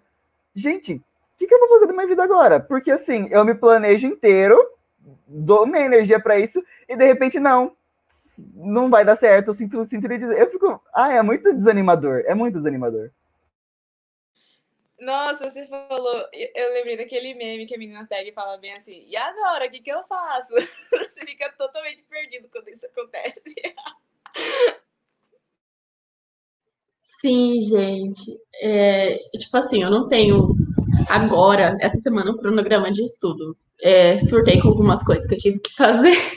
[0.53, 1.01] gente, o
[1.39, 2.59] que, que eu vou fazer da minha vida agora?
[2.59, 4.55] Porque assim, eu me planejo inteiro,
[5.27, 7.71] dou minha energia para isso, e de repente não,
[8.53, 10.39] não vai dar certo, eu sinto, sinto dizer.
[10.39, 13.09] Eu fico, ah, é muito desanimador, é muito desanimador.
[14.99, 16.27] Nossa, você falou.
[16.33, 19.67] Eu lembrei daquele meme que a menina pega e fala bem assim: e agora?
[19.67, 20.53] O que, que eu faço?
[20.91, 23.55] Você fica totalmente perdido quando isso acontece.
[26.99, 28.39] Sim, gente.
[28.61, 30.55] É, tipo assim, eu não tenho
[31.09, 33.55] agora, essa semana, um cronograma de estudo.
[33.83, 36.17] É, surtei com algumas coisas que eu tive que fazer.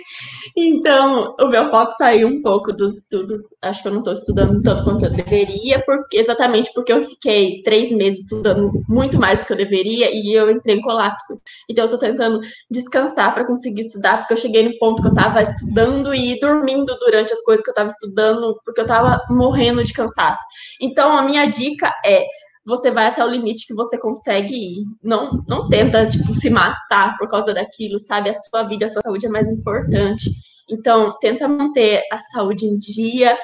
[0.56, 3.40] Então, o meu foco saiu um pouco dos estudos.
[3.62, 7.62] Acho que eu não estou estudando tanto quanto eu deveria, porque exatamente porque eu fiquei
[7.62, 11.40] três meses estudando muito mais do que eu deveria e eu entrei em colapso.
[11.68, 15.12] Então, eu estou tentando descansar para conseguir estudar, porque eu cheguei no ponto que eu
[15.12, 19.84] estava estudando e dormindo durante as coisas que eu estava estudando, porque eu estava morrendo
[19.84, 20.42] de cansaço.
[20.80, 22.26] Então, a minha dica é
[22.70, 24.84] você vai até o limite que você consegue ir.
[25.02, 28.30] Não, não tenta, tipo, se matar por causa daquilo, sabe?
[28.30, 30.30] A sua vida, a sua saúde é mais importante.
[30.70, 33.36] Então, tenta manter a saúde em dia,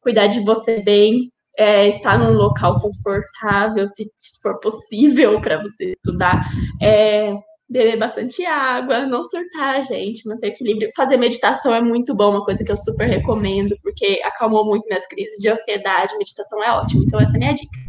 [0.00, 4.06] cuidar de você bem, é, estar num local confortável, se
[4.42, 6.44] for possível para você estudar,
[6.82, 7.34] é,
[7.68, 10.90] beber bastante água, não surtar, gente, manter equilíbrio.
[10.96, 15.06] Fazer meditação é muito bom, uma coisa que eu super recomendo, porque acalmou muito minhas
[15.06, 16.16] crises de ansiedade.
[16.18, 17.04] Meditação é ótimo.
[17.04, 17.83] Então, essa é a minha dica.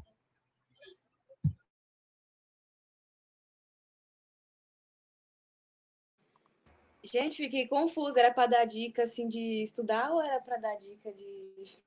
[7.06, 8.19] Gente, fiquei confusa.
[8.19, 11.77] Era para dar dica assim de estudar ou era para dar dica de,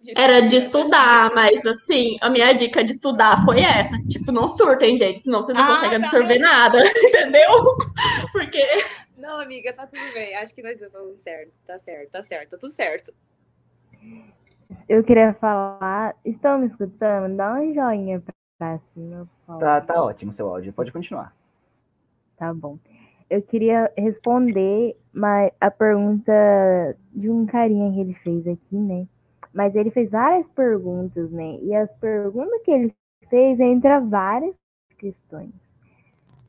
[0.00, 3.96] de Era de estudar, mas assim, a minha dica de estudar foi essa.
[4.08, 7.76] Tipo, não surtem, gente, senão vocês não ah, conseguem tá absorver tá nada, entendeu?
[8.32, 8.62] Porque.
[9.16, 10.34] Não, amiga, tá tudo bem.
[10.36, 11.52] Acho que nós estamos certo.
[11.66, 13.12] Tá certo, tá certo, tá tudo certo.
[14.88, 16.16] Eu queria falar.
[16.24, 17.36] Estão me escutando?
[17.36, 18.22] Dá um joinha
[18.56, 19.28] pra cima.
[19.58, 20.72] Tá, tá ótimo seu áudio.
[20.72, 21.34] Pode continuar.
[22.36, 22.78] Tá bom
[23.30, 24.96] eu queria responder
[25.60, 26.32] a pergunta
[27.12, 29.06] de um carinha que ele fez aqui, né?
[29.54, 31.58] Mas ele fez várias perguntas, né?
[31.62, 32.94] E as perguntas que ele
[33.28, 34.54] fez entra várias
[34.98, 35.52] questões.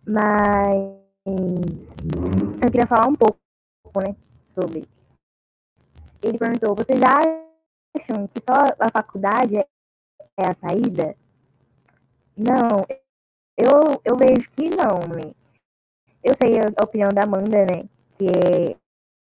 [0.05, 3.37] Mas eu queria falar um pouco,
[4.03, 4.15] né,
[4.47, 4.87] sobre.
[6.23, 9.67] Ele perguntou: vocês acham que só a faculdade é
[10.37, 11.15] a saída?
[12.35, 12.85] Não,
[13.55, 15.31] eu, eu vejo que não, né?
[16.23, 17.89] Eu sei a opinião da Amanda, né?
[18.17, 18.75] Que é,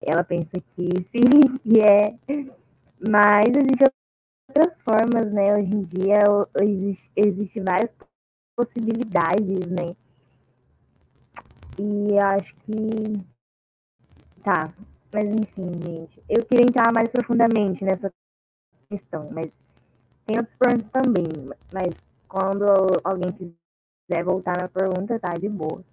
[0.01, 2.15] ela pensa que sim, que é.
[2.99, 3.89] Mas existem
[4.49, 5.57] outras formas, né?
[5.57, 6.23] Hoje em dia
[6.63, 7.91] existe, existe várias
[8.57, 9.95] possibilidades, né?
[11.79, 13.27] E acho que.
[14.43, 14.73] Tá.
[15.13, 16.23] Mas enfim, gente.
[16.29, 18.11] Eu queria entrar mais profundamente nessa
[18.89, 19.51] questão, mas
[20.27, 21.27] tem outros perguntas também.
[21.73, 21.95] Mas
[22.29, 22.65] quando
[23.05, 25.85] alguém quiser voltar na pergunta, tá de boa.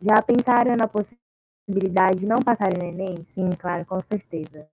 [0.00, 3.26] Já pensaram na possibilidade de não passar no Enem?
[3.34, 4.66] Sim, claro, com certeza.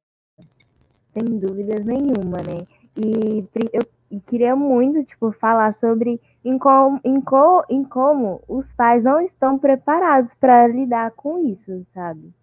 [1.13, 2.65] Sem dúvidas nenhuma, né?
[2.95, 9.03] E eu queria muito, tipo, falar sobre em como, em, co, em como os pais
[9.03, 12.33] não estão preparados para lidar com isso, sabe?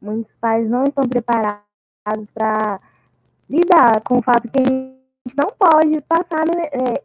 [0.00, 1.66] Muitos pais não estão preparados
[2.32, 2.80] para
[3.48, 7.04] lidar com o fato que a gente não pode passar, no, é,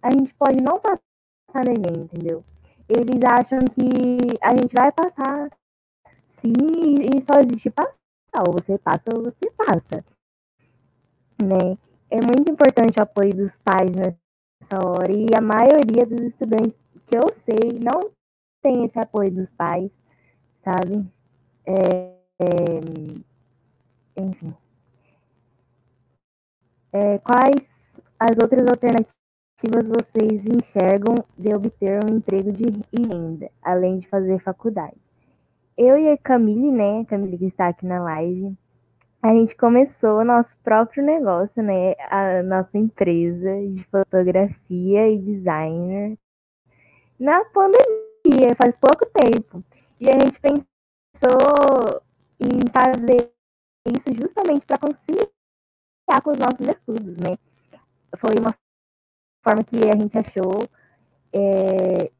[0.00, 2.44] a gente pode não passar no Enem, entendeu?
[2.88, 5.50] Eles acham que a gente vai passar
[6.40, 7.94] sim e só existe passar.
[8.46, 10.04] Ou você passa ou você passa.
[11.42, 11.78] Né?
[12.10, 15.10] É muito importante o apoio dos pais nessa hora.
[15.10, 18.10] E a maioria dos estudantes que eu sei não
[18.62, 19.90] tem esse apoio dos pais,
[20.62, 21.06] sabe?
[21.64, 24.54] É, é, enfim.
[26.92, 29.15] É, quais as outras alternativas
[29.62, 34.96] vocês enxergam de obter um emprego de renda, além de fazer faculdade?
[35.76, 38.54] Eu e a Camille, né, a Camille que está aqui na live,
[39.22, 46.18] a gente começou o nosso próprio negócio, né, a nossa empresa de fotografia e designer
[47.18, 49.64] na pandemia, faz pouco tempo.
[49.98, 52.02] E a gente pensou
[52.38, 53.32] em fazer
[53.88, 57.38] isso justamente para conciliar com os nossos estudos, né?
[58.18, 58.54] Foi uma
[59.46, 60.68] forma que a gente achou,
[61.32, 62.10] é,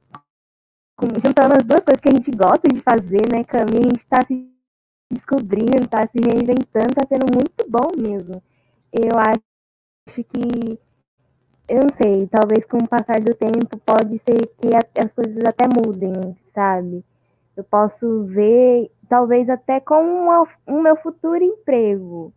[1.25, 3.87] juntando as duas coisas que a gente gosta de fazer, né, Camille?
[3.87, 4.49] A gente está se
[5.11, 8.41] descobrindo, está se reinventando, está sendo muito bom mesmo.
[8.93, 10.79] Eu acho que,
[11.69, 15.67] eu não sei, talvez com o passar do tempo pode ser que as coisas até
[15.67, 17.05] mudem, sabe?
[17.57, 22.33] Eu posso ver, talvez até com uma, um meu futuro emprego.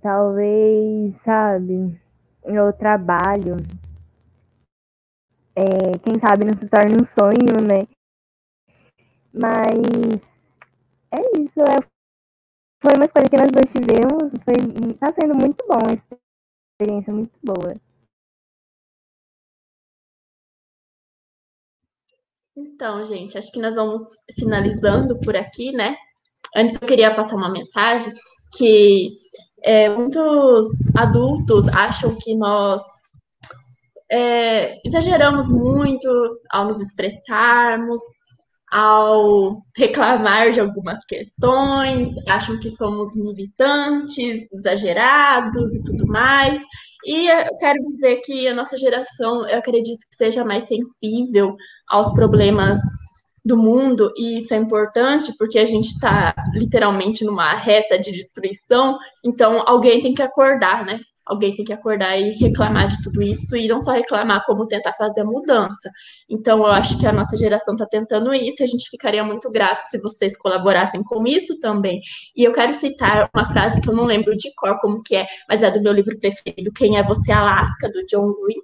[0.00, 2.00] Talvez, sabe,
[2.44, 3.56] eu trabalho.
[5.54, 7.86] É, quem sabe não se torne um sonho, né?
[9.32, 10.20] Mas
[11.12, 11.60] é isso.
[11.60, 11.76] É,
[12.82, 14.32] foi uma escolha que nós dois tivemos.
[14.44, 16.02] Foi, tá sendo muito bom, uma
[16.80, 17.74] experiência muito boa.
[22.56, 24.02] Então, gente, acho que nós vamos
[24.38, 25.96] finalizando por aqui, né?
[26.56, 28.12] Antes eu queria passar uma mensagem
[28.52, 29.16] que
[29.62, 32.82] é, muitos adultos acham que nós
[34.10, 36.08] é, exageramos muito
[36.50, 38.02] ao nos expressarmos,
[38.70, 46.60] ao reclamar de algumas questões, acham que somos militantes, exagerados e tudo mais.
[47.04, 51.56] E eu quero dizer que a nossa geração, eu acredito que seja mais sensível
[51.88, 52.78] aos problemas
[53.44, 58.98] do mundo, e isso é importante porque a gente está literalmente numa reta de destruição,
[59.24, 61.00] então alguém tem que acordar, né?
[61.30, 64.92] Alguém tem que acordar e reclamar de tudo isso, e não só reclamar, como tentar
[64.94, 65.88] fazer a mudança.
[66.28, 69.48] Então, eu acho que a nossa geração está tentando isso, e a gente ficaria muito
[69.48, 72.00] grato se vocês colaborassem com isso também.
[72.36, 75.26] E eu quero citar uma frase que eu não lembro de cor como que é,
[75.48, 78.60] mas é do meu livro preferido, Quem é Você, Alaska, do John Green,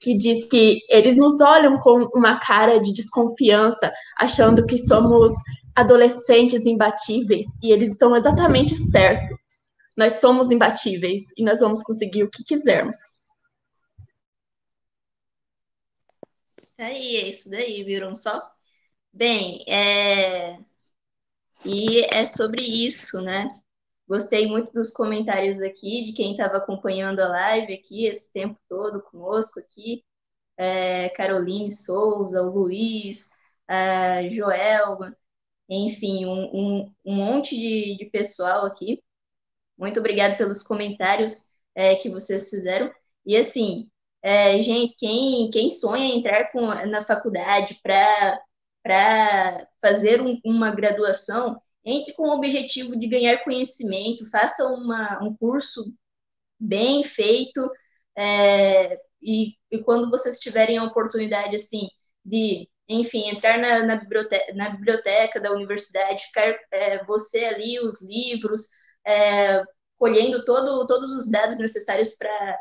[0.00, 5.32] que diz que eles nos olham com uma cara de desconfiança, achando que somos
[5.76, 9.67] adolescentes imbatíveis, e eles estão exatamente certos
[9.98, 12.96] nós somos imbatíveis e nós vamos conseguir o que quisermos.
[16.78, 18.48] Aí, é isso daí, viram só?
[19.12, 20.60] Bem, é...
[21.64, 23.50] e é sobre isso, né?
[24.06, 29.02] Gostei muito dos comentários aqui, de quem estava acompanhando a live aqui esse tempo todo
[29.02, 30.04] conosco aqui.
[30.56, 33.30] É, Caroline Souza, o Luiz,
[33.66, 35.16] a Joelma,
[35.68, 39.02] enfim, um, um, um monte de, de pessoal aqui.
[39.78, 42.90] Muito obrigada pelos comentários é, que vocês fizeram.
[43.24, 43.88] E assim,
[44.22, 48.40] é, gente, quem, quem sonha em entrar com, na faculdade para
[49.80, 55.94] fazer um, uma graduação, entre com o objetivo de ganhar conhecimento, faça uma, um curso
[56.58, 57.70] bem feito,
[58.16, 61.88] é, e, e, quando vocês tiverem a oportunidade, assim,
[62.24, 68.02] de, enfim, entrar na, na, biblioteca, na biblioteca da universidade, ficar é, você ali, os
[68.02, 68.68] livros,
[69.08, 69.64] é,
[69.96, 72.58] colhendo todo, todos os dados necessários para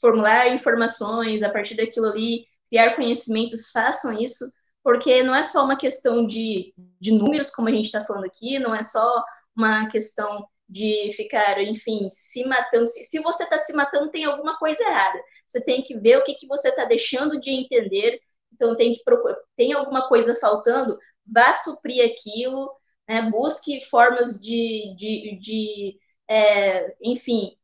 [0.00, 4.44] formular informações a partir daquilo ali, criar conhecimentos, façam isso,
[4.82, 8.58] porque não é só uma questão de, de números, como a gente está falando aqui,
[8.58, 9.22] não é só
[9.56, 12.86] uma questão de ficar, enfim, se matando.
[12.86, 15.18] Se, se você está se matando, tem alguma coisa errada.
[15.46, 18.20] Você tem que ver o que, que você está deixando de entender.
[18.52, 19.36] Então, tem que procurar.
[19.56, 20.98] Tem alguma coisa faltando?
[21.26, 22.70] Vá suprir aquilo,
[23.08, 23.22] né?
[23.30, 25.98] busque formas de, de, de
[26.28, 27.56] é, enfim,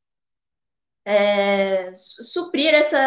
[1.05, 2.99] é, suprir essa,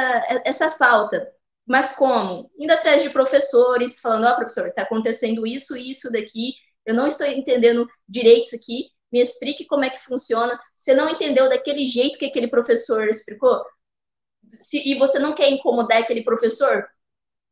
[0.45, 1.31] essa falta.
[1.65, 2.51] Mas como?
[2.57, 6.53] Indo atrás de professores, falando, ó, oh, professor, está acontecendo isso e isso daqui,
[6.85, 10.59] eu não estou entendendo direito isso aqui, me explique como é que funciona.
[10.75, 13.63] Você não entendeu daquele jeito que aquele professor explicou?
[14.59, 16.85] Se, e você não quer incomodar aquele professor?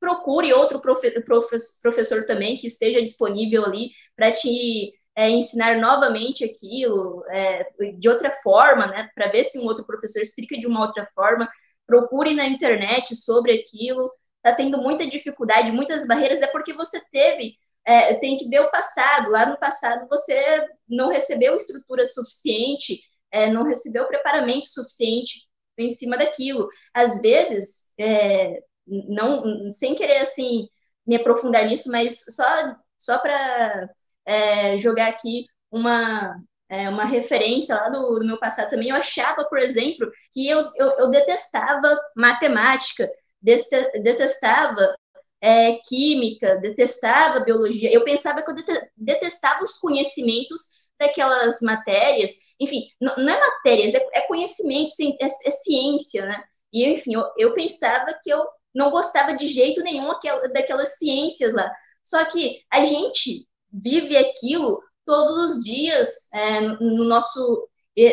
[0.01, 6.43] Procure outro profe, profe, professor também que esteja disponível ali para te é, ensinar novamente
[6.43, 7.67] aquilo é,
[7.99, 11.47] de outra forma, né, para ver se um outro professor explica de uma outra forma.
[11.85, 14.11] Procure na internet sobre aquilo.
[14.37, 17.55] Está tendo muita dificuldade, muitas barreiras, é porque você teve,
[17.85, 19.29] é, tem que ver o passado.
[19.29, 22.99] Lá no passado você não recebeu estrutura suficiente,
[23.31, 25.47] é, não recebeu preparamento suficiente
[25.77, 26.69] em cima daquilo.
[26.91, 30.67] Às vezes, é, não, sem querer assim
[31.05, 33.89] me aprofundar nisso, mas só, só para
[34.25, 36.35] é, jogar aqui uma,
[36.69, 40.69] é, uma referência lá do, do, meu passado também, eu achava, por exemplo, que eu,
[40.75, 43.09] eu, eu detestava matemática,
[43.41, 44.95] detestava
[45.41, 47.91] é, química, detestava biologia.
[47.91, 48.55] Eu pensava que eu
[48.95, 52.31] detestava os conhecimentos daquelas matérias.
[52.59, 56.43] Enfim, não, é matérias, é, é conhecimento, é, é, ciência, né?
[56.71, 60.07] E, enfim, eu, eu, pensava que eu não gostava de jeito nenhum
[60.53, 61.71] daquelas ciências lá.
[62.03, 67.67] Só que a gente vive aquilo todos os dias é, no, nosso,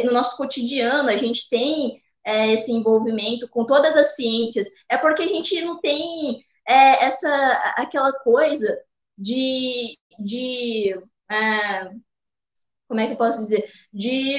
[0.05, 5.23] no nosso cotidiano, a gente tem é, esse envolvimento com todas as ciências, é porque
[5.23, 7.29] a gente não tem é, essa
[7.77, 8.79] aquela coisa
[9.17, 10.95] de, de
[11.31, 11.91] é,
[12.87, 14.39] como é que eu posso dizer, de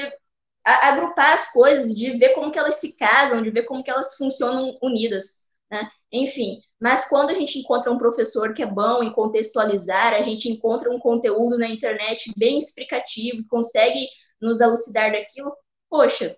[0.64, 4.16] agrupar as coisas, de ver como que elas se casam, de ver como que elas
[4.16, 5.90] funcionam unidas, né?
[6.12, 10.50] Enfim, mas quando a gente encontra um professor que é bom em contextualizar, a gente
[10.50, 14.08] encontra um conteúdo na internet bem explicativo, consegue
[14.42, 15.56] nos elucidar daquilo,
[15.90, 16.36] poxa,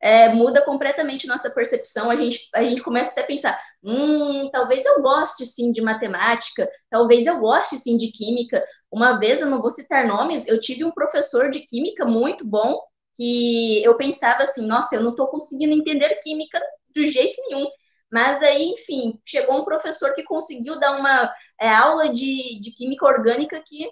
[0.00, 2.10] é, muda completamente nossa percepção.
[2.10, 6.68] A gente, a gente começa até a pensar: hum, talvez eu goste sim de matemática,
[6.90, 8.64] talvez eu goste sim de química.
[8.90, 12.80] Uma vez, eu não vou citar nomes, eu tive um professor de química muito bom
[13.14, 16.60] que eu pensava assim: nossa, eu não estou conseguindo entender química
[16.94, 17.66] de jeito nenhum.
[18.12, 23.06] Mas aí, enfim, chegou um professor que conseguiu dar uma é, aula de, de química
[23.06, 23.88] orgânica que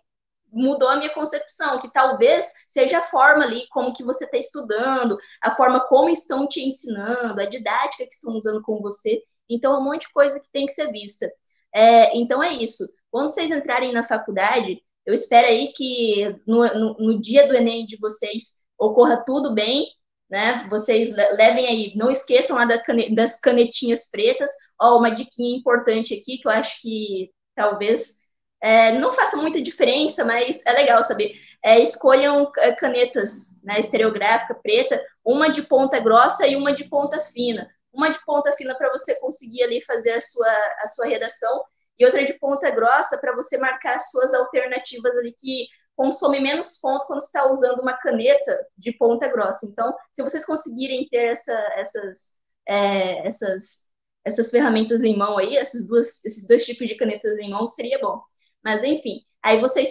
[0.53, 5.17] mudou a minha concepção, que talvez seja a forma ali, como que você está estudando,
[5.43, 9.23] a forma como estão te ensinando, a didática que estão usando com você.
[9.49, 11.33] Então, um monte de coisa que tem que ser vista.
[11.75, 12.85] É, então, é isso.
[13.11, 17.87] Quando vocês entrarem na faculdade, eu espero aí que no, no, no dia do Enem
[17.87, 19.87] de vocês ocorra tudo bem,
[20.31, 20.67] né?
[20.71, 24.51] Vocês levem aí, não esqueçam lá das canetinhas pretas.
[24.81, 28.21] Ó, uma diquinha importante aqui que eu acho que talvez
[28.63, 31.35] é, não faça muita diferença, mas é legal saber.
[31.63, 37.21] É, escolham é, canetas né, estereográfica preta, uma de ponta grossa e uma de ponta
[37.21, 37.69] fina.
[37.93, 41.65] Uma de ponta fina para você conseguir ali fazer a sua, a sua redação,
[41.99, 45.67] e outra de ponta grossa para você marcar as suas alternativas ali que
[46.01, 49.67] consome menos ponto quando está usando uma caneta de ponta grossa.
[49.67, 53.87] Então, se vocês conseguirem ter essa, essas, é, essas,
[54.25, 57.99] essas ferramentas em mão aí, esses, duas, esses dois tipos de canetas em mão, seria
[57.99, 58.19] bom.
[58.65, 59.91] Mas, enfim, aí vocês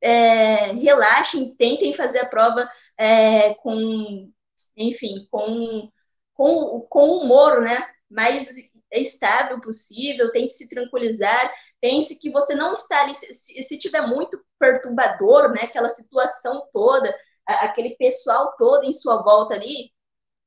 [0.00, 2.66] é, relaxem, tentem fazer a prova
[2.96, 4.32] é, com,
[4.74, 5.90] enfim, com,
[6.32, 7.86] com, com humor, né?
[8.08, 8.48] Mais
[8.90, 14.40] estável possível, tente se tranquilizar, pense que você não está ali, se, se tiver muito
[14.58, 17.14] perturbador, né, aquela situação toda,
[17.46, 19.90] aquele pessoal todo em sua volta ali,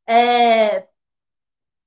[0.07, 0.87] é,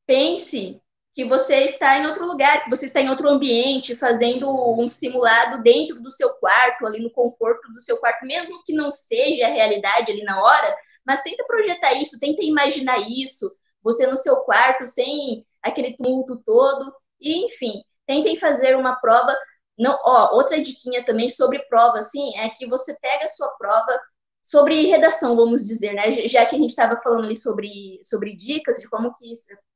[0.06, 0.80] pense
[1.14, 5.62] que você está em outro lugar, que você está em outro ambiente, fazendo um simulado
[5.62, 9.50] dentro do seu quarto, ali no conforto do seu quarto, mesmo que não seja a
[9.50, 13.46] realidade ali na hora, mas tenta projetar isso, tenta imaginar isso,
[13.82, 17.72] você no seu quarto, sem aquele tumulto todo, e enfim,
[18.06, 19.36] tentem fazer uma prova.
[19.78, 24.00] Não, ó, outra diquinha também sobre prova, assim, é que você pega a sua prova
[24.42, 26.12] sobre redação, vamos dizer, né?
[26.28, 29.32] Já que a gente estava falando ali sobre, sobre dicas de como que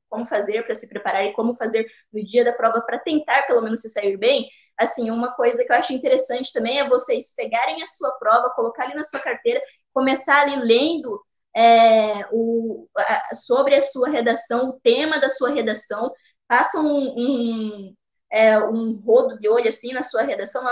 [0.09, 3.61] como fazer para se preparar e como fazer no dia da prova para tentar pelo
[3.61, 4.47] menos se sair bem.
[4.77, 8.83] Assim, uma coisa que eu acho interessante também é vocês pegarem a sua prova, colocar
[8.83, 9.61] ali na sua carteira,
[9.93, 11.21] começar ali lendo
[11.55, 16.11] é, o, a, sobre a sua redação, o tema da sua redação,
[16.47, 17.95] façam um, um,
[18.31, 20.63] é, um rodo de olho assim na sua redação,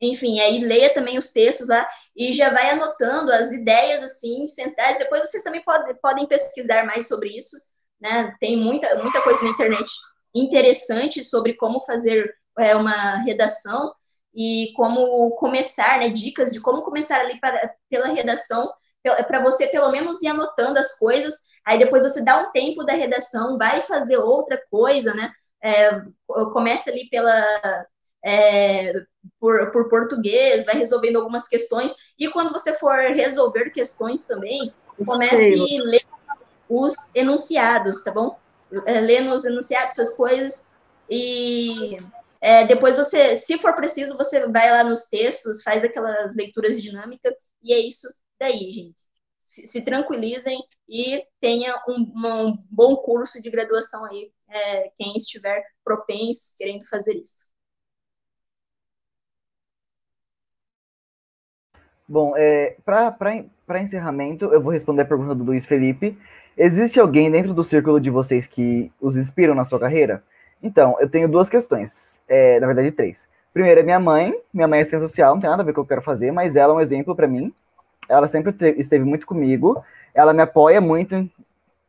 [0.00, 4.98] enfim, aí leia também os textos lá e já vai anotando as ideias assim centrais.
[4.98, 7.56] Depois vocês também podem, podem pesquisar mais sobre isso
[8.00, 8.34] né?
[8.40, 9.90] Tem muita, muita coisa na internet
[10.34, 13.92] interessante sobre como fazer é, uma redação
[14.34, 16.10] e como começar, né?
[16.10, 18.70] Dicas de como começar ali para, pela redação,
[19.26, 22.92] para você pelo menos ir anotando as coisas, aí depois você dá um tempo da
[22.92, 25.32] redação, vai fazer outra coisa, né?
[25.62, 26.02] É,
[26.52, 27.86] começa ali pela
[28.24, 28.92] é,
[29.38, 34.72] por, por português, vai resolvendo algumas questões, e quando você for resolver questões também,
[35.04, 36.06] comece a ler
[36.68, 38.38] os enunciados, tá bom?
[38.86, 40.70] É, lendo os enunciados, essas coisas,
[41.08, 41.96] e
[42.40, 47.34] é, depois você, se for preciso, você vai lá nos textos, faz aquelas leituras dinâmicas,
[47.62, 48.08] e é isso
[48.38, 49.02] daí, gente.
[49.46, 55.62] Se, se tranquilizem e tenha um, um, bom curso de graduação aí, é, quem estiver
[55.84, 57.48] propenso, querendo fazer isso.
[62.08, 66.18] Bom, é, para encerramento, eu vou responder a pergunta do Luiz Felipe.
[66.56, 70.22] Existe alguém dentro do círculo de vocês que os inspiram na sua carreira?
[70.62, 72.20] Então, eu tenho duas questões.
[72.26, 73.28] É, na verdade, três.
[73.52, 74.34] Primeiro, é minha mãe.
[74.52, 76.02] Minha mãe é ciência social, não tem nada a ver com o que eu quero
[76.02, 77.52] fazer, mas ela é um exemplo para mim.
[78.08, 79.84] Ela sempre esteve muito comigo.
[80.14, 81.30] Ela me apoia muito,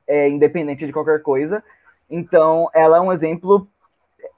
[0.06, 1.64] é, independente de qualquer coisa.
[2.10, 3.68] Então, ela é um exemplo,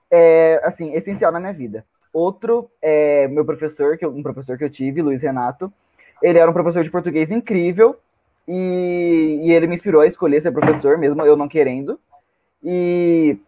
[0.09, 1.85] é, assim, essencial na minha vida.
[2.13, 5.71] Outro é meu professor, que eu, um professor que eu tive, Luiz Renato.
[6.21, 7.97] Ele era um professor de português incrível
[8.47, 11.99] e, e ele me inspirou a escolher ser professor, mesmo eu não querendo.
[12.63, 13.39] E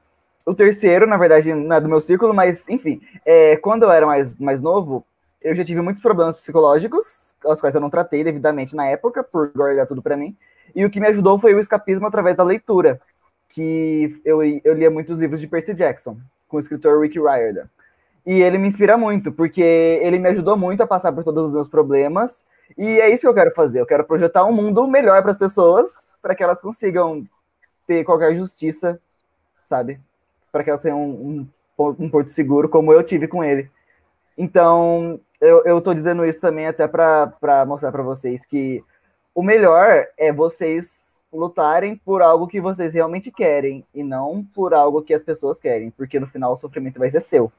[0.45, 4.05] o terceiro, na verdade, não é do meu círculo, mas enfim, é, quando eu era
[4.05, 5.05] mais, mais novo,
[5.41, 9.51] eu já tive muitos problemas psicológicos, os quais eu não tratei devidamente na época, por
[9.53, 10.35] guardar tudo para mim.
[10.73, 12.99] E o que me ajudou foi o escapismo através da leitura,
[13.53, 16.17] que eu, eu lia muitos livros de Percy Jackson,
[16.47, 17.67] com o escritor Rick Riordan.
[18.25, 21.53] E ele me inspira muito, porque ele me ajudou muito a passar por todos os
[21.53, 22.45] meus problemas.
[22.75, 23.79] E é isso que eu quero fazer.
[23.79, 27.27] Eu quero projetar um mundo melhor para as pessoas, para que elas consigam
[27.85, 28.99] ter qualquer justiça,
[29.63, 29.99] sabe?
[30.51, 31.47] Para que elas tenham um,
[31.77, 33.69] um, um, porto seguro, como eu tive com ele.
[34.35, 38.83] Então, eu, estou dizendo isso também até para mostrar para vocês que
[39.35, 45.01] o melhor é vocês lutarem por algo que vocês realmente querem e não por algo
[45.01, 47.51] que as pessoas querem, porque no final o sofrimento vai ser seu.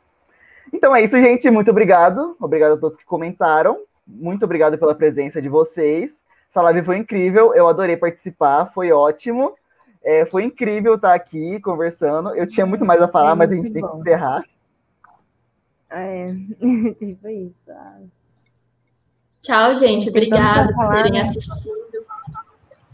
[0.73, 1.51] Então é isso, gente.
[1.51, 2.37] Muito obrigado.
[2.41, 3.81] Obrigado a todos que comentaram.
[4.07, 6.25] Muito obrigado pela presença de vocês.
[6.49, 7.55] Essa live foi incrível.
[7.55, 8.67] Eu adorei participar.
[8.67, 9.55] Foi ótimo.
[10.03, 12.35] É, foi incrível estar aqui conversando.
[12.35, 13.73] Eu tinha muito mais a falar, é mas a gente bom.
[13.73, 14.45] tem que encerrar.
[15.91, 16.27] É,
[16.99, 17.55] tipo isso.
[19.43, 20.09] Tchau, gente.
[20.09, 21.84] Obrigada por terem assistido.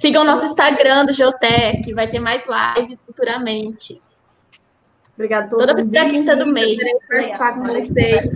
[0.00, 4.00] Sigam nosso Instagram do Geotech, vai ter mais lives futuramente.
[5.12, 6.78] Obrigada Toda primeira quinta do mês.
[7.06, 8.30] participar com vocês.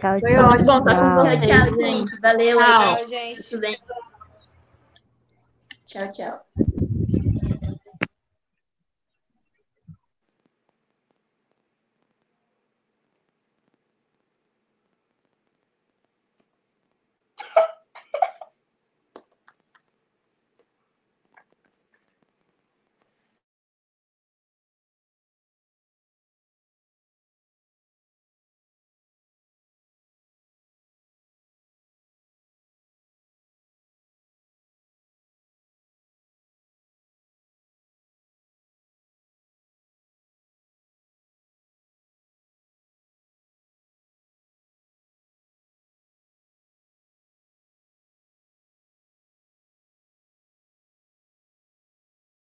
[0.00, 0.48] Tchau, Foi tchau.
[0.48, 1.46] muito bom estar com vocês.
[1.46, 2.20] Tchau, tchau, gente.
[2.20, 2.58] Valeu.
[2.58, 3.78] Tchau, gente.
[5.86, 6.83] Tchau, tchau.